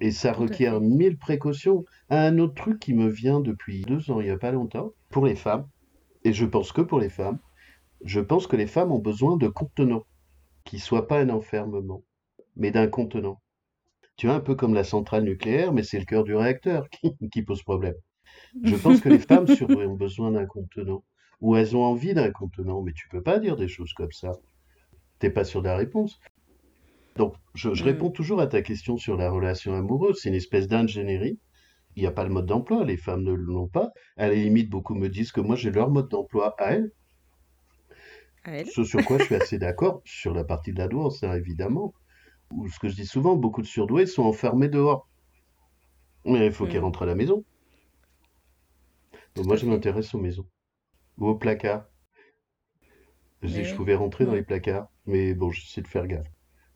Et 0.00 0.10
ça 0.10 0.32
requiert 0.32 0.80
mille 0.80 1.16
précautions. 1.16 1.84
Un 2.10 2.38
autre 2.38 2.54
truc 2.54 2.80
qui 2.80 2.92
me 2.92 3.08
vient 3.08 3.40
depuis 3.40 3.82
deux 3.82 4.10
ans, 4.10 4.20
il 4.20 4.24
n'y 4.24 4.30
a 4.30 4.38
pas 4.38 4.50
longtemps, 4.50 4.92
pour 5.10 5.26
les 5.26 5.36
femmes, 5.36 5.68
et 6.24 6.32
je 6.32 6.44
pense 6.44 6.72
que 6.72 6.80
pour 6.80 6.98
les 6.98 7.08
femmes, 7.08 7.38
je 8.04 8.20
pense 8.20 8.46
que 8.46 8.56
les 8.56 8.66
femmes 8.66 8.92
ont 8.92 8.98
besoin 8.98 9.36
de 9.36 9.48
contenants, 9.48 10.04
qui 10.64 10.76
ne 10.76 10.80
soient 10.80 11.06
pas 11.06 11.20
un 11.20 11.28
enfermement, 11.28 12.02
mais 12.56 12.70
d'un 12.70 12.88
contenant. 12.88 13.40
Tu 14.16 14.26
vois, 14.26 14.36
un 14.36 14.40
peu 14.40 14.54
comme 14.54 14.74
la 14.74 14.84
centrale 14.84 15.24
nucléaire, 15.24 15.72
mais 15.72 15.82
c'est 15.82 15.98
le 15.98 16.04
cœur 16.04 16.24
du 16.24 16.34
réacteur 16.34 16.88
qui, 16.90 17.42
pose 17.42 17.62
problème. 17.62 17.94
Je 18.62 18.76
pense 18.76 19.00
que 19.00 19.08
les 19.08 19.18
femmes 19.18 19.46
ont 19.88 19.94
besoin 19.94 20.32
d'un 20.32 20.46
contenant, 20.46 21.04
ou 21.40 21.56
elles 21.56 21.76
ont 21.76 21.84
envie 21.84 22.14
d'un 22.14 22.30
contenant, 22.30 22.82
mais 22.82 22.92
tu 22.92 23.08
peux 23.08 23.22
pas 23.22 23.38
dire 23.38 23.56
des 23.56 23.68
choses 23.68 23.92
comme 23.94 24.12
ça. 24.12 24.32
T'es 25.22 25.30
pas 25.30 25.44
sûr 25.44 25.62
de 25.62 25.68
la 25.68 25.76
réponse. 25.76 26.18
Donc, 27.14 27.36
je, 27.54 27.68
mm. 27.68 27.82
réponds 27.82 28.10
toujours 28.10 28.40
à 28.40 28.48
ta 28.48 28.60
question 28.60 28.96
sur 28.96 29.16
la 29.16 29.30
relation 29.30 29.72
amoureuse. 29.72 30.18
C'est 30.20 30.30
une 30.30 30.34
espèce 30.34 30.66
d'ingénierie. 30.66 31.38
Il 31.94 32.02
n'y 32.02 32.08
a 32.08 32.10
pas 32.10 32.24
le 32.24 32.30
mode 32.30 32.46
d'emploi, 32.46 32.84
les 32.84 32.96
femmes 32.96 33.22
ne 33.22 33.30
l'ont 33.30 33.68
pas. 33.68 33.90
À 34.16 34.26
la 34.26 34.34
limite, 34.34 34.68
beaucoup 34.68 34.96
me 34.96 35.08
disent 35.08 35.30
que 35.30 35.40
moi, 35.40 35.54
j'ai 35.54 35.70
leur 35.70 35.90
mode 35.90 36.08
d'emploi 36.08 36.56
à 36.58 36.72
elles. 36.72 36.90
Ce 38.74 38.82
sur 38.82 39.04
quoi 39.04 39.18
je 39.18 39.26
suis 39.26 39.36
assez 39.36 39.58
d'accord, 39.58 40.02
sur 40.04 40.34
la 40.34 40.42
partie 40.42 40.72
de 40.72 40.78
la 40.78 40.88
douance, 40.88 41.22
hein, 41.22 41.36
évidemment 41.36 41.94
ou 42.50 42.68
ce 42.68 42.80
que 42.80 42.88
je 42.88 42.96
dis 42.96 43.06
souvent, 43.06 43.36
beaucoup 43.36 43.62
de 43.62 43.66
surdoués 43.66 44.06
sont 44.06 44.24
enfermés 44.24 44.68
dehors. 44.68 45.08
Mais 46.24 46.46
il 46.46 46.52
faut 46.52 46.66
qu'ils 46.66 46.80
mm. 46.80 46.84
rentrent 46.84 47.02
à 47.02 47.06
la 47.06 47.14
maison. 47.14 47.44
Donc 49.36 49.46
moi, 49.46 49.54
je 49.54 49.66
m'intéresse 49.66 50.12
aux 50.14 50.18
maisons. 50.18 50.48
Ou 51.18 51.28
aux 51.28 51.36
placards. 51.36 51.86
Je 53.42 53.48
dis 53.48 53.62
que 53.62 53.68
je 53.68 53.74
pouvais 53.74 53.94
rentrer 53.94 54.24
dans 54.24 54.34
les 54.34 54.42
placards, 54.42 54.88
mais 55.06 55.34
bon, 55.34 55.50
j'essaie 55.50 55.82
de 55.82 55.88
faire 55.88 56.06
gaffe. 56.06 56.28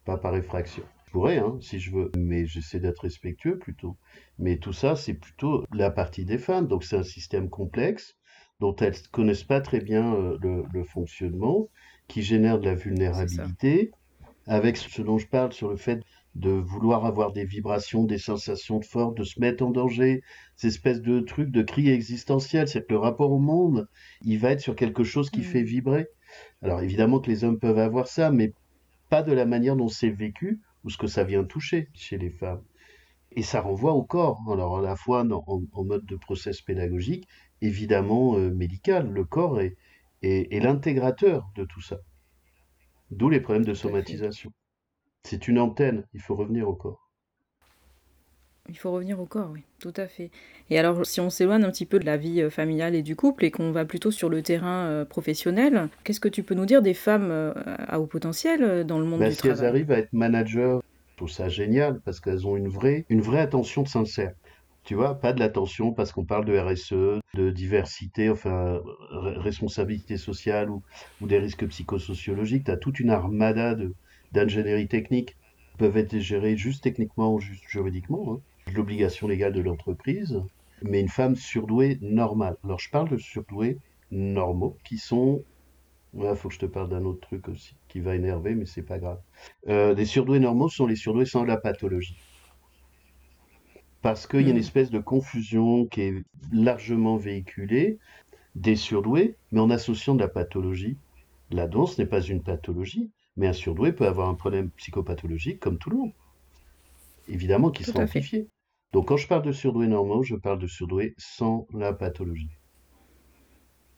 Pas 0.04 0.18
par 0.18 0.36
effraction. 0.36 0.82
Je 1.06 1.12
pourrais, 1.12 1.38
hein, 1.38 1.56
si 1.60 1.78
je 1.78 1.92
veux, 1.92 2.10
mais 2.16 2.46
j'essaie 2.46 2.80
d'être 2.80 3.00
respectueux 3.00 3.58
plutôt. 3.58 3.96
Mais 4.38 4.58
tout 4.58 4.72
ça, 4.72 4.96
c'est 4.96 5.14
plutôt 5.14 5.64
la 5.72 5.90
partie 5.90 6.24
des 6.24 6.38
femmes. 6.38 6.66
Donc 6.66 6.84
c'est 6.84 6.96
un 6.96 7.04
système 7.04 7.48
complexe 7.48 8.16
dont 8.60 8.74
elles 8.76 8.92
ne 8.92 9.08
connaissent 9.12 9.44
pas 9.44 9.60
très 9.60 9.80
bien 9.80 10.14
euh, 10.14 10.38
le, 10.40 10.64
le, 10.72 10.84
fonctionnement, 10.84 11.68
qui 12.08 12.22
génère 12.22 12.58
de 12.58 12.64
la 12.64 12.74
vulnérabilité 12.74 13.92
avec 14.46 14.76
ce 14.76 15.02
dont 15.02 15.18
je 15.18 15.26
parle 15.26 15.52
sur 15.52 15.68
le 15.68 15.76
fait 15.76 16.02
de 16.34 16.50
vouloir 16.50 17.06
avoir 17.06 17.32
des 17.32 17.44
vibrations, 17.44 18.04
des 18.04 18.18
sensations 18.18 18.80
fortes, 18.80 19.16
de 19.16 19.24
se 19.24 19.40
mettre 19.40 19.64
en 19.64 19.70
danger, 19.70 20.22
ces 20.54 20.68
espèces 20.68 21.00
de 21.00 21.20
trucs 21.20 21.50
de 21.50 21.62
cri 21.62 21.88
existentiel, 21.88 22.68
c'est 22.68 22.86
que 22.86 22.92
le 22.92 22.98
rapport 22.98 23.32
au 23.32 23.38
monde, 23.38 23.88
il 24.22 24.38
va 24.38 24.50
être 24.50 24.60
sur 24.60 24.76
quelque 24.76 25.02
chose 25.02 25.30
qui 25.30 25.40
mm. 25.40 25.44
fait 25.44 25.62
vibrer. 25.62 26.08
Alors 26.62 26.82
évidemment 26.82 27.20
que 27.20 27.30
les 27.30 27.44
hommes 27.44 27.58
peuvent 27.58 27.78
avoir 27.78 28.06
ça, 28.08 28.30
mais 28.30 28.52
pas 29.08 29.22
de 29.22 29.32
la 29.32 29.46
manière 29.46 29.76
dont 29.76 29.88
c'est 29.88 30.10
vécu 30.10 30.60
ou 30.84 30.90
ce 30.90 30.98
que 30.98 31.06
ça 31.06 31.24
vient 31.24 31.44
toucher 31.44 31.88
chez 31.94 32.18
les 32.18 32.30
femmes. 32.30 32.62
Et 33.32 33.42
ça 33.42 33.60
renvoie 33.60 33.92
au 33.92 34.02
corps, 34.02 34.40
alors 34.50 34.78
à 34.78 34.82
la 34.82 34.96
fois 34.96 35.24
en, 35.24 35.84
mode 35.84 36.06
de 36.06 36.16
process 36.16 36.62
pédagogique, 36.62 37.28
évidemment 37.60 38.36
euh, 38.36 38.50
médical. 38.50 39.10
Le 39.10 39.24
corps 39.24 39.60
est, 39.60 39.76
est 40.22 40.62
l'intégrateur 40.62 41.50
de 41.54 41.64
tout 41.64 41.82
ça. 41.82 41.98
D'où 43.10 43.28
les 43.28 43.40
problèmes 43.40 43.64
de 43.64 43.74
somatisation. 43.74 44.52
C'est 45.24 45.48
une 45.48 45.58
antenne, 45.58 46.04
il 46.14 46.20
faut 46.20 46.34
revenir 46.34 46.68
au 46.68 46.74
corps. 46.74 47.05
Il 48.68 48.76
faut 48.76 48.90
revenir 48.90 49.20
au 49.20 49.26
corps, 49.26 49.50
oui, 49.52 49.62
tout 49.80 49.92
à 49.96 50.06
fait. 50.06 50.30
Et 50.70 50.78
alors, 50.78 51.06
si 51.06 51.20
on 51.20 51.30
s'éloigne 51.30 51.64
un 51.64 51.70
petit 51.70 51.86
peu 51.86 51.98
de 51.98 52.06
la 52.06 52.16
vie 52.16 52.42
euh, 52.42 52.50
familiale 52.50 52.94
et 52.94 53.02
du 53.02 53.14
couple 53.14 53.44
et 53.44 53.50
qu'on 53.50 53.70
va 53.70 53.84
plutôt 53.84 54.10
sur 54.10 54.28
le 54.28 54.42
terrain 54.42 54.86
euh, 54.86 55.04
professionnel, 55.04 55.88
qu'est-ce 56.04 56.20
que 56.20 56.28
tu 56.28 56.42
peux 56.42 56.54
nous 56.54 56.66
dire 56.66 56.82
des 56.82 56.94
femmes 56.94 57.30
euh, 57.30 57.52
à 57.78 58.00
haut 58.00 58.06
potentiel 58.06 58.84
dans 58.84 58.98
le 58.98 59.04
monde 59.04 59.20
ben, 59.20 59.30
du 59.30 59.36
travail 59.36 59.56
Si 59.56 59.62
elles 59.62 59.68
arrivent 59.68 59.92
à 59.92 59.98
être 59.98 60.12
managers, 60.12 60.78
je 61.12 61.16
trouve 61.16 61.30
ça 61.30 61.48
génial 61.48 62.00
parce 62.00 62.20
qu'elles 62.20 62.46
ont 62.46 62.56
une 62.56 62.68
vraie, 62.68 63.06
une 63.08 63.20
vraie 63.20 63.40
attention 63.40 63.82
de 63.82 63.88
sincère. 63.88 64.32
Tu 64.82 64.94
vois, 64.94 65.18
pas 65.18 65.32
de 65.32 65.40
l'attention 65.40 65.92
parce 65.92 66.12
qu'on 66.12 66.24
parle 66.24 66.44
de 66.44 66.56
RSE, 66.56 67.20
de 67.34 67.50
diversité, 67.50 68.30
enfin, 68.30 68.80
responsabilité 69.10 70.16
sociale 70.16 70.70
ou, 70.70 70.82
des 71.22 71.38
risques 71.38 71.66
psychosociologiques. 71.66 72.64
Tu 72.64 72.70
as 72.70 72.76
toute 72.76 73.00
une 73.00 73.10
armada 73.10 73.76
d'ingénierie 74.30 74.86
technique 74.86 75.30
qui 75.70 75.76
peuvent 75.78 75.96
être 75.96 76.16
gérées 76.20 76.56
juste 76.56 76.84
techniquement 76.84 77.34
ou 77.34 77.40
juste 77.40 77.64
juridiquement. 77.66 78.34
Hein. 78.34 78.40
L'obligation 78.74 79.28
légale 79.28 79.52
de 79.52 79.60
l'entreprise, 79.60 80.42
mais 80.82 81.00
une 81.00 81.08
femme 81.08 81.36
surdouée 81.36 81.98
normale. 82.00 82.56
Alors, 82.64 82.78
je 82.78 82.90
parle 82.90 83.08
de 83.08 83.16
surdoués 83.16 83.78
normaux 84.10 84.76
qui 84.84 84.98
sont 84.98 85.42
il 86.14 86.34
faut 86.34 86.48
que 86.48 86.54
je 86.54 86.60
te 86.60 86.66
parle 86.66 86.88
d'un 86.88 87.04
autre 87.04 87.20
truc 87.20 87.46
aussi 87.48 87.76
qui 87.88 88.00
va 88.00 88.14
énerver, 88.14 88.54
mais 88.54 88.64
c'est 88.64 88.82
pas 88.82 88.98
grave. 88.98 89.20
Euh, 89.68 89.94
des 89.94 90.06
surdoués 90.06 90.38
normaux 90.38 90.70
sont 90.70 90.86
les 90.86 90.96
surdoués 90.96 91.26
sans 91.26 91.44
la 91.44 91.58
pathologie 91.58 92.16
parce 94.06 94.28
qu'il 94.28 94.42
y 94.42 94.46
a 94.46 94.50
une 94.50 94.54
mm. 94.54 94.60
espèce 94.60 94.90
de 94.92 95.00
confusion 95.00 95.86
qui 95.86 96.02
est 96.02 96.24
largement 96.52 97.16
véhiculée 97.16 97.98
des 98.54 98.76
surdoués, 98.76 99.34
mais 99.50 99.58
en 99.58 99.68
associant 99.68 100.14
de 100.14 100.20
la 100.20 100.28
pathologie. 100.28 100.96
La 101.50 101.66
danse 101.66 101.98
n'est 101.98 102.06
pas 102.06 102.20
une 102.20 102.40
pathologie, 102.40 103.10
mais 103.36 103.48
un 103.48 103.52
surdoué 103.52 103.92
peut 103.92 104.06
avoir 104.06 104.28
un 104.28 104.34
problème 104.34 104.70
psychopathologique 104.76 105.58
comme 105.58 105.78
tout 105.78 105.90
le 105.90 105.96
monde. 105.96 106.12
Évidemment 107.28 107.70
qui 107.70 107.82
sera 107.82 108.04
amplifié. 108.04 108.46
Donc 108.92 109.08
quand 109.08 109.16
je 109.16 109.28
parle 109.28 109.42
de 109.42 109.52
surdoués 109.52 109.88
normaux, 109.88 110.22
je 110.22 110.36
parle 110.36 110.58
de 110.58 110.66
surdoués 110.66 111.14
sans 111.18 111.66
la 111.72 111.92
pathologie. 111.92 112.56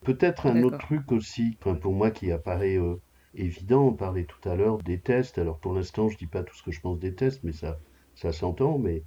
Peut-être 0.05 0.46
un 0.46 0.62
autre 0.62 0.79
truc 0.79 1.12
aussi, 1.12 1.57
pour 1.61 1.92
moi 1.92 2.11
qui 2.11 2.31
apparaît 2.31 2.79
euh, 2.79 3.01
évident, 3.35 3.88
on 3.88 3.92
parlait 3.92 4.24
tout 4.24 4.48
à 4.48 4.57
l'heure 4.57 4.79
des 4.79 4.98
tests. 5.01 5.38
Alors 5.38 5.59
pour 5.59 5.74
l'instant, 5.74 6.09
je 6.09 6.14
ne 6.14 6.18
dis 6.18 6.27
pas 6.27 6.42
tout 6.42 6.55
ce 6.55 6.62
que 6.62 6.70
je 6.70 6.81
pense 6.81 6.98
des 6.98 7.14
tests, 7.14 7.42
mais 7.44 7.53
ça, 7.53 7.79
ça 8.14 8.33
s'entend. 8.33 8.79
Mais 8.79 9.03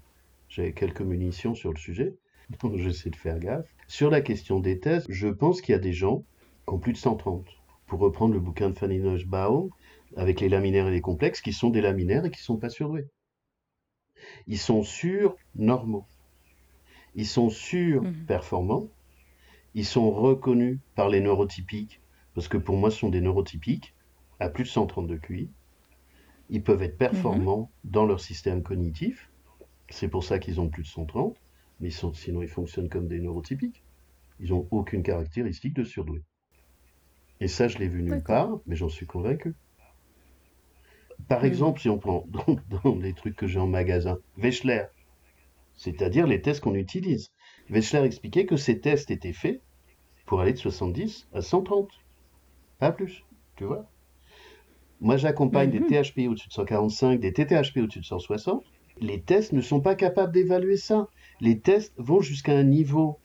j'ai 0.49 0.73
quelques 0.73 1.01
munitions 1.01 1.55
sur 1.55 1.71
le 1.71 1.77
sujet, 1.77 2.15
donc 2.61 2.75
j'essaie 2.77 3.09
de 3.09 3.15
faire 3.15 3.39
gaffe. 3.39 3.73
Sur 3.87 4.09
la 4.09 4.21
question 4.21 4.59
des 4.59 4.79
tests, 4.79 5.07
je 5.09 5.27
pense 5.27 5.61
qu'il 5.61 5.73
y 5.73 5.75
a 5.75 5.79
des 5.79 5.93
gens 5.93 6.23
qui 6.67 6.73
ont 6.73 6.79
plus 6.79 6.93
de 6.93 6.97
130. 6.97 7.45
Pour 7.87 7.99
reprendre 7.99 8.33
le 8.33 8.39
bouquin 8.39 8.69
de 8.69 8.77
Fanny 8.77 8.99
Nussbaum, 8.99 9.69
avec 10.15 10.39
les 10.39 10.49
laminaires 10.49 10.87
et 10.87 10.91
les 10.91 11.01
complexes, 11.01 11.41
qui 11.41 11.53
sont 11.53 11.69
des 11.69 11.81
laminaires 11.81 12.25
et 12.25 12.31
qui 12.31 12.39
ne 12.39 12.43
sont 12.43 12.57
pas 12.57 12.69
surdoués. 12.69 13.07
Ils 14.47 14.57
sont 14.57 14.83
sur 14.83 15.35
normaux. 15.55 16.05
Ils 17.15 17.27
sont 17.27 17.49
sur 17.49 18.03
Mhm. 18.03 18.25
performants. 18.25 18.87
Ils 19.73 19.85
sont 19.85 20.11
reconnus 20.11 20.79
par 20.95 21.09
les 21.09 21.21
neurotypiques, 21.21 22.01
parce 22.33 22.47
que 22.47 22.57
pour 22.57 22.77
moi, 22.77 22.91
ce 22.91 22.99
sont 22.99 23.09
des 23.09 23.21
neurotypiques 23.21 23.93
à 24.39 24.49
plus 24.49 24.63
de 24.63 24.69
132 24.69 25.17
QI. 25.17 25.49
Ils 26.49 26.63
peuvent 26.63 26.81
être 26.83 26.97
performants 26.97 27.71
dans 27.83 28.05
leur 28.05 28.19
système 28.19 28.63
cognitif. 28.63 29.29
C'est 29.89 30.09
pour 30.09 30.23
ça 30.23 30.39
qu'ils 30.39 30.59
ont 30.59 30.69
plus 30.69 30.83
de 30.83 30.87
130, 30.87 31.37
mais 31.79 31.89
ils 31.89 31.93
sont- 31.93 32.13
sinon 32.13 32.41
ils 32.41 32.49
fonctionnent 32.49 32.89
comme 32.89 33.07
des 33.07 33.19
neurotypiques. 33.19 33.83
Ils 34.39 34.49
n'ont 34.49 34.67
aucune 34.71 35.03
caractéristique 35.03 35.73
de 35.73 35.83
surdoué. 35.83 36.21
Et 37.39 37.47
ça, 37.47 37.67
je 37.67 37.77
l'ai 37.77 37.87
vu 37.87 38.03
nulle 38.03 38.23
part, 38.23 38.59
mais 38.65 38.75
j'en 38.75 38.89
suis 38.89 39.05
convaincu. 39.05 39.55
Par 41.27 41.41
Mhm. 41.41 41.45
exemple, 41.45 41.79
si 41.81 41.89
on 41.89 41.99
prend 41.99 42.25
dans, 42.27 42.57
dans 42.83 42.95
les 42.99 43.13
trucs 43.13 43.35
que 43.35 43.47
j'ai 43.47 43.59
en 43.59 43.67
magasin, 43.67 44.17
Wechsler, 44.37 44.85
c'est-à-dire 45.75 46.27
les 46.27 46.41
tests 46.41 46.61
qu'on 46.61 46.75
utilise. 46.75 47.29
Wechsler 47.69 48.03
expliquait 48.05 48.45
que 48.45 48.57
ces 48.57 48.79
tests 48.81 49.11
étaient 49.11 49.33
faits 49.33 49.61
pour 50.25 50.41
aller 50.41 50.53
de 50.53 50.57
70 50.59 51.27
à 51.33 51.41
130, 51.41 51.89
pas 52.79 52.91
plus, 52.91 53.25
tu 53.57 53.65
vois. 53.65 53.91
Moi, 55.01 55.17
j'accompagne 55.17 55.69
des 55.71 55.79
Mhm. 55.81 55.87
THP 55.87 56.27
au-dessus 56.29 56.47
de 56.47 56.53
145, 56.53 57.19
des 57.19 57.33
TTHP 57.33 57.77
au-dessus 57.81 57.99
de 57.99 58.05
160. 58.05 58.63
Les 58.97 59.21
tests 59.23 59.51
ne 59.53 59.61
sont 59.61 59.81
pas 59.81 59.95
capables 59.95 60.31
d'évaluer 60.33 60.77
ça. 60.77 61.07
Les 61.41 61.59
tests 61.59 61.93
vont 61.97 62.21
jusqu'à 62.21 62.53
un 62.57 62.63
niveau 62.63 63.19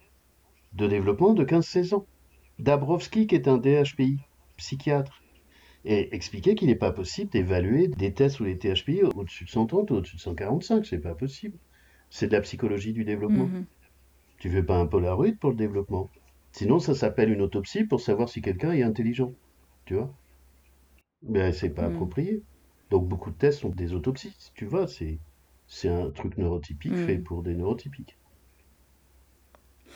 de 0.73 0.87
développement 0.89 1.35
de 1.35 1.45
15-16 1.45 1.95
ans. 1.95 2.09
Dabrowski, 2.59 3.27
qui 3.27 3.35
est 3.37 3.49
un 3.49 3.59
DHPI, 3.59 4.23
psychiatre, 4.57 5.25
et 5.87 6.15
expliquait 6.15 6.55
qu'il 6.57 6.69
n'est 6.69 6.77
pas 6.77 6.93
possible 6.93 7.31
d'évaluer 7.33 7.89
des 7.89 8.15
tests 8.15 8.41
ou 8.41 8.45
des 8.45 8.59
THPI 8.59 9.03
au- 9.05 9.13
au-dessus 9.13 9.45
de 9.47 9.51
130 9.51 9.91
ou 9.91 9.95
au-dessus 9.97 10.17
de 10.17 10.21
145. 10.23 10.87
C'est 10.87 11.01
pas 11.01 11.15
possible. 11.17 11.59
C'est 12.11 12.29
de 12.29 12.33
la 12.35 12.43
psychologie 12.43 12.93
du 12.95 13.05
développement. 13.05 13.55
Mhm. 13.55 13.67
Tu 14.39 14.49
veux 14.51 14.67
pas 14.67 14.79
un 14.79 14.87
Polaroid 14.87 15.33
pour 15.41 15.51
le 15.51 15.57
développement. 15.57 16.11
Sinon, 16.53 16.79
ça 16.81 16.95
s'appelle 16.95 17.31
une 17.33 17.43
autopsie 17.43 17.85
pour 17.87 18.01
savoir 18.01 18.29
si 18.31 18.43
quelqu'un 18.43 18.73
est 18.73 18.83
intelligent. 18.83 19.35
Tu 19.87 19.95
vois? 19.97 20.17
Mais 21.21 21.53
c'est 21.53 21.75
pas 21.75 21.83
Mhm. 21.83 21.89
approprié. 21.89 22.43
Donc 22.89 23.07
beaucoup 23.07 23.31
de 23.31 23.37
tests 23.37 23.61
sont 23.61 23.69
des 23.69 23.93
autopsies. 23.93 24.35
Tu 24.55 24.65
vois, 24.65 24.89
c'est 24.89 25.21
c'est 25.67 25.89
un 25.91 26.11
truc 26.11 26.39
neurotypique 26.39 26.93
Mhm. 26.93 26.97
fait 26.97 27.19
pour 27.19 27.43
des 27.43 27.55
neurotypiques. 27.55 28.19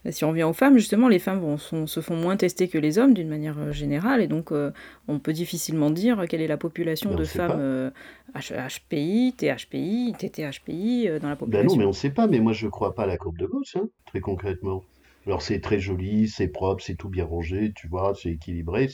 Et 0.05 0.13
si 0.13 0.25
on 0.25 0.31
revient 0.31 0.45
aux 0.45 0.53
femmes, 0.55 0.79
justement, 0.79 1.09
les 1.09 1.19
femmes 1.19 1.41
vont- 1.41 1.59
sont- 1.59 1.87
se 1.87 2.01
font 2.01 2.17
moins 2.17 2.37
tester 2.37 2.69
que 2.69 2.79
les 2.79 2.99
hommes 2.99 3.13
d'une 3.15 3.29
manière 3.29 3.59
euh, 3.59 3.73
générale, 3.73 4.23
et 4.23 4.29
donc 4.29 4.51
euh, 4.51 4.73
on 5.09 5.19
peut 5.19 5.33
difficilement 5.35 5.91
dire 5.91 6.25
quelle 6.29 6.41
est 6.41 6.47
la 6.47 6.57
population 6.57 7.11
on 7.13 7.17
de 7.17 7.25
femmes 7.25 7.49
pas. 7.49 7.59
euh, 7.59 7.91
HPI, 8.35 9.35
THPI, 9.37 10.15
TTHPI 10.19 11.09
euh, 11.09 11.19
dans 11.19 11.29
la 11.29 11.35
Ben 11.35 11.41
non, 11.41 11.47
population. 11.47 11.79
mais 11.79 11.85
on 11.85 11.93
sait 11.93 12.11
pas. 12.11 12.27
Mais 12.27 12.41
moi, 12.41 12.53
je 12.53 12.67
crois 12.69 12.95
pas 12.95 13.03
à 13.05 13.07
la 13.07 13.17
courbe 13.19 13.39
de 13.39 13.47
Gauss, 13.47 13.77
hein, 13.77 13.89
très 14.07 14.21
concrètement. 14.21 14.83
Alors 15.27 15.43
c'est 15.43 15.61
très 15.61 15.79
joli, 15.81 16.29
c'est 16.29 16.49
propre, 16.49 16.83
c'est 16.83 16.95
tout 16.95 17.11
bien 17.11 17.27
rangé, 17.27 17.73
tu 17.77 17.89
vois, 17.89 18.15
c'est 18.15 18.31
équilibré, 18.31 18.89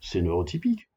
c'est- 0.00 0.20
neurotypique. 0.20 0.88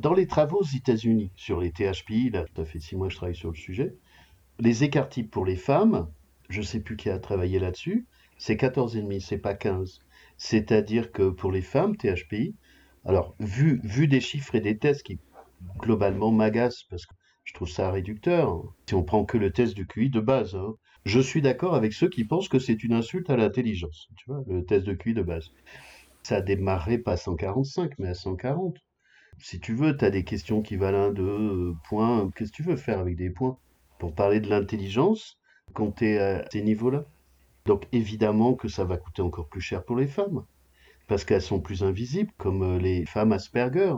Dans 0.00 0.14
les 0.14 0.26
travaux 0.26 0.60
aux 0.62 0.76
États-Unis 0.76 1.30
sur 1.36 1.60
les 1.60 1.70
THPI, 1.70 2.30
là, 2.30 2.44
ça 2.56 2.64
fait 2.64 2.80
six 2.80 2.96
mois 2.96 3.06
que 3.06 3.12
je 3.12 3.18
travaille 3.18 3.36
sur 3.36 3.50
le 3.50 3.56
sujet, 3.56 3.94
les 4.58 4.82
écarts 4.84 5.08
types 5.08 5.30
pour 5.30 5.44
les 5.46 5.56
femmes, 5.56 6.08
je 6.48 6.60
sais 6.62 6.80
plus 6.80 6.96
qui 6.96 7.08
a 7.08 7.18
travaillé 7.20 7.58
là-dessus, 7.60 8.06
c'est 8.38 8.56
14,5, 8.56 9.20
c'est 9.20 9.38
pas 9.38 9.54
15. 9.54 10.00
C'est-à-dire 10.36 11.12
que 11.12 11.30
pour 11.30 11.52
les 11.52 11.62
femmes, 11.62 11.96
THPI, 11.96 12.54
alors 13.04 13.34
vu, 13.40 13.80
vu 13.84 14.08
des 14.08 14.20
chiffres 14.20 14.54
et 14.54 14.60
des 14.60 14.78
tests 14.78 15.02
qui 15.02 15.18
globalement 15.78 16.30
m'agacent 16.30 16.84
parce 16.90 17.06
que 17.06 17.14
je 17.44 17.54
trouve 17.54 17.68
ça 17.68 17.90
réducteur, 17.90 18.48
hein, 18.48 18.62
si 18.88 18.94
on 18.94 19.02
prend 19.02 19.24
que 19.24 19.38
le 19.38 19.52
test 19.52 19.74
du 19.74 19.86
QI 19.86 20.10
de 20.10 20.20
base, 20.20 20.54
hein, 20.54 20.74
je 21.04 21.18
suis 21.18 21.42
d'accord 21.42 21.74
avec 21.74 21.92
ceux 21.92 22.08
qui 22.08 22.24
pensent 22.24 22.48
que 22.48 22.60
c'est 22.60 22.84
une 22.84 22.92
insulte 22.92 23.30
à 23.30 23.36
l'intelligence, 23.36 24.08
tu 24.16 24.24
vois, 24.28 24.44
le 24.46 24.64
test 24.64 24.86
de 24.86 24.94
QI 24.94 25.14
de 25.14 25.22
base. 25.22 25.50
Ça 26.22 26.40
démarrait 26.40 26.98
pas 26.98 27.12
à 27.12 27.16
145, 27.16 27.98
mais 27.98 28.08
à 28.08 28.14
140. 28.14 28.76
Si 29.38 29.58
tu 29.58 29.74
veux, 29.74 29.96
tu 29.96 30.04
as 30.04 30.10
des 30.10 30.22
questions 30.22 30.62
qui 30.62 30.76
valent 30.76 31.06
un, 31.06 31.10
deux 31.10 31.24
euh, 31.24 31.74
points. 31.88 32.30
Qu'est-ce 32.36 32.52
que 32.52 32.56
tu 32.56 32.62
veux 32.62 32.76
faire 32.76 33.00
avec 33.00 33.16
des 33.16 33.30
points? 33.30 33.58
Pour 33.98 34.14
parler 34.14 34.38
de 34.38 34.48
l'intelligence 34.48 35.38
quand 35.74 35.90
tu 35.92 36.18
à 36.18 36.44
ces 36.50 36.62
niveaux-là 36.62 37.04
Donc 37.64 37.86
évidemment 37.92 38.54
que 38.54 38.68
ça 38.68 38.84
va 38.84 38.96
coûter 38.96 39.22
encore 39.22 39.48
plus 39.48 39.60
cher 39.60 39.84
pour 39.84 39.96
les 39.96 40.08
femmes, 40.08 40.44
parce 41.06 41.24
qu'elles 41.24 41.42
sont 41.42 41.60
plus 41.60 41.82
invisibles, 41.84 42.32
comme 42.38 42.62
euh, 42.62 42.78
les 42.78 43.06
femmes 43.06 43.32
Asperger. 43.32 43.94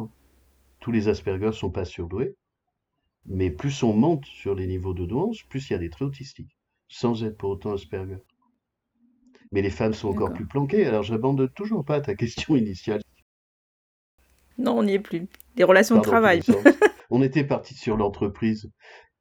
Tous 0.81 0.93
les 0.93 1.09
Asperger 1.09 1.53
sont 1.53 1.71
pas 1.71 1.85
surdoués, 1.87 2.35
mais 3.27 3.51
plus 3.51 3.83
on 3.83 3.95
monte 3.95 4.27
sur 4.27 4.55
les 4.55 4.67
niveaux 4.67 4.93
de 4.95 5.07
douance, 5.07 5.43
plus 5.45 5.71
il 5.71 5.73
y 5.73 5.77
a 5.77 5.79
des 5.79 5.91
traits 5.91 6.09
autistiques, 6.09 6.57
sans 6.89 7.25
être 7.25 7.39
pour 7.39 7.51
autant 7.51 7.73
Asperger. 7.73 8.19
Mais 9.53 9.63
les 9.63 9.71
femmes 9.71 9.95
sont 9.95 10.09
encore 10.09 10.33
plus 10.33 10.47
planquées, 10.47 10.85
alors 10.85 11.03
j'abandonne 11.05 11.49
toujours 11.49 11.85
pas 11.85 12.01
ta 12.01 12.15
question 12.15 12.57
initiale. 12.57 13.01
Non, 14.59 14.79
on 14.79 14.83
n'y 14.83 14.95
est 14.95 14.99
plus. 14.99 15.27
Des 15.57 15.65
relations 15.65 15.97
de 15.97 16.03
travail. 16.03 16.43
On 17.11 17.23
était 17.23 17.45
parti 17.45 17.75
sur 17.75 17.97
l'entreprise, 17.97 18.71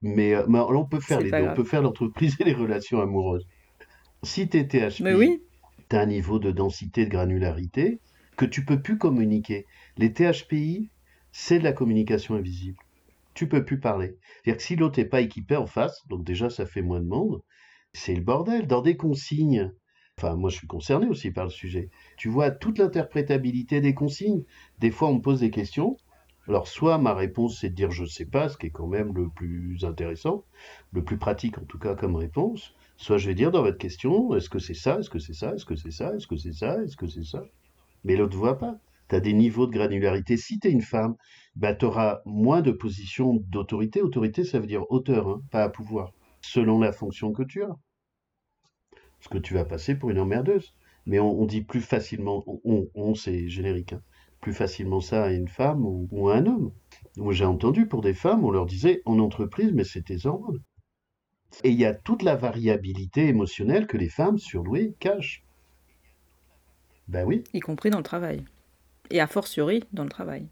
mais, 0.02 0.34
euh, 0.34 0.46
mais 0.48 0.60
on 0.60 0.86
peut 0.86 1.00
faire 1.00 1.20
C'est 1.20 1.26
les 1.26 1.30
pas 1.30 1.38
deux. 1.40 1.44
On 1.44 1.46
grave. 1.48 1.56
peut 1.58 1.64
faire 1.64 1.82
l'entreprise 1.82 2.36
et 2.40 2.44
les 2.44 2.54
relations 2.54 3.02
amoureuses. 3.02 3.46
Si 4.24 4.48
tu 4.48 4.58
es 4.58 4.68
THP, 4.68 5.16
oui, 5.18 5.44
tu 5.90 5.96
as 5.98 6.00
un 6.00 6.06
niveau 6.06 6.40
de 6.40 6.52
densité, 6.52 7.06
de 7.06 7.10
granularité 7.10 8.00
que 8.38 8.46
tu 8.46 8.64
peux 8.64 8.82
plus 8.82 8.98
communiquer. 8.98 9.66
Les 9.98 10.14
THPI, 10.14 10.90
c'est 11.34 11.60
de 11.60 11.64
la 11.64 11.74
communication 11.74 12.36
invisible. 12.36 12.78
Tu 13.34 13.50
peux 13.50 13.66
plus 13.66 13.82
parler. 13.82 14.16
C'est-à-dire 14.44 14.58
que 14.58 14.64
si 14.64 14.76
l'autre 14.78 15.00
n'est 15.00 15.08
pas 15.08 15.20
équipé 15.20 15.58
en 15.58 15.66
face, 15.66 16.08
donc 16.08 16.24
déjà 16.24 16.50
ça 16.50 16.66
fait 16.66 16.82
moins 16.82 17.02
de 17.02 17.08
monde, 17.08 17.42
c'est 17.92 18.16
le 18.16 18.22
bordel. 18.22 18.66
Dans 18.66 18.82
des 18.82 18.96
consignes, 18.96 19.74
enfin 20.18 20.36
moi 20.36 20.50
je 20.50 20.56
suis 20.56 20.68
concerné 20.68 21.08
aussi 21.08 21.32
par 21.32 21.44
le 21.44 21.50
sujet, 21.50 21.90
tu 22.16 22.30
vois 22.30 22.50
toute 22.50 22.78
l'interprétabilité 22.78 23.82
des 23.82 23.94
consignes. 23.94 24.46
Des 24.80 24.92
fois 24.92 25.10
on 25.10 25.16
me 25.16 25.22
pose 25.22 25.42
des 25.42 25.52
questions, 25.52 25.98
alors 26.48 26.68
soit 26.68 26.98
ma 26.98 27.14
réponse 27.14 27.60
c'est 27.60 27.72
de 27.72 27.76
dire 27.76 27.92
je 27.92 28.06
sais 28.06 28.26
pas, 28.26 28.48
ce 28.48 28.58
qui 28.58 28.68
est 28.68 28.72
quand 28.72 28.88
même 28.88 29.14
le 29.14 29.28
plus 29.30 29.84
intéressant, 29.84 30.46
le 30.94 31.04
plus 31.04 31.18
pratique 31.18 31.58
en 31.58 31.66
tout 31.66 31.80
cas 31.80 31.96
comme 31.96 32.16
réponse, 32.16 32.74
soit 33.04 33.18
je 33.18 33.28
vais 33.28 33.36
dire 33.36 33.52
dans 33.52 33.64
votre 33.64 33.78
question, 33.78 34.34
est-ce 34.34 34.50
que 34.50 34.60
c'est 34.60 34.74
ça, 34.74 35.00
est-ce 35.00 35.10
que 35.10 35.20
c'est 35.20 35.34
ça, 35.34 35.54
est-ce 35.54 35.66
que 35.66 35.76
c'est 35.76 35.92
ça, 35.92 36.16
est-ce 36.16 36.26
que 36.26 36.38
c'est 36.38 36.54
ça, 36.54 36.82
est-ce 36.82 36.96
que 36.96 37.06
c'est 37.06 37.26
ça? 37.26 37.44
Mais 38.06 38.16
l'autre 38.16 38.38
voit 38.38 38.58
pas. 38.58 38.78
Tu 39.10 39.16
as 39.16 39.20
des 39.20 39.34
niveaux 39.34 39.68
de 39.68 39.74
granularité. 39.74 40.38
Si 40.38 40.58
tu 40.58 40.70
es 40.70 40.72
une 40.72 40.82
femme, 40.82 41.18
bah, 41.58 41.76
tu 41.76 41.84
auras 41.84 42.22
moins 42.26 42.62
de 42.62 42.72
positions 42.72 43.44
d'autorité. 43.50 44.02
Autorité, 44.02 44.46
ça 44.46 44.58
veut 44.58 44.68
dire 44.68 44.90
hauteur, 44.90 45.28
hein, 45.28 45.42
pas 45.52 45.64
à 45.64 45.70
pouvoir, 45.70 46.14
selon 46.40 46.80
la 46.80 46.94
fonction 46.94 47.34
que 47.34 47.44
tu 47.44 47.62
as. 47.64 47.76
Parce 49.20 49.28
que 49.30 49.38
tu 49.38 49.54
vas 49.54 49.66
passer 49.66 49.96
pour 49.96 50.10
une 50.10 50.20
emmerdeuse. 50.20 50.74
Mais 51.06 51.20
on, 51.20 51.46
dit 51.46 51.62
plus 51.62 51.82
facilement, 51.82 52.46
on, 52.64 52.88
on, 52.96 53.16
c'est 53.16 53.50
générique, 53.50 53.92
hein, 53.92 54.02
plus 54.40 54.54
facilement 54.54 55.02
ça 55.02 55.26
à 55.26 55.32
une 55.32 55.50
femme 55.50 55.86
ou, 55.86 56.30
à 56.30 56.38
un 56.38 56.46
homme. 56.46 56.72
J'ai 57.32 57.44
entendu 57.44 57.86
pour 57.86 58.00
des 58.00 58.14
femmes, 58.14 58.46
on 58.46 58.52
leur 58.52 58.66
disait 58.66 59.02
en 59.04 59.20
entreprise, 59.20 59.74
mais 59.74 59.84
c'est 59.84 60.04
tes 60.04 60.26
hormones. 60.26 60.62
Et 61.64 61.70
il 61.70 61.80
y 61.80 61.86
a 61.86 61.94
toute 61.94 62.24
la 62.24 62.36
variabilité 62.36 63.28
émotionnelle 63.28 63.88
que 63.88 63.98
les 63.98 64.10
femmes 64.10 64.38
surdouées 64.38 64.94
cachent. 65.00 65.44
Ben 67.08 67.26
oui. 67.26 67.44
y 67.54 67.60
compris 67.60 67.90
dans 67.90 67.98
le 67.98 68.04
travail. 68.04 68.44
Et 69.10 69.20
a 69.20 69.28
fortiori 69.28 69.84
dans 69.92 70.04
le 70.04 70.10
travail. 70.10 70.48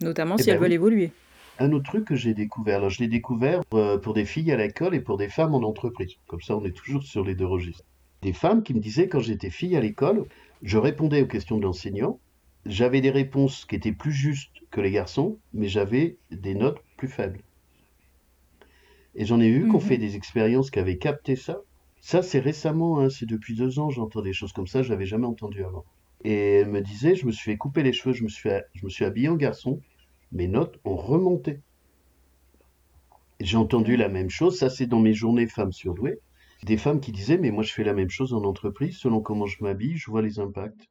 Notamment 0.00 0.36
Eh 0.38 0.42
si 0.42 0.46
ben 0.48 0.54
elles 0.54 0.60
veulent 0.60 0.68
oui. 0.70 0.74
évoluer. 0.74 1.12
Un 1.58 1.72
autre 1.72 1.90
truc 1.90 2.06
que 2.06 2.14
j'ai 2.14 2.32
découvert, 2.32 2.78
alors 2.78 2.88
je 2.88 3.00
l'ai 3.00 3.08
découvert 3.08 3.60
euh, 3.74 3.98
pour 3.98 4.14
des 4.14 4.24
filles 4.24 4.50
à 4.50 4.56
l'école 4.56 4.94
et 4.94 5.00
pour 5.00 5.18
des 5.18 5.28
femmes 5.28 5.54
en 5.54 5.62
entreprise. 5.62 6.14
Comme 6.26 6.40
ça, 6.40 6.56
on 6.56 6.64
est 6.64 6.74
toujours 6.74 7.02
sur 7.02 7.22
les 7.22 7.34
deux 7.34 7.46
registres. 7.46 7.84
Des 8.22 8.32
femmes 8.32 8.62
qui 8.62 8.72
me 8.72 8.80
disaient 8.80 9.08
quand 9.08 9.20
j'étais 9.20 9.50
fille 9.50 9.76
à 9.76 9.80
l'école, 9.80 10.24
je 10.62 10.78
répondais 10.78 11.22
aux 11.22 11.26
questions 11.26 11.58
de 11.58 11.62
l'enseignant, 11.62 12.18
j'avais 12.64 13.00
des 13.00 13.10
réponses 13.10 13.64
qui 13.66 13.76
étaient 13.76 13.92
plus 13.92 14.12
justes 14.12 14.50
que 14.70 14.80
les 14.80 14.90
garçons, 14.90 15.38
mais 15.52 15.68
j'avais 15.68 16.16
des 16.30 16.54
notes 16.54 16.78
plus 16.96 17.08
faibles. 17.08 17.40
Et 19.14 19.24
j'en 19.24 19.40
ai 19.40 19.48
eu 19.48 19.66
qu'on 19.66 19.78
Mhm. 19.78 19.80
fait 19.80 19.98
des 19.98 20.16
expériences 20.16 20.70
qui 20.70 20.78
avaient 20.78 20.98
capté 20.98 21.36
ça. 21.36 21.58
Ça, 22.00 22.22
c'est 22.22 22.40
récemment, 22.40 22.98
hein, 23.00 23.10
c'est 23.10 23.26
depuis 23.26 23.54
deux 23.54 23.78
ans, 23.78 23.90
j'entends 23.90 24.22
des 24.22 24.32
choses 24.32 24.52
comme 24.52 24.66
ça, 24.66 24.82
je 24.82 24.90
l'avais 24.90 25.06
jamais 25.06 25.26
entendu 25.26 25.64
avant. 25.64 25.84
Et 26.24 26.56
elle 26.60 26.70
me 26.70 26.80
disait, 26.80 27.14
je 27.14 27.26
me 27.26 27.32
suis 27.32 27.52
fait 27.52 27.56
couper 27.58 27.82
les 27.82 27.92
cheveux, 27.92 28.14
je 28.14 28.24
me 28.24 28.28
suis, 28.28 28.50
je 28.74 28.84
me 28.84 28.90
suis 28.90 29.04
habillé 29.04 29.28
en 29.28 29.36
garçon, 29.36 29.82
mes 30.32 30.48
notes 30.48 30.78
ont 30.84 30.96
remonté. 30.96 31.62
J'ai 33.40 33.56
entendu 33.56 33.96
la 33.96 34.08
même 34.08 34.30
chose, 34.30 34.56
ça 34.56 34.70
c'est 34.70 34.86
dans 34.86 35.00
mes 35.00 35.14
journées 35.14 35.48
femmes 35.48 35.72
surdouées, 35.72 36.20
des 36.62 36.76
femmes 36.76 37.00
qui 37.00 37.10
disaient, 37.10 37.38
mais 37.38 37.50
moi 37.50 37.64
je 37.64 37.72
fais 37.72 37.82
la 37.82 37.92
même 37.92 38.08
chose 38.08 38.32
en 38.34 38.44
entreprise, 38.44 38.98
selon 38.98 39.20
comment 39.20 39.46
je 39.46 39.64
m'habille, 39.64 39.96
je 39.96 40.08
vois 40.12 40.22
les 40.22 40.38
impacts. 40.38 40.86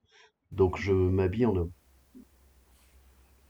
Donc 0.51 0.77
je 0.79 0.93
m'habille 0.93 1.45
en 1.45 1.55
homme. 1.55 1.73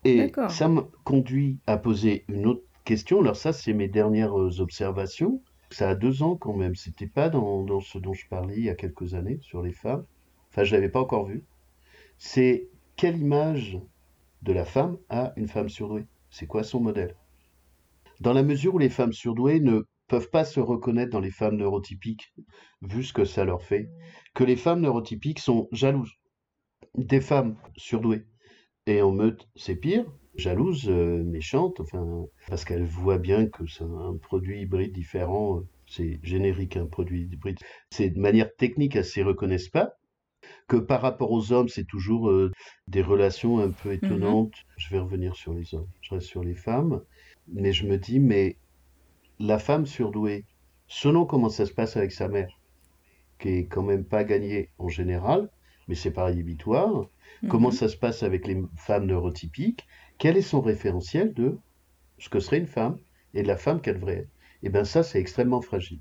Et 0.04 0.42
ça 0.48 0.68
me 0.68 0.82
conduit 1.06 1.62
à 1.66 1.78
poser 1.78 2.26
une 2.28 2.48
autre 2.48 2.64
Alors 3.12 3.36
ça, 3.36 3.54
c'est 3.54 3.74
mes 3.74 3.88
dernières 3.88 4.40
euh, 4.40 4.62
observations. 4.62 5.44
Ça 5.70 5.90
a 5.90 5.96
deux 5.96 6.24
ans 6.24 6.36
quand 6.36 6.56
même. 6.56 6.74
C'était 6.74 7.06
pas 7.06 7.30
dans, 7.30 7.64
dans 7.64 7.82
ce 7.82 8.00
dont 8.00 8.14
je 8.14 8.28
parlais 8.28 8.58
il 8.58 8.64
y 8.64 8.70
a 8.70 8.76
quelques 8.76 9.14
années 9.14 9.38
sur 9.42 9.62
les 9.62 9.74
femmes. 9.74 10.06
Enfin, 10.50 10.64
je 10.64 10.74
l'avais 10.74 10.90
pas 10.90 11.02
encore 11.02 11.26
vu. 11.26 11.44
C'est 12.18 12.68
quelle 12.96 13.20
image 13.20 13.78
de 14.42 14.54
la 14.54 14.66
femme 14.66 14.98
a 15.10 15.34
une 15.36 15.48
femme 15.48 15.70
surdouée? 15.70 16.08
C'est 16.32 16.48
quoi 16.48 16.64
son 16.64 16.80
modèle? 16.80 17.16
Dans 18.22 18.34
la 18.34 18.42
mesure 18.42 18.74
où 18.74 18.80
les 18.80 18.90
femmes 18.90 19.14
surdouées 19.14 19.60
ne 19.60 19.84
peuvent 20.08 20.32
pas 20.32 20.44
se 20.44 20.60
reconnaître 20.60 21.12
dans 21.12 21.20
les 21.20 21.30
femmes 21.30 21.58
neurotypiques, 21.58 22.34
vu 22.82 23.04
ce 23.04 23.14
que 23.14 23.24
ça 23.24 23.46
leur 23.46 23.62
fait, 23.62 23.92
que 24.34 24.44
les 24.44 24.56
femmes 24.56 24.82
neurotypiques 24.82 25.40
sont 25.40 25.68
jalouses. 25.72 26.16
Des 26.96 27.22
femmes 27.22 27.56
surdouées. 27.78 28.26
Et 28.88 29.04
en 29.04 29.12
meute, 29.12 29.48
c'est 29.56 29.76
pire, 29.76 30.12
jalouses, 30.40 30.90
euh, 30.90 31.24
méchantes, 31.24 31.80
enfin, 31.80 32.26
parce 32.48 32.66
qu'elles 32.66 32.86
voient 32.86 33.20
bien 33.20 33.46
que 33.46 33.68
c'est 33.68 33.84
un 33.84 34.18
produit 34.18 34.62
hybride 34.62 34.94
différent, 34.94 35.62
c'est 35.86 36.20
générique 36.24 36.78
un 36.78 36.86
produit 36.86 37.24
hybride. 37.24 37.60
C'est 37.92 38.10
de 38.10 38.20
manière 38.20 38.56
technique, 38.56 38.96
elles 38.96 39.02
ne 39.02 39.08
s'y 39.08 39.22
reconnaissent 39.22 39.70
pas. 39.70 39.96
Que 40.68 40.78
par 40.78 41.02
rapport 41.02 41.32
aux 41.32 41.52
hommes, 41.52 41.68
c'est 41.68 41.86
toujours 41.86 42.30
euh, 42.30 42.52
des 42.88 43.02
relations 43.02 43.60
un 43.60 43.72
peu 43.72 43.94
étonnantes. 43.94 44.54
Je 44.78 44.90
vais 44.90 45.00
revenir 45.00 45.36
sur 45.36 45.54
les 45.54 45.76
hommes, 45.76 45.90
je 46.02 46.16
reste 46.16 46.28
sur 46.28 46.44
les 46.44 46.56
femmes. 46.56 47.02
Mais 47.48 47.74
je 47.74 47.86
me 47.86 47.98
dis, 47.98 48.20
mais 48.20 48.58
la 49.40 49.60
femme 49.60 49.86
surdouée, 49.86 50.46
selon 50.88 51.26
comment 51.26 51.50
ça 51.50 51.66
se 51.66 51.74
passe 51.74 51.98
avec 51.98 52.12
sa 52.12 52.28
mère, 52.28 52.60
qui 53.40 53.50
est 53.50 53.66
quand 53.66 53.84
même 53.84 54.06
pas 54.06 54.24
gagnée 54.24 54.70
en 54.78 54.90
général, 54.90 55.50
mais 55.88 55.96
c'est 55.96 56.12
pas 56.12 56.26
rédhibitoire, 56.26 57.08
comment 57.48 57.70
mhm. 57.70 57.76
ça 57.76 57.88
se 57.88 57.98
passe 57.98 58.22
avec 58.24 58.46
les 58.48 58.62
femmes 58.76 59.08
neurotypiques, 59.08 59.88
quel 60.20 60.38
est 60.38 60.42
son 60.42 60.62
référentiel 60.62 61.34
de 61.34 61.58
ce 62.20 62.30
que 62.30 62.40
serait 62.40 62.60
une 62.60 62.68
femme 62.68 62.98
et 63.34 63.42
de 63.42 63.48
la 63.48 63.58
femme 63.58 63.82
qu'elle 63.82 63.96
devrait 63.96 64.18
être? 64.18 64.30
Et 64.62 64.68
eh 64.68 64.70
bien 64.70 64.84
ça, 64.84 65.04
c'est 65.04 65.20
extrêmement 65.20 65.62
fragile. 65.62 66.00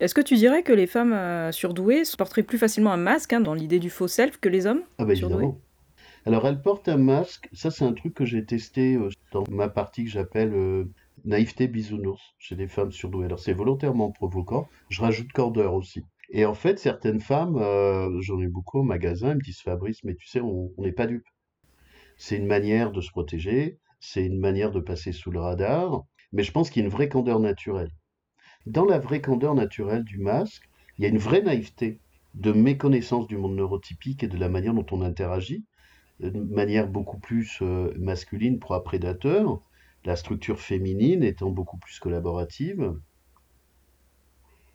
Est-ce 0.00 0.14
que 0.14 0.20
tu 0.20 0.34
dirais 0.34 0.64
que 0.64 0.72
les 0.72 0.88
femmes 0.88 1.12
euh, 1.12 1.52
surdouées 1.52 2.02
porteraient 2.18 2.42
plus 2.42 2.58
facilement 2.58 2.92
un 2.92 2.96
masque 2.96 3.32
hein, 3.32 3.40
dans 3.40 3.54
l'idée 3.54 3.78
du 3.78 3.90
faux 3.90 4.08
self 4.08 4.38
que 4.38 4.48
les 4.48 4.66
hommes 4.66 4.82
Ah 4.98 5.04
bah 5.04 5.12
évidemment. 5.12 5.60
Alors 6.26 6.48
elles 6.48 6.60
portent 6.60 6.88
un 6.88 6.96
masque, 6.96 7.48
ça 7.52 7.70
c'est 7.70 7.84
un 7.84 7.92
truc 7.92 8.14
que 8.14 8.24
j'ai 8.24 8.44
testé 8.44 8.96
euh, 8.96 9.10
dans 9.30 9.44
ma 9.48 9.68
partie 9.68 10.04
que 10.04 10.10
j'appelle 10.10 10.52
euh, 10.52 10.90
naïveté 11.24 11.68
bisounours 11.68 12.34
chez 12.38 12.56
des 12.56 12.66
femmes 12.66 12.90
surdouées. 12.90 13.26
Alors 13.26 13.38
c'est 13.38 13.52
volontairement 13.52 14.10
provoquant, 14.10 14.68
je 14.88 15.00
rajoute 15.00 15.30
cordeur 15.32 15.74
aussi. 15.74 16.02
Et 16.30 16.44
en 16.44 16.54
fait, 16.54 16.80
certaines 16.80 17.20
femmes, 17.20 17.58
j'en 18.20 18.40
ai 18.40 18.48
beaucoup 18.48 18.80
au 18.80 18.82
magasin, 18.82 19.30
elles 19.30 19.36
me 19.36 19.42
disent 19.42 19.60
Fabrice, 19.60 20.02
mais 20.04 20.14
tu 20.14 20.26
sais, 20.26 20.40
on 20.40 20.72
n'est 20.78 20.90
pas 20.90 21.06
dupe. 21.06 21.26
C'est 22.16 22.36
une 22.36 22.46
manière 22.46 22.92
de 22.92 23.00
se 23.00 23.10
protéger, 23.10 23.78
c'est 24.00 24.24
une 24.24 24.38
manière 24.38 24.70
de 24.70 24.80
passer 24.80 25.12
sous 25.12 25.30
le 25.30 25.40
radar, 25.40 26.04
mais 26.32 26.42
je 26.42 26.52
pense 26.52 26.70
qu'il 26.70 26.82
y 26.82 26.84
a 26.84 26.86
une 26.86 26.92
vraie 26.92 27.08
candeur 27.08 27.40
naturelle. 27.40 27.90
Dans 28.66 28.84
la 28.84 28.98
vraie 28.98 29.20
candeur 29.20 29.54
naturelle 29.54 30.04
du 30.04 30.18
masque, 30.18 30.68
il 30.98 31.02
y 31.02 31.06
a 31.06 31.10
une 31.10 31.18
vraie 31.18 31.42
naïveté 31.42 32.00
de 32.34 32.52
méconnaissance 32.52 33.26
du 33.26 33.36
monde 33.36 33.56
neurotypique 33.56 34.22
et 34.24 34.28
de 34.28 34.38
la 34.38 34.48
manière 34.48 34.74
dont 34.74 34.86
on 34.90 35.02
interagit, 35.02 35.64
de 36.20 36.30
manière 36.30 36.88
beaucoup 36.88 37.18
plus 37.18 37.58
euh, 37.62 37.92
masculine, 37.98 38.58
proie-prédateur, 38.58 39.60
la 40.04 40.16
structure 40.16 40.60
féminine 40.60 41.22
étant 41.22 41.50
beaucoup 41.50 41.78
plus 41.78 41.98
collaborative 41.98 42.94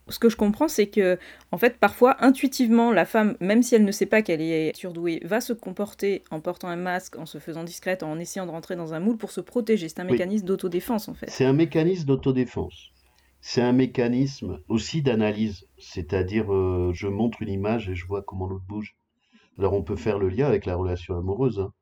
ce 0.09 0.19
que 0.19 0.29
je 0.29 0.35
comprends, 0.35 0.67
c'est 0.67 0.87
que, 0.87 1.17
en 1.51 1.57
fait, 1.57 1.77
parfois, 1.77 2.23
intuitivement, 2.23 2.91
la 2.91 3.05
femme, 3.05 3.35
même 3.39 3.63
si 3.63 3.75
elle 3.75 3.85
ne 3.85 3.91
sait 3.91 4.05
pas 4.05 4.21
qu'elle 4.21 4.41
est 4.41 4.75
surdouée, 4.75 5.21
va 5.23 5.41
se 5.41 5.53
comporter 5.53 6.23
en 6.31 6.39
portant 6.39 6.67
un 6.67 6.75
masque, 6.75 7.17
en 7.17 7.25
se 7.25 7.37
faisant 7.37 7.63
discrète, 7.63 8.03
en 8.03 8.19
essayant 8.19 8.45
de 8.45 8.51
rentrer 8.51 8.75
dans 8.75 8.93
un 8.93 8.99
moule 8.99 9.17
pour 9.17 9.31
se 9.31 9.41
protéger. 9.41 9.89
C'est 9.89 9.99
un 9.99 10.05
mécanisme 10.05 10.45
d'autodéfense, 10.45 11.07
en 11.07 11.13
fait. 11.13 11.29
C'est 11.29 11.45
un 11.45 11.53
mécanisme 11.53 12.05
d'autodéfense. 12.05 12.91
C'est 13.41 13.61
un 13.61 13.71
mécanisme 13.71 14.59
aussi 14.67 15.01
d'analyse, 15.01 15.65
c'est-à-dire 15.77 16.53
euh, 16.53 16.91
je 16.93 17.07
montre 17.07 17.41
une 17.41 17.49
image 17.49 17.89
et 17.89 17.95
je 17.95 18.05
vois 18.05 18.21
comment 18.21 18.47
l'autre 18.47 18.65
bouge. 18.67 18.97
Alors 19.57 19.73
on 19.73 19.81
peut 19.81 19.95
faire 19.95 20.19
le 20.19 20.29
lien 20.29 20.45
avec 20.47 20.65
la 20.65 20.75
relation 20.75 21.17
amoureuse, 21.17 21.59
hein. 21.59 21.73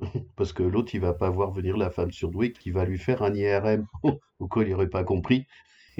parce 0.36 0.54
que 0.54 0.62
l'autre 0.62 0.94
il 0.94 1.00
va 1.00 1.12
pas 1.12 1.28
voir 1.28 1.52
venir 1.52 1.76
la 1.76 1.90
femme 1.90 2.10
surdouée 2.10 2.52
qui 2.52 2.70
va 2.70 2.86
lui 2.86 2.98
faire 2.98 3.22
un 3.22 3.34
IRM 3.34 3.86
au 4.38 4.48
cas 4.48 4.62
il 4.62 4.70
n'aurait 4.70 4.88
pas 4.88 5.04
compris? 5.04 5.46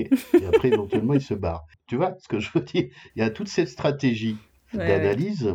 Et, 0.01 0.47
après, 0.47 0.69
éventuellement, 0.69 1.15
il 1.15 1.23
se 1.23 1.35
barre. 1.35 1.65
Tu 1.87 1.97
vois 1.97 2.17
ce 2.19 2.29
que 2.29 2.39
je 2.39 2.51
veux 2.55 2.63
dire? 2.63 2.89
Il 3.17 3.21
y 3.21 3.23
a 3.23 3.31
toute 3.31 3.49
cette 3.49 3.69
stratégie 3.69 4.37
d'analyse, 4.73 5.55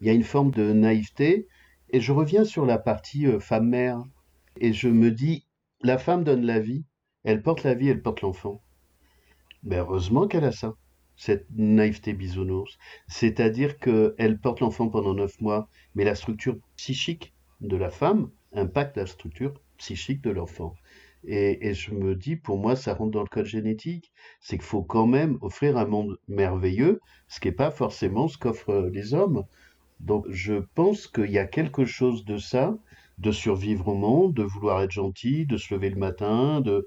il 0.00 0.06
y 0.06 0.10
a 0.10 0.12
une 0.12 0.24
forme 0.24 0.50
de 0.50 0.72
naïveté, 0.72 1.46
et 1.90 2.00
je 2.00 2.12
reviens 2.12 2.44
sur 2.44 2.66
la 2.66 2.78
partie 2.78 3.26
euh, 3.26 3.38
femme-mère, 3.40 4.02
et 4.60 4.72
je 4.72 4.88
me 4.88 5.10
dis, 5.10 5.46
la 5.82 5.98
femme 5.98 6.24
donne 6.24 6.44
la 6.44 6.60
vie, 6.60 6.84
elle 7.24 7.42
porte 7.42 7.62
la 7.62 7.74
vie, 7.74 7.88
elle 7.88 8.02
porte 8.02 8.20
l'enfant. 8.20 8.60
Mais 9.62 9.76
heureusement 9.76 10.26
qu'elle 10.26 10.44
a 10.44 10.52
ça, 10.52 10.74
cette 11.16 11.46
naïveté 11.54 12.14
bisounours. 12.14 12.78
C'est-à-dire 13.06 13.78
qu'elle 13.78 14.38
porte 14.40 14.60
l'enfant 14.60 14.88
pendant 14.88 15.14
neuf 15.14 15.40
mois, 15.40 15.68
mais 15.94 16.04
la 16.04 16.14
structure 16.14 16.56
psychique 16.76 17.32
de 17.60 17.76
la 17.76 17.90
femme 17.90 18.30
impacte 18.52 18.96
la 18.96 19.06
structure 19.06 19.54
psychique 19.78 20.20
de 20.22 20.30
l'enfant. 20.30 20.74
Et, 21.24 21.72
je 21.74 21.92
me 21.92 22.16
dis, 22.16 22.36
pour 22.36 22.58
moi, 22.58 22.74
ça 22.74 22.94
rentre 22.94 23.12
dans 23.12 23.22
le 23.22 23.28
code 23.28 23.46
génétique. 23.46 24.12
C'est 24.40 24.56
qu'il 24.56 24.66
faut 24.66 24.82
quand 24.82 25.06
même 25.06 25.38
offrir 25.40 25.76
un 25.76 25.86
monde 25.86 26.18
merveilleux, 26.28 27.00
ce 27.28 27.38
qui 27.40 27.48
n'est 27.48 27.54
pas 27.54 27.70
forcément 27.70 28.28
ce 28.28 28.38
qu'offrent 28.38 28.90
les 28.92 29.14
hommes. 29.14 29.44
Donc, 30.00 30.26
je 30.28 30.54
pense 30.74 31.06
qu'il 31.06 31.30
y 31.30 31.38
a 31.38 31.46
quelque 31.46 31.84
chose 31.84 32.24
de 32.24 32.38
ça, 32.38 32.76
de 33.18 33.30
survivre 33.30 33.88
au 33.88 33.94
monde, 33.94 34.34
de 34.34 34.42
vouloir 34.42 34.82
être 34.82 34.90
gentil, 34.90 35.46
de 35.46 35.56
se 35.56 35.72
lever 35.72 35.90
le 35.90 35.96
matin, 35.96 36.60
de, 36.60 36.86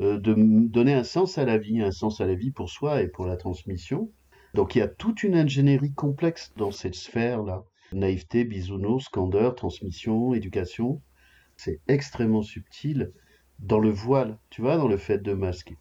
euh, 0.00 0.18
de 0.18 0.34
donner 0.36 0.94
un 0.94 1.04
sens 1.04 1.38
à 1.38 1.44
la 1.44 1.58
vie, 1.58 1.80
un 1.80 1.90
sens 1.90 2.20
à 2.20 2.26
la 2.26 2.34
vie 2.34 2.52
pour 2.52 2.70
soi 2.70 3.02
et 3.02 3.08
pour 3.08 3.26
la 3.26 3.36
transmission. 3.36 4.12
Donc, 4.54 4.76
il 4.76 4.78
y 4.78 4.82
a 4.82 4.88
toute 4.88 5.24
une 5.24 5.34
ingénierie 5.34 5.92
complexe 5.92 6.52
dans 6.56 6.70
cette 6.70 6.94
sphère-là. 6.94 7.64
Naïveté, 7.92 8.44
bisounours, 8.44 9.08
candeur, 9.08 9.56
transmission, 9.56 10.34
éducation. 10.34 11.02
C'est 11.56 11.80
extrêmement 11.88 12.42
subtil 12.42 13.12
dans 13.58 13.78
le 13.78 13.90
voile, 13.90 14.38
tu 14.50 14.62
vois, 14.62 14.76
dans 14.76 14.88
le 14.88 14.96
fait 14.96 15.18
de 15.18 15.32
masquer. 15.32 15.76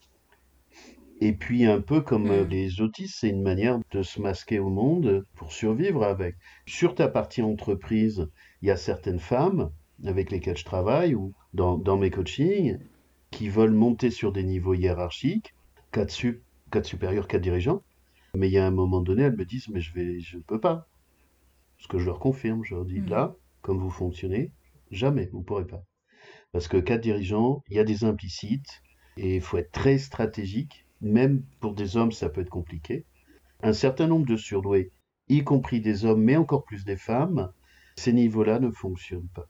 Et 1.24 1.34
puis 1.34 1.66
un 1.66 1.82
peu 1.82 2.02
comme 2.02 2.32
euh, 2.32 2.44
mm. 2.44 2.50
les 2.50 2.82
autistes, 2.82 3.18
c'est 3.20 3.30
une 3.30 3.44
manière 3.44 3.80
de 3.92 4.02
se 4.02 4.20
masquer 4.20 4.58
au 4.58 4.70
monde 4.70 5.24
pour 5.36 5.52
survivre 5.52 6.04
avec. 6.04 6.36
Sur 6.66 6.96
ta 6.96 7.08
partie 7.08 7.44
entreprise, 7.44 8.28
il 8.62 8.68
y 8.68 8.72
a 8.72 8.76
certaines 8.76 9.20
femmes 9.20 9.72
avec 10.04 10.32
lesquelles 10.32 10.58
je 10.58 10.66
travaille 10.66 11.14
ou 11.14 11.34
dans, 11.54 11.98
mes 11.98 12.10
coachings 12.10 12.80
qui 13.30 13.50
veulent 13.50 13.72
monter 13.72 14.10
sur 14.10 14.32
des 14.32 14.44
niveaux 14.44 14.74
hiérarchiques, 14.74 15.54
4 15.92 16.10
sup, 16.10 16.44
4 16.72 16.86
supérieurs, 16.86 17.28
4 17.28 17.40
dirigeants. 17.40 17.84
Mais 18.34 18.48
il 18.48 18.54
y 18.54 18.58
a 18.58 18.66
un 18.66 18.72
moment 18.72 19.02
donné, 19.02 19.24
elles 19.24 19.38
me 19.38 19.46
disent 19.46 19.70
mais 19.70 19.80
je 19.80 19.94
vais 19.94 20.20
je 20.22 20.38
ne 20.38 20.42
peux 20.42 20.60
pas. 20.60 20.88
Ce 21.78 21.88
que 21.88 22.00
je 22.00 22.06
leur 22.06 22.20
confirme, 22.20 22.64
je 22.64 22.74
leur 22.74 22.86
dis 22.86 23.00
mm. 23.00 23.10
là, 23.10 23.36
comme 23.62 23.78
vous 23.78 23.92
fonctionnez, 23.92 24.52
jamais, 24.90 25.30
vous 25.32 25.40
ne 25.40 25.44
pourrez 25.44 25.68
pas. 25.68 25.84
Parce 26.52 26.68
que 26.68 26.78
quatre 26.78 27.02
dirigeants, 27.02 27.64
il 27.70 27.78
y 27.78 27.80
a 27.80 27.84
des 27.84 28.04
implicites 28.04 28.82
et 29.18 29.36
il 29.36 29.42
faut 29.42 29.58
être 29.58 29.72
très 29.72 29.98
stratégique. 29.98 30.86
Même 31.02 31.44
pour 31.60 31.74
des 31.74 31.98
hommes, 31.98 32.12
ça 32.12 32.30
peut 32.30 32.42
être 32.42 32.50
compliqué. 32.50 33.06
Un 33.64 33.74
certain 33.74 34.08
nombre 34.08 34.26
de 34.26 34.36
surdoués, 34.36 34.92
y 35.30 35.44
compris 35.44 35.82
des 35.82 36.06
hommes, 36.06 36.22
mais 36.22 36.36
encore 36.36 36.66
plus 36.66 36.84
des 36.84 36.98
femmes, 36.98 37.52
ces 37.96 38.14
niveaux-là 38.14 38.60
ne 38.60 38.72
fonctionnent 38.72 39.30
pas. 39.34 39.48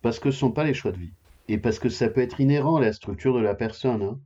Parce 0.00 0.18
que 0.18 0.30
ce 0.30 0.36
ne 0.36 0.40
sont 0.40 0.52
pas 0.52 0.64
les 0.64 0.74
choix 0.74 0.92
de 0.92 0.98
vie. 0.98 1.12
Et 1.48 1.58
parce 1.58 1.78
que 1.78 1.88
ça 1.88 2.08
peut 2.08 2.20
être 2.20 2.40
inhérent 2.40 2.76
à 2.76 2.80
la 2.80 2.92
structure 2.92 3.34
de 3.34 3.40
la 3.40 3.54
personne. 3.54 4.02
Hein. 4.02 4.18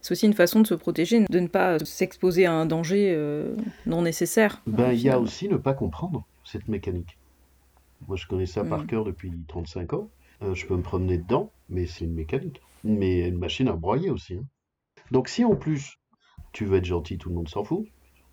C'est 0.00 0.12
aussi 0.12 0.26
une 0.26 0.34
façon 0.34 0.60
de 0.60 0.66
se 0.66 0.74
protéger, 0.74 1.24
de 1.28 1.40
ne 1.40 1.48
pas 1.48 1.78
s'exposer 1.80 2.46
à 2.46 2.52
un 2.52 2.66
danger 2.66 3.12
euh, 3.14 3.54
non 3.86 4.02
nécessaire. 4.02 4.62
Ben, 4.66 4.92
il 4.92 5.00
y 5.00 5.10
a 5.10 5.18
aussi 5.18 5.48
ne 5.48 5.56
pas 5.56 5.74
comprendre 5.74 6.26
cette 6.44 6.68
mécanique. 6.68 7.17
Moi, 8.06 8.16
je 8.16 8.26
connais 8.26 8.46
ça 8.46 8.64
par 8.64 8.84
mm. 8.84 8.86
cœur 8.86 9.04
depuis 9.04 9.32
35 9.48 9.92
ans. 9.94 10.10
Euh, 10.42 10.54
je 10.54 10.66
peux 10.66 10.76
me 10.76 10.82
promener 10.82 11.18
dedans, 11.18 11.52
mais 11.68 11.86
c'est 11.86 12.04
une 12.04 12.14
mécanique. 12.14 12.60
Mais 12.84 13.28
une 13.28 13.38
machine 13.38 13.68
à 13.68 13.74
broyer 13.74 14.10
aussi. 14.10 14.34
Hein. 14.34 14.44
Donc, 15.10 15.28
si 15.28 15.44
en 15.44 15.56
plus, 15.56 15.98
tu 16.52 16.64
veux 16.64 16.78
être 16.78 16.84
gentil, 16.84 17.18
tout 17.18 17.28
le 17.28 17.34
monde 17.34 17.48
s'en 17.48 17.64
fout. 17.64 17.86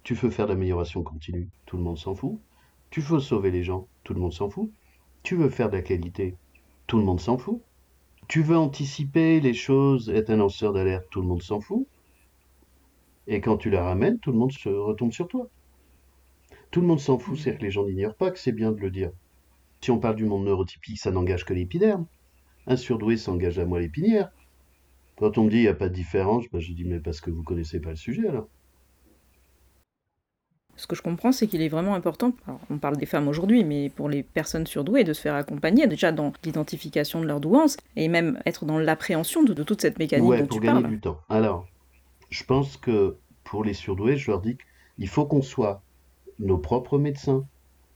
Tu 0.03 0.13
veux 0.13 0.29
faire 0.29 0.45
de 0.45 0.51
l'amélioration 0.51 1.01
continue, 1.01 1.49
tout 1.65 1.77
le 1.77 1.83
monde 1.83 1.97
s'en 1.97 2.13
fout. 2.13 2.39
Tu 2.91 3.01
veux 3.01 3.19
sauver 3.19 3.49
les 3.49 3.63
gens, 3.63 3.87
tout 4.03 4.13
le 4.13 4.19
monde 4.19 4.33
s'en 4.33 4.49
fout. 4.49 4.71
Tu 5.23 5.35
veux 5.35 5.49
faire 5.49 5.69
de 5.69 5.77
la 5.77 5.81
qualité, 5.81 6.37
tout 6.85 6.97
le 6.99 7.03
monde 7.03 7.19
s'en 7.19 7.37
fout. 7.37 7.61
Tu 8.27 8.43
veux 8.43 8.57
anticiper 8.57 9.39
les 9.39 9.53
choses, 9.53 10.09
être 10.09 10.29
un 10.29 10.37
lanceur 10.37 10.73
d'alerte, 10.73 11.07
tout 11.09 11.21
le 11.21 11.27
monde 11.27 11.41
s'en 11.41 11.59
fout. 11.59 11.87
Et 13.27 13.41
quand 13.41 13.57
tu 13.57 13.69
la 13.69 13.83
ramènes, 13.83 14.19
tout 14.19 14.31
le 14.31 14.37
monde 14.37 14.51
se 14.51 14.69
retombe 14.69 15.11
sur 15.11 15.27
toi. 15.27 15.49
Tout 16.69 16.81
le 16.81 16.87
monde 16.87 16.99
s'en 16.99 17.17
fout, 17.17 17.37
c'est 17.37 17.57
que 17.57 17.61
les 17.63 17.71
gens 17.71 17.85
n'ignorent 17.85 18.15
pas 18.15 18.31
que 18.31 18.39
c'est 18.39 18.51
bien 18.51 18.71
de 18.71 18.79
le 18.79 18.91
dire. 18.91 19.11
Si 19.85 19.91
on 19.91 19.99
parle 19.99 20.15
du 20.15 20.25
monde 20.25 20.45
neurotypique, 20.45 20.97
ça 20.97 21.11
n'engage 21.11 21.45
que 21.45 21.53
l'épiderme. 21.53 22.07
Un 22.65 22.75
surdoué 22.75 23.17
s'engage 23.17 23.59
à 23.59 23.65
moi 23.65 23.79
l'épinière. 23.79 24.31
Quand 25.15 25.37
on 25.37 25.43
me 25.43 25.51
dit 25.51 25.57
il 25.57 25.61
n'y 25.61 25.67
a 25.67 25.75
pas 25.75 25.89
de 25.89 25.93
différence, 25.93 26.45
ben, 26.51 26.59
je 26.59 26.73
dis 26.73 26.85
mais 26.85 26.99
parce 26.99 27.21
que 27.21 27.29
vous 27.29 27.41
ne 27.41 27.45
connaissez 27.45 27.79
pas 27.79 27.91
le 27.91 27.95
sujet 27.95 28.27
alors. 28.27 28.47
Ce 30.75 30.87
que 30.87 30.95
je 30.95 31.03
comprends, 31.03 31.31
c'est 31.31 31.45
qu'il 31.45 31.61
est 31.61 31.67
vraiment 31.67 31.93
important, 31.93 32.33
on 32.71 32.79
parle 32.79 32.97
des 32.97 33.05
femmes 33.05 33.27
aujourd'hui, 33.27 33.63
mais 33.63 33.89
pour 33.91 34.09
les 34.09 34.23
personnes 34.23 34.65
surdouées, 34.65 35.03
de 35.03 35.13
se 35.13 35.21
faire 35.21 35.35
accompagner 35.35 35.85
déjà 35.85 36.11
dans 36.11 36.33
l'identification 36.43 37.21
de 37.21 37.27
leur 37.27 37.39
douance 37.39 37.77
et 37.95 38.07
même 38.07 38.41
être 38.47 38.65
dans 38.65 38.79
l'appréhension 38.79 39.43
de, 39.43 39.53
toute 39.53 39.81
cette 39.81 39.99
mécanique 39.99 40.27
ouais, 40.27 40.47
pour 40.47 40.61
gagner 40.61 40.87
du 40.87 40.99
temps. 40.99 41.19
Alors, 41.29 41.67
je 42.31 42.43
pense 42.43 42.75
que 42.77 43.17
pour 43.43 43.63
les 43.63 43.75
surdoués, 43.75 44.17
je 44.17 44.31
leur 44.31 44.41
dis 44.41 44.57
qu'il 44.97 45.07
faut 45.07 45.27
qu'on 45.27 45.43
soit 45.43 45.83
nos 46.39 46.57
propres 46.57 46.97
médecins, 46.97 47.45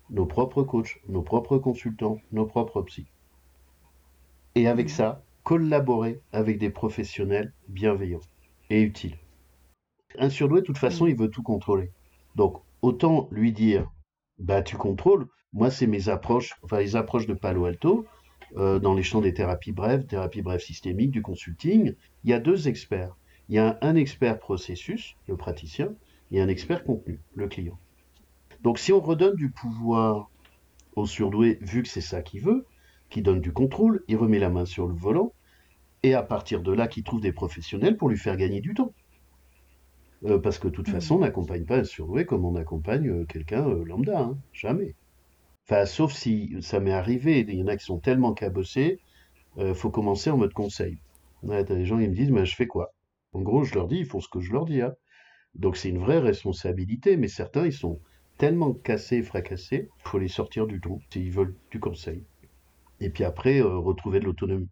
nos 0.10 0.26
propres 0.26 0.64
coachs, 0.64 1.00
nos 1.08 1.22
propres 1.22 1.58
consultants, 1.58 2.20
nos 2.32 2.46
propres 2.46 2.82
psy. 2.84 3.06
Et 4.56 4.68
avec 4.68 4.88
mmh. 4.88 4.90
ça, 4.90 5.24
collaborer 5.44 6.22
avec 6.32 6.60
des 6.60 6.70
professionnels 6.70 7.54
bienveillants 7.68 8.22
et 8.70 8.82
utiles. 8.82 9.18
Un 10.18 10.30
surdoué, 10.30 10.62
de 10.62 10.66
toute 10.66 10.78
façon, 10.78 11.08
il 11.08 11.16
veut 11.16 11.30
tout 11.30 11.44
contrôler. 11.44 11.92
Donc, 12.36 12.62
autant 12.82 13.28
lui 13.32 13.52
dire, 13.52 13.90
bah, 14.38 14.62
tu 14.62 14.78
contrôles. 14.78 15.28
Moi, 15.54 15.72
c'est 15.72 15.88
mes 15.88 16.10
approches, 16.10 16.54
enfin, 16.64 16.80
les 16.80 16.96
approches 16.96 17.28
de 17.28 17.34
Palo 17.34 17.66
Alto, 17.66 18.06
euh, 18.58 18.80
dans 18.80 18.94
les 18.94 19.04
champs 19.04 19.22
des 19.22 19.34
thérapies 19.34 19.72
brèves, 19.72 20.06
thérapies 20.06 20.42
brèves 20.42 20.62
systémiques, 20.62 21.12
du 21.12 21.22
consulting. 21.22 21.94
Il 22.24 22.30
y 22.30 22.34
a 22.34 22.40
deux 22.40 22.68
experts. 22.68 23.16
Il 23.48 23.56
y 23.56 23.60
a 23.60 23.78
un, 23.82 23.96
expert 23.96 24.40
processus, 24.40 25.16
le 25.28 25.36
praticien, 25.36 25.94
et 26.32 26.40
un 26.42 26.48
expert 26.48 26.84
contenu, 26.84 27.20
le 27.34 27.48
client. 27.48 27.80
Donc, 28.64 28.80
si 28.80 28.92
on 28.92 29.00
redonne 29.00 29.36
du 29.36 29.50
pouvoir 29.50 30.30
au 30.96 31.06
surdoué, 31.06 31.58
vu 31.62 31.84
que 31.84 31.90
c'est 31.90 32.02
ça 32.02 32.22
qu'il 32.22 32.42
veut, 32.42 32.66
qui 33.10 33.22
donne 33.22 33.42
du 33.42 33.54
contrôle, 33.54 34.04
il 34.08 34.18
remet 34.18 34.40
la 34.40 34.50
main 34.50 34.66
sur 34.66 34.88
le 34.88 34.94
volant, 34.94 35.34
et 36.04 36.14
à 36.14 36.24
partir 36.24 36.62
de 36.62 36.72
là, 36.72 36.88
qu'il 36.88 37.04
trouve 37.04 37.22
des 37.22 37.32
professionnels 37.32 37.98
pour 37.98 38.10
lui 38.10 38.18
faire 38.18 38.38
gagner 38.38 38.62
du 38.62 38.74
temps. 38.74 38.94
Euh, 40.26 40.38
parce 40.40 40.60
que 40.60 40.68
de 40.68 40.74
toute 40.74 40.90
façon, 40.90 41.16
on 41.16 41.20
n'accompagne 41.20 41.66
pas 41.66 41.78
un 41.78 41.84
surdoué 41.84 42.26
comme 42.26 42.44
on 42.44 42.56
accompagne 42.56 43.10
euh, 43.10 43.26
quelqu'un 43.26 43.68
euh, 43.68 43.86
lambda, 43.86 44.20
hein. 44.20 44.38
jamais. 44.52 44.96
Enfin, 45.66 45.86
sauf 45.86 46.12
si 46.12 46.56
ça 46.62 46.80
m'est 46.80 46.92
arrivé, 46.92 47.46
il 47.48 47.56
y 47.56 47.64
en 47.64 47.68
a 47.68 47.78
qui 47.78 47.86
sont 47.86 48.00
tellement 48.00 48.34
cabossés, 48.34 49.00
il 49.58 49.76
faut 49.76 49.92
commencer 49.92 50.30
en 50.30 50.38
mode 50.38 50.54
conseil. 50.54 50.98
Ouais, 51.44 51.64
t'as 51.64 51.76
des 51.76 51.86
gens 51.86 52.00
qui 52.00 52.08
me 52.08 52.16
disent, 52.16 52.32
mais 52.32 52.46
je 52.46 52.56
fais 52.56 52.68
quoi? 52.68 52.94
En 53.34 53.42
gros, 53.42 53.64
je 53.64 53.76
leur 53.76 53.88
dis, 53.88 53.98
ils 53.98 54.06
font 54.06 54.20
ce 54.20 54.28
que 54.30 54.40
je 54.40 54.52
leur 54.52 54.66
dis. 54.66 54.82
Hein. 54.82 54.94
Donc 55.56 55.78
c'est 55.78 55.90
une 55.90 56.00
vraie 56.00 56.20
responsabilité, 56.20 57.18
mais 57.18 57.28
certains, 57.28 57.66
ils 57.66 57.74
sont 57.74 58.00
tellement 58.40 58.74
cassés, 58.74 59.22
fracassés, 59.22 59.90
il 59.96 60.10
faut 60.10 60.18
les 60.18 60.28
sortir 60.28 60.66
du 60.66 60.82
trou 60.82 61.00
s'ils 61.12 61.32
veulent 61.32 61.56
du 61.70 61.80
conseil. 61.80 62.24
Et 63.00 63.10
puis 63.12 63.24
après, 63.24 63.62
retrouver 63.62 64.20
de 64.20 64.26
l'autonomie. 64.26 64.70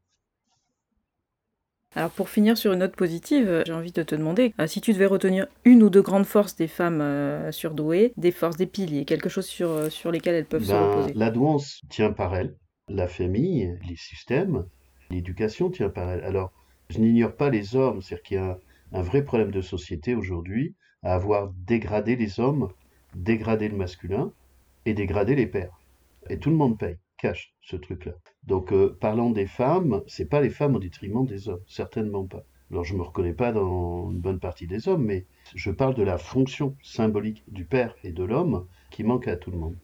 Alors 1.95 2.11
pour 2.11 2.29
finir 2.29 2.57
sur 2.57 2.73
une 2.73 2.79
note 2.79 2.95
positive, 2.95 3.47
euh, 3.47 3.63
j'ai 3.65 3.73
envie 3.73 3.91
de 3.91 4.03
te 4.03 4.13
demander 4.13 4.53
euh, 4.59 4.67
si 4.67 4.81
tu 4.81 4.93
devais 4.93 5.05
retenir 5.05 5.47
une 5.63 5.81
ou 5.83 5.89
deux 5.89 6.01
grandes 6.01 6.25
forces 6.25 6.55
des 6.55 6.67
femmes 6.67 7.01
euh, 7.01 7.51
surdouées, 7.51 8.13
des 8.17 8.31
forces, 8.31 8.57
des 8.57 8.67
piliers, 8.67 9.05
quelque 9.05 9.29
chose 9.29 9.45
sur, 9.45 9.91
sur 9.91 10.11
lesquelles 10.11 10.35
elles 10.35 10.45
peuvent 10.45 10.63
se 10.63 10.71
ben, 10.71 10.89
reposer. 10.89 11.13
La 11.13 11.31
douance 11.31 11.81
tient 11.89 12.11
par 12.11 12.35
elle, 12.35 12.55
la 12.89 13.07
famille, 13.07 13.77
les 13.87 13.95
systèmes, 13.95 14.65
l'éducation 15.09 15.69
tient 15.69 15.89
par 15.89 16.09
elle. 16.09 16.23
Alors 16.23 16.51
je 16.89 16.99
n'ignore 16.99 17.35
pas 17.35 17.49
les 17.49 17.75
hommes, 17.75 18.01
c'est-à-dire 18.01 18.23
qu'il 18.23 18.37
y 18.37 18.39
a 18.39 18.59
un, 18.91 19.01
vrai 19.01 19.23
problème 19.23 19.51
de 19.51 19.61
société 19.61 20.13
aujourd'hui 20.13 20.75
à 21.03 21.15
avoir 21.15 21.51
dégradé 21.65 22.15
les 22.15 22.39
hommes, 22.39 22.69
dégradé 23.17 23.67
le 23.67 23.75
masculin 23.75 24.31
et 24.85 24.93
dégradé 24.93 25.35
les 25.35 25.47
pères. 25.47 25.81
Et 26.29 26.37
tout 26.37 26.49
le 26.49 26.55
monde 26.55 26.77
paye 26.77 26.97
cache 27.17 27.53
ce 27.61 27.75
truc-là. 27.75 28.13
Donc, 28.43 28.71
euh, 28.71 28.95
parlant 29.01 29.31
des 29.31 29.47
femmes, 29.47 30.03
c'est 30.07 30.29
pas 30.29 30.39
les 30.39 30.51
femmes 30.51 30.75
au 30.75 30.79
détriment 30.79 31.25
des 31.25 31.49
hommes, 31.49 31.63
certainement 31.67 32.25
pas. 32.25 32.43
Alors, 32.69 32.83
je 32.83 32.95
me 32.95 33.01
reconnais 33.01 33.33
pas 33.33 33.51
dans 33.51 34.11
une 34.11 34.19
bonne 34.19 34.39
partie 34.39 34.67
des 34.67 34.87
hommes, 34.87 35.05
mais 35.05 35.25
je 35.55 35.71
parle 35.71 35.95
de 35.95 36.03
la 36.03 36.17
fonction 36.17 36.75
symbolique 36.83 37.43
du 37.47 37.65
père 37.65 37.95
et 38.03 38.11
de 38.11 38.23
l'homme 38.23 38.67
qui 38.91 39.03
manque 39.03 39.27
à 39.27 39.35
tout 39.35 39.51
le 39.51 39.57
monde. 39.57 39.77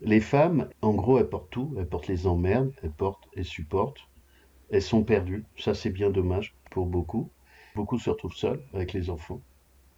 Les 0.00 0.20
femmes, 0.20 0.70
en 0.80 0.94
gros, 0.94 1.18
elles 1.18 1.28
portent 1.28 1.50
tout, 1.50 1.74
elles 1.76 1.88
portent 1.88 2.08
les 2.08 2.26
emmerdes, 2.26 2.72
elles 2.82 2.92
portent, 2.92 3.28
elles 3.36 3.44
supportent, 3.44 4.08
elles 4.70 4.82
sont 4.82 5.02
perdues. 5.02 5.44
Ça, 5.58 5.74
c'est 5.74 5.90
bien 5.90 6.08
dommage 6.08 6.54
pour 6.70 6.86
beaucoup. 6.86 7.28
Beaucoup 7.74 7.98
se 7.98 8.08
retrouvent 8.08 8.34
seuls 8.34 8.62
avec 8.72 8.94
les 8.94 9.10
enfants. 9.10 9.42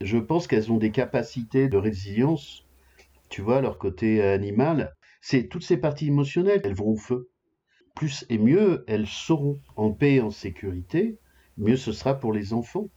Je 0.00 0.18
pense 0.18 0.48
qu'elles 0.48 0.72
ont 0.72 0.78
des 0.78 0.90
capacités 0.90 1.68
de 1.68 1.76
résilience, 1.76 2.61
tu 3.32 3.40
vois, 3.40 3.62
leur 3.62 3.78
côté 3.78 4.22
animal, 4.22 4.94
c'est 5.22 5.48
toutes 5.48 5.64
ces 5.64 5.78
parties 5.78 6.08
émotionnelles, 6.08 6.60
elles 6.64 6.74
vont 6.74 6.90
au 6.90 6.96
feu. 6.96 7.30
Plus 7.94 8.26
et 8.28 8.36
mieux 8.36 8.84
elles 8.86 9.06
seront 9.06 9.58
en 9.74 9.90
paix 9.90 10.16
et 10.16 10.20
en 10.20 10.30
sécurité, 10.30 11.18
mieux 11.56 11.76
ce 11.76 11.92
sera 11.92 12.20
pour 12.20 12.34
les 12.34 12.52
enfants. 12.52 12.90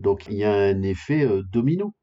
Donc 0.00 0.26
il 0.26 0.34
y 0.34 0.42
a 0.42 0.52
un 0.52 0.82
effet 0.82 1.24
euh, 1.24 1.44
domino 1.44 1.94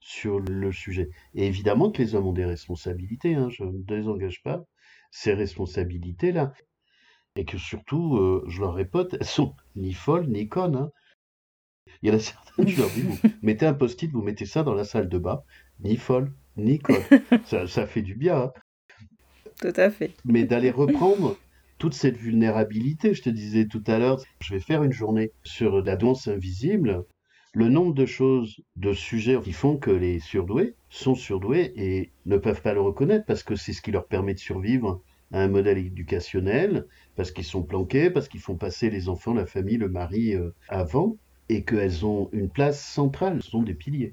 sur 0.00 0.40
le 0.40 0.72
sujet. 0.72 1.08
Et 1.34 1.46
évidemment 1.46 1.92
que 1.92 2.02
les 2.02 2.16
hommes 2.16 2.26
ont 2.26 2.32
des 2.32 2.44
responsabilités, 2.44 3.36
hein, 3.36 3.48
je 3.48 3.62
ne 3.62 3.70
me 3.70 3.84
désengage 3.84 4.42
pas, 4.42 4.64
ces 5.12 5.32
responsabilités-là. 5.32 6.52
Et 7.36 7.44
que 7.44 7.58
surtout, 7.58 8.16
euh, 8.16 8.44
je 8.48 8.60
leur 8.60 8.74
répète, 8.74 9.16
elles 9.20 9.24
sont 9.24 9.54
ni 9.76 9.92
folles 9.92 10.26
ni 10.26 10.48
connes. 10.48 10.74
Hein. 10.74 10.90
Il 12.02 12.08
y 12.08 12.12
en 12.12 12.16
a 12.16 12.18
certaines, 12.18 12.66
je 12.66 12.80
leur 12.80 12.90
dis, 12.90 13.02
vous 13.02 13.18
mettez 13.42 13.66
un 13.66 13.74
post-it, 13.74 14.10
vous 14.10 14.22
mettez 14.22 14.46
ça 14.46 14.64
dans 14.64 14.74
la 14.74 14.84
salle 14.84 15.08
de 15.08 15.18
bain, 15.18 15.42
ni 15.84 15.96
folle, 15.96 16.32
ni 16.56 16.78
conne. 16.78 17.02
ça, 17.44 17.66
ça 17.66 17.86
fait 17.86 18.02
du 18.02 18.14
bien. 18.14 18.36
Hein. 18.36 18.52
Tout 19.60 19.72
à 19.76 19.90
fait. 19.90 20.12
Mais 20.24 20.44
d'aller 20.44 20.70
reprendre 20.70 21.36
toute 21.78 21.94
cette 21.94 22.16
vulnérabilité, 22.16 23.14
je 23.14 23.22
te 23.22 23.30
disais 23.30 23.66
tout 23.66 23.82
à 23.86 23.98
l'heure, 23.98 24.20
je 24.40 24.54
vais 24.54 24.60
faire 24.60 24.82
une 24.82 24.92
journée 24.92 25.32
sur 25.44 25.82
la 25.82 25.96
danse 25.96 26.28
invisible, 26.28 27.04
le 27.52 27.68
nombre 27.68 27.94
de 27.94 28.06
choses, 28.06 28.60
de 28.76 28.92
sujets 28.92 29.40
qui 29.42 29.52
font 29.52 29.76
que 29.76 29.90
les 29.90 30.20
surdoués 30.20 30.76
sont 30.88 31.14
surdoués 31.14 31.72
et 31.76 32.10
ne 32.26 32.36
peuvent 32.36 32.62
pas 32.62 32.74
le 32.74 32.80
reconnaître 32.80 33.24
parce 33.26 33.42
que 33.42 33.56
c'est 33.56 33.72
ce 33.72 33.82
qui 33.82 33.90
leur 33.90 34.06
permet 34.06 34.34
de 34.34 34.38
survivre 34.38 35.02
à 35.32 35.42
un 35.42 35.48
modèle 35.48 35.78
éducationnel, 35.78 36.86
parce 37.16 37.30
qu'ils 37.30 37.44
sont 37.44 37.62
planqués, 37.62 38.10
parce 38.10 38.28
qu'ils 38.28 38.40
font 38.40 38.56
passer 38.56 38.90
les 38.90 39.08
enfants, 39.08 39.34
la 39.34 39.46
famille, 39.46 39.76
le 39.76 39.88
mari 39.88 40.34
euh, 40.34 40.50
avant, 40.68 41.16
et 41.48 41.64
qu'elles 41.64 42.04
ont 42.04 42.28
une 42.32 42.48
place 42.48 42.84
centrale, 42.84 43.42
ce 43.42 43.50
sont 43.50 43.62
des 43.62 43.74
piliers. 43.74 44.12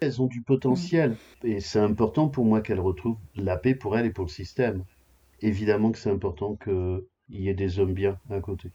Elles 0.00 0.22
ont 0.22 0.26
du 0.26 0.42
potentiel 0.42 1.16
et 1.42 1.60
c'est 1.60 1.80
important 1.80 2.28
pour 2.28 2.44
moi 2.44 2.60
qu'elles 2.60 2.80
retrouvent 2.80 3.18
la 3.34 3.56
paix 3.56 3.74
pour 3.74 3.96
elles 3.96 4.06
et 4.06 4.10
pour 4.10 4.24
le 4.24 4.30
système. 4.30 4.84
Évidemment 5.40 5.92
que 5.92 5.98
c'est 5.98 6.10
important 6.10 6.56
qu'il 6.56 7.02
y 7.30 7.48
ait 7.48 7.54
des 7.54 7.78
hommes 7.78 7.94
bien 7.94 8.18
à 8.30 8.40
côté. 8.40 8.70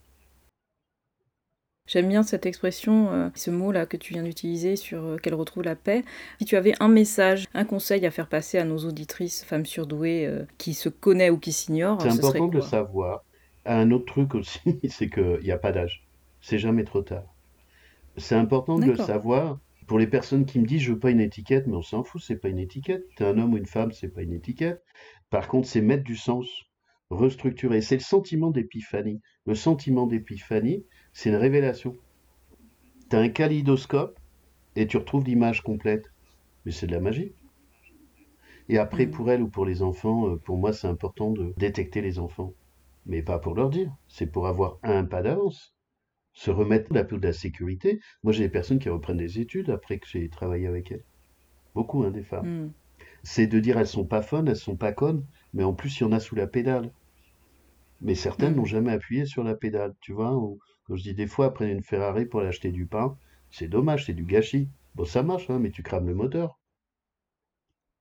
J'aime 1.86 2.07
bien 2.07 2.23
cette 2.23 2.45
expression, 2.45 3.12
euh, 3.12 3.29
ce 3.36 3.51
mot-là 3.51 3.86
que 3.86 3.97
tu 3.97 4.13
viens 4.13 4.23
d'utiliser 4.23 4.77
sur 4.77 5.03
euh, 5.03 5.17
qu'elle 5.17 5.33
retrouve 5.33 5.63
la 5.63 5.75
paix. 5.75 6.05
Si 6.39 6.45
tu 6.45 6.55
avais 6.55 6.73
un 6.79 6.88
message, 6.88 7.45
un 7.53 7.65
conseil 7.65 8.05
à 8.05 8.12
faire 8.12 8.27
passer 8.27 8.57
à 8.57 8.63
nos 8.63 8.77
auditrices, 8.77 9.43
femmes 9.43 9.65
surdouées, 9.65 10.25
euh, 10.25 10.45
qui 10.57 10.73
se 10.75 10.88
connaissent 10.88 11.31
ou 11.31 11.38
qui 11.38 11.51
s'ignorent, 11.51 12.01
c'est 12.01 12.07
important 12.07 12.47
de 12.47 12.55
le 12.55 12.62
savoir. 12.62 13.25
Un 13.65 13.91
autre 13.91 14.05
truc 14.05 14.33
aussi, 14.33 14.59
c'est 14.89 15.09
qu'il 15.09 15.39
n'y 15.43 15.51
a 15.51 15.57
pas 15.57 15.73
d'âge. 15.73 16.05
C'est 16.39 16.57
jamais 16.57 16.86
trop 16.86 17.01
tard. 17.01 17.25
C'est 18.15 18.36
important 18.36 18.79
de 18.79 18.86
le 18.86 18.95
savoir 18.95 19.59
pour 19.93 19.99
les 19.99 20.08
personnes 20.08 20.47
qui 20.47 20.58
me 20.58 20.65
disent 20.65 20.82
je 20.82 20.93
veux 20.93 20.97
pas 20.97 21.12
une 21.12 21.19
étiquette, 21.19 21.67
mais 21.67 21.75
on 21.75 21.84
s'en 21.84 22.03
fout, 22.03 22.19
c'est 22.19 22.38
pas 22.38 22.49
une 22.49 22.58
étiquette. 22.58 23.06
T'es 23.15 23.25
un 23.25 23.38
homme 23.38 23.53
ou 23.53 23.58
une 23.58 23.67
femme, 23.67 23.91
c'est 23.91 24.08
pas 24.08 24.23
une 24.23 24.34
étiquette. 24.34 24.84
Par 25.29 25.47
contre, 25.47 25.67
c'est 25.67 25.82
mettre 25.82 26.03
du 26.03 26.15
sens, 26.15 26.47
restructurer. 27.12 27.79
C'est 27.82 27.97
le 27.97 28.01
sentiment 28.01 28.49
d'épiphanie. 28.49 29.21
Le 29.45 29.53
sentiment 29.53 30.08
d'épiphanie, 30.08 30.84
c'est 31.13 31.29
une 31.29 31.36
révélation. 31.36 31.95
Tu 33.12 33.15
as 33.15 33.19
un 33.19 33.29
kaléidoscope 33.29 34.19
et 34.75 34.88
tu 34.88 34.97
retrouves 34.97 35.25
l'image 35.25 35.62
complète. 35.62 36.12
Mais 36.65 36.71
c'est 36.71 36.88
de 36.88 36.93
la 36.93 36.99
magie. 36.99 37.36
Et 38.69 38.79
après, 38.79 39.06
mmh. 39.06 39.12
pour 39.12 39.29
elle 39.29 39.43
ou 39.43 39.47
pour 39.47 39.63
les 39.63 39.84
enfants, 39.84 40.27
euh, 40.27 40.38
pour 40.38 40.58
moi, 40.58 40.73
c'est 40.73 40.88
important 40.88 41.29
de 41.29 41.53
détecter 41.58 42.01
les 42.01 42.17
enfants. 42.17 42.56
Mais 43.06 43.21
pas 43.21 43.38
pour 43.38 43.53
leur 43.53 43.69
dire, 43.69 43.95
c'est 44.08 44.25
pour 44.25 44.47
avoir 44.47 44.79
un 44.82 45.06
pas 45.06 45.21
d'avance 45.21 45.72
se 46.34 46.52
remettre 46.52 46.93
la 46.93 47.04
peu 47.04 47.17
de 47.17 47.26
la 47.26 47.34
sécurité. 47.34 48.00
Moi, 48.24 48.34
j'ai 48.34 48.43
des 48.43 48.50
personnes 48.50 48.80
qui 48.80 48.89
reprennent 48.89 49.17
des 49.17 49.39
études 49.39 49.69
après 49.69 50.00
que 50.00 50.08
j'ai 50.08 50.28
travaillé 50.30 50.67
avec 50.67 50.91
elles. 50.91 51.04
Beaucoup, 51.76 52.04
hein, 52.04 52.12
des 52.12 52.24
femmes. 52.24 52.65
Hmm. 52.65 52.72
C'est 53.24 53.48
de 53.48 53.60
dire 53.60 53.78
elles 53.78 53.88
sont 53.88 54.06
pas 54.06 54.22
fun, 54.22 54.46
elles 54.46 54.56
sont 54.56 54.76
pas 54.76 54.91
connes, 54.91 55.26
mais 55.54 55.63
en 55.63 55.74
plus, 55.74 56.00
il 56.00 56.04
y 56.04 56.06
en 56.06 56.12
a 56.12 56.19
sous 56.19 56.36
la 56.36 56.48
pédale. 56.48 56.91
Mais 58.02 58.15
certaines 58.15 58.54
hmm. 58.54 58.58
n'ont 58.58 58.65
jamais 58.65 58.91
appuyé 58.91 59.26
sur 59.26 59.43
la 59.43 59.56
pédale, 59.56 59.93
tu 60.02 60.12
vois. 60.12 60.36
Ou, 60.36 60.60
quand 60.86 60.96
je 60.96 61.04
dis 61.04 61.13
des 61.13 61.28
fois, 61.28 61.54
prennent 61.54 61.69
une 61.69 61.84
Ferrari 61.84 62.26
pour 62.26 62.41
aller 62.41 62.50
acheter 62.50 62.72
du 62.72 62.86
pain, 62.86 63.17
c'est 63.52 63.67
dommage, 63.67 64.06
c'est 64.06 64.13
du 64.13 64.26
gâchis. 64.26 64.67
Bon, 64.96 65.06
ça 65.06 65.24
marche, 65.24 65.50
hein, 65.50 65.60
mais 65.60 65.69
tu 65.69 65.84
crames 65.84 66.08
le 66.08 66.15
moteur. 66.15 66.60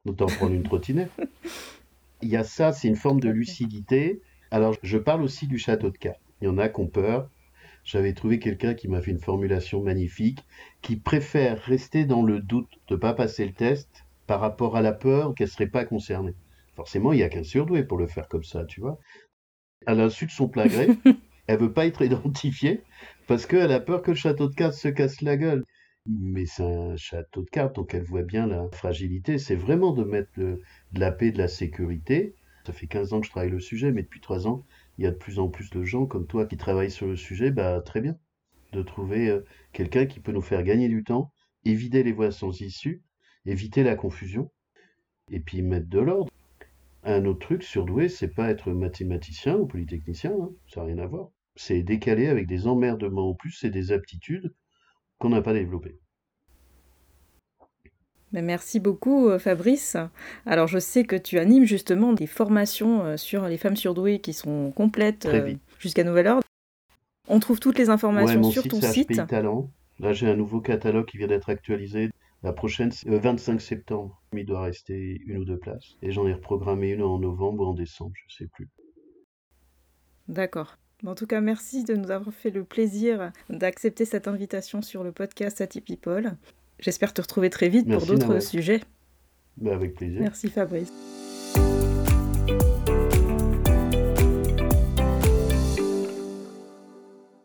Autant 0.07 0.27
prendre 0.27 0.55
une 0.55 0.65
trottinette. 0.65 1.13
Il 2.23 2.29
y 2.29 2.37
a 2.37 2.45
ça, 2.45 2.73
c'est 2.73 2.89
une 2.89 2.97
forme 2.97 3.21
de 3.21 3.29
lucidité. 3.29 4.23
Alors, 4.51 4.77
je 4.83 4.99
parle 4.99 5.23
aussi 5.23 5.47
du 5.47 5.59
château 5.59 5.91
de 5.91 5.99
cartes. 5.99 6.21
Il 6.41 6.47
y 6.47 6.49
en 6.49 6.59
a 6.59 6.69
qui 6.69 6.81
ont 6.81 6.87
peur, 6.87 7.29
j'avais 7.85 8.13
trouvé 8.13 8.39
quelqu'un 8.39 8.75
qui 8.75 8.89
m'a 8.89 9.03
fait 9.03 9.11
une 9.11 9.19
formulation 9.19 9.83
magnifique, 9.83 10.45
qui 10.83 10.97
préfère 10.97 11.61
rester 11.63 12.05
dans 12.05 12.23
le 12.23 12.41
doute 12.41 12.71
de 12.89 12.95
ne 12.95 13.01
pas 13.01 13.13
passer 13.15 13.45
le 13.45 13.53
test 13.53 14.05
par 14.27 14.41
rapport 14.41 14.77
à 14.77 14.83
la 14.83 14.93
peur 14.93 15.35
qu'elle 15.35 15.49
ne 15.49 15.53
serait 15.53 15.67
pas 15.67 15.85
concernée. 15.85 16.35
Forcément, 16.75 17.13
il 17.13 17.17
n'y 17.17 17.23
a 17.23 17.29
qu'un 17.29 17.43
surdoué 17.43 17.83
pour 17.85 17.99
le 17.99 18.07
faire 18.07 18.29
comme 18.29 18.45
ça, 18.45 18.65
tu 18.65 18.81
vois. 18.81 18.99
À 19.87 19.95
l'insu 19.95 20.27
de 20.27 20.31
son 20.31 20.49
plein 20.49 20.67
gré, 20.67 20.89
elle 21.47 21.59
veut 21.59 21.73
pas 21.73 21.87
être 21.87 22.03
identifiée 22.03 22.83
parce 23.27 23.47
qu'elle 23.47 23.73
a 23.73 23.81
peur 23.81 24.03
que 24.03 24.13
le 24.13 24.17
château 24.17 24.49
de 24.49 24.55
cartes 24.55 24.75
se 24.75 24.89
casse 24.89 25.21
la 25.21 25.37
gueule. 25.37 25.65
Mais 26.07 26.47
c'est 26.47 26.65
un 26.65 26.97
château 26.97 27.43
de 27.43 27.51
cartes, 27.51 27.77
donc 27.77 27.95
elle 27.95 28.03
voit 28.03 28.23
bien 28.23 28.47
la 28.47 28.69
fragilité. 28.73 29.39
C'est 29.39 29.55
vraiment 29.55 29.93
de 29.93 30.05
mettre 30.05 30.31
de 30.37 30.61
la 30.95 31.13
paix, 31.13 31.31
de 31.31 31.39
la 31.39 31.49
sécurité. 31.49 32.35
Ça 32.67 32.73
fait 32.73 32.87
15 32.87 33.13
ans 33.13 33.21
que 33.21 33.27
je 33.27 33.31
travaille 33.31 33.51
le 33.51 33.61
sujet, 33.61 33.93
mais 33.93 34.03
depuis 34.03 34.21
3 34.21 34.47
ans, 34.47 34.65
il 35.03 35.07
y 35.07 35.09
a 35.09 35.11
de 35.11 35.17
plus 35.17 35.41
en 35.41 35.49
plus 35.49 35.69
de 35.71 35.83
gens 35.83 36.07
comme 36.07 36.29
toi 36.29 36.47
qui 36.47 36.57
travaillent 36.57 36.89
sur 36.89 37.09
le 37.09 37.17
sujet, 37.17 37.51
bah, 37.51 37.81
très 37.81 38.01
bien. 38.01 38.17
De 38.73 38.83
trouver 38.83 39.31
euh, 39.31 39.45
quelqu'un 39.73 40.07
qui 40.07 40.21
peut 40.21 40.31
nous 40.31 40.41
faire 40.41 40.63
gagner 40.63 40.89
du 40.89 41.03
temps, 41.03 41.33
éviter 41.65 42.05
les 42.05 42.13
voies 42.13 42.31
sans 42.31 42.61
issue, 42.61 43.03
éviter 43.45 43.83
la 43.83 43.97
confusion, 43.97 44.53
et 45.29 45.41
puis 45.41 45.61
mettre 45.61 45.89
de 45.89 45.99
l'ordre. 45.99 46.31
Un 47.03 47.25
autre 47.25 47.41
truc, 47.41 47.65
surdoué, 47.65 48.09
c'est 48.09 48.33
pas 48.33 48.49
être 48.49 48.71
mathématicien 48.71 49.57
ou 49.57 49.67
polytechnicien, 49.67 50.37
hein, 50.41 50.53
ça 50.69 50.83
n'a 50.83 50.87
rien 50.87 50.99
à 50.99 51.07
voir. 51.07 51.31
c'est 51.57 51.83
décalé 51.83 52.29
avec 52.29 52.47
des 52.47 52.69
emmerdements 52.69 53.31
en 53.31 53.35
plus 53.35 53.65
et 53.65 53.71
des 53.71 53.91
aptitudes 53.91 54.55
qu'on 55.19 55.31
n'a 55.31 55.43
pas 55.43 55.53
développées. 55.53 55.99
Merci 58.33 58.81
beaucoup 58.81 59.29
euh, 59.29 59.39
Fabrice. 59.39 59.97
Alors 60.47 60.67
je 60.67 60.79
sais 60.79 61.05
que 61.05 61.17
tu 61.17 61.39
animes 61.39 61.65
justement 61.65 62.13
des 62.13 62.27
formations 62.27 63.05
euh, 63.05 63.17
sur 63.17 63.47
les 63.47 63.59
femmes 63.59 63.77
surdouées 63.77 64.21
qui 64.21 64.33
sont 64.33 64.73
complètes 64.73 65.27
euh, 65.27 65.55
jusqu'à 65.79 66.05
nouvel 66.05 66.29
ordre. 66.29 66.47
On 67.29 67.41
trouve 67.41 67.61
toutes 67.61 67.79
les 67.79 67.91
informations 67.91 68.43
sur 68.45 68.63
ton 68.63 68.81
site. 68.81 69.27
Talent. 69.27 69.71
Là 69.99 70.13
j'ai 70.13 70.29
un 70.29 70.37
nouveau 70.37 70.61
catalogue 70.61 71.07
qui 71.07 71.19
vient 71.19 71.27
d'être 71.27 71.51
actualisé. 71.51 72.11
La 72.43 72.53
prochaine, 72.53 72.91
c'est 72.91 73.09
le 73.09 73.19
25 73.19 73.61
septembre. 73.61 74.21
Il 74.33 74.47
doit 74.47 74.63
rester 74.63 75.21
une 75.27 75.39
ou 75.39 75.45
deux 75.45 75.59
places. 75.59 75.97
Et 76.03 76.11
j'en 76.11 76.27
ai 76.27 76.33
reprogrammé 76.33 76.91
une 76.91 77.03
en 77.03 77.19
novembre 77.21 77.63
ou 77.63 77.67
en 77.67 77.75
décembre, 77.75 78.13
je 78.27 78.35
sais 78.35 78.49
plus. 78.49 78.69
D'accord. 80.27 80.77
En 81.07 81.15
tout 81.15 81.27
cas, 81.27 81.41
merci 81.41 81.85
de 81.85 81.95
nous 81.95 82.11
avoir 82.11 82.35
fait 82.35 82.51
le 82.51 82.65
plaisir 82.65 83.31
d'accepter 83.49 84.05
cette 84.05 84.27
invitation 84.27 84.83
sur 84.83 85.05
le 85.05 85.13
podcast 85.13 85.65
People. 85.85 86.37
J'espère 86.83 87.15
te 87.15 87.23
retrouver 87.23 87.49
très 87.49 87.69
vite 87.69 87.89
pour 87.89 88.05
d'autres 88.05 88.41
sujets. 88.41 88.81
Bah, 89.57 89.73
avec 89.73 89.95
plaisir. 89.95 90.21
Merci 90.21 90.51
Fabrice. 90.51 90.93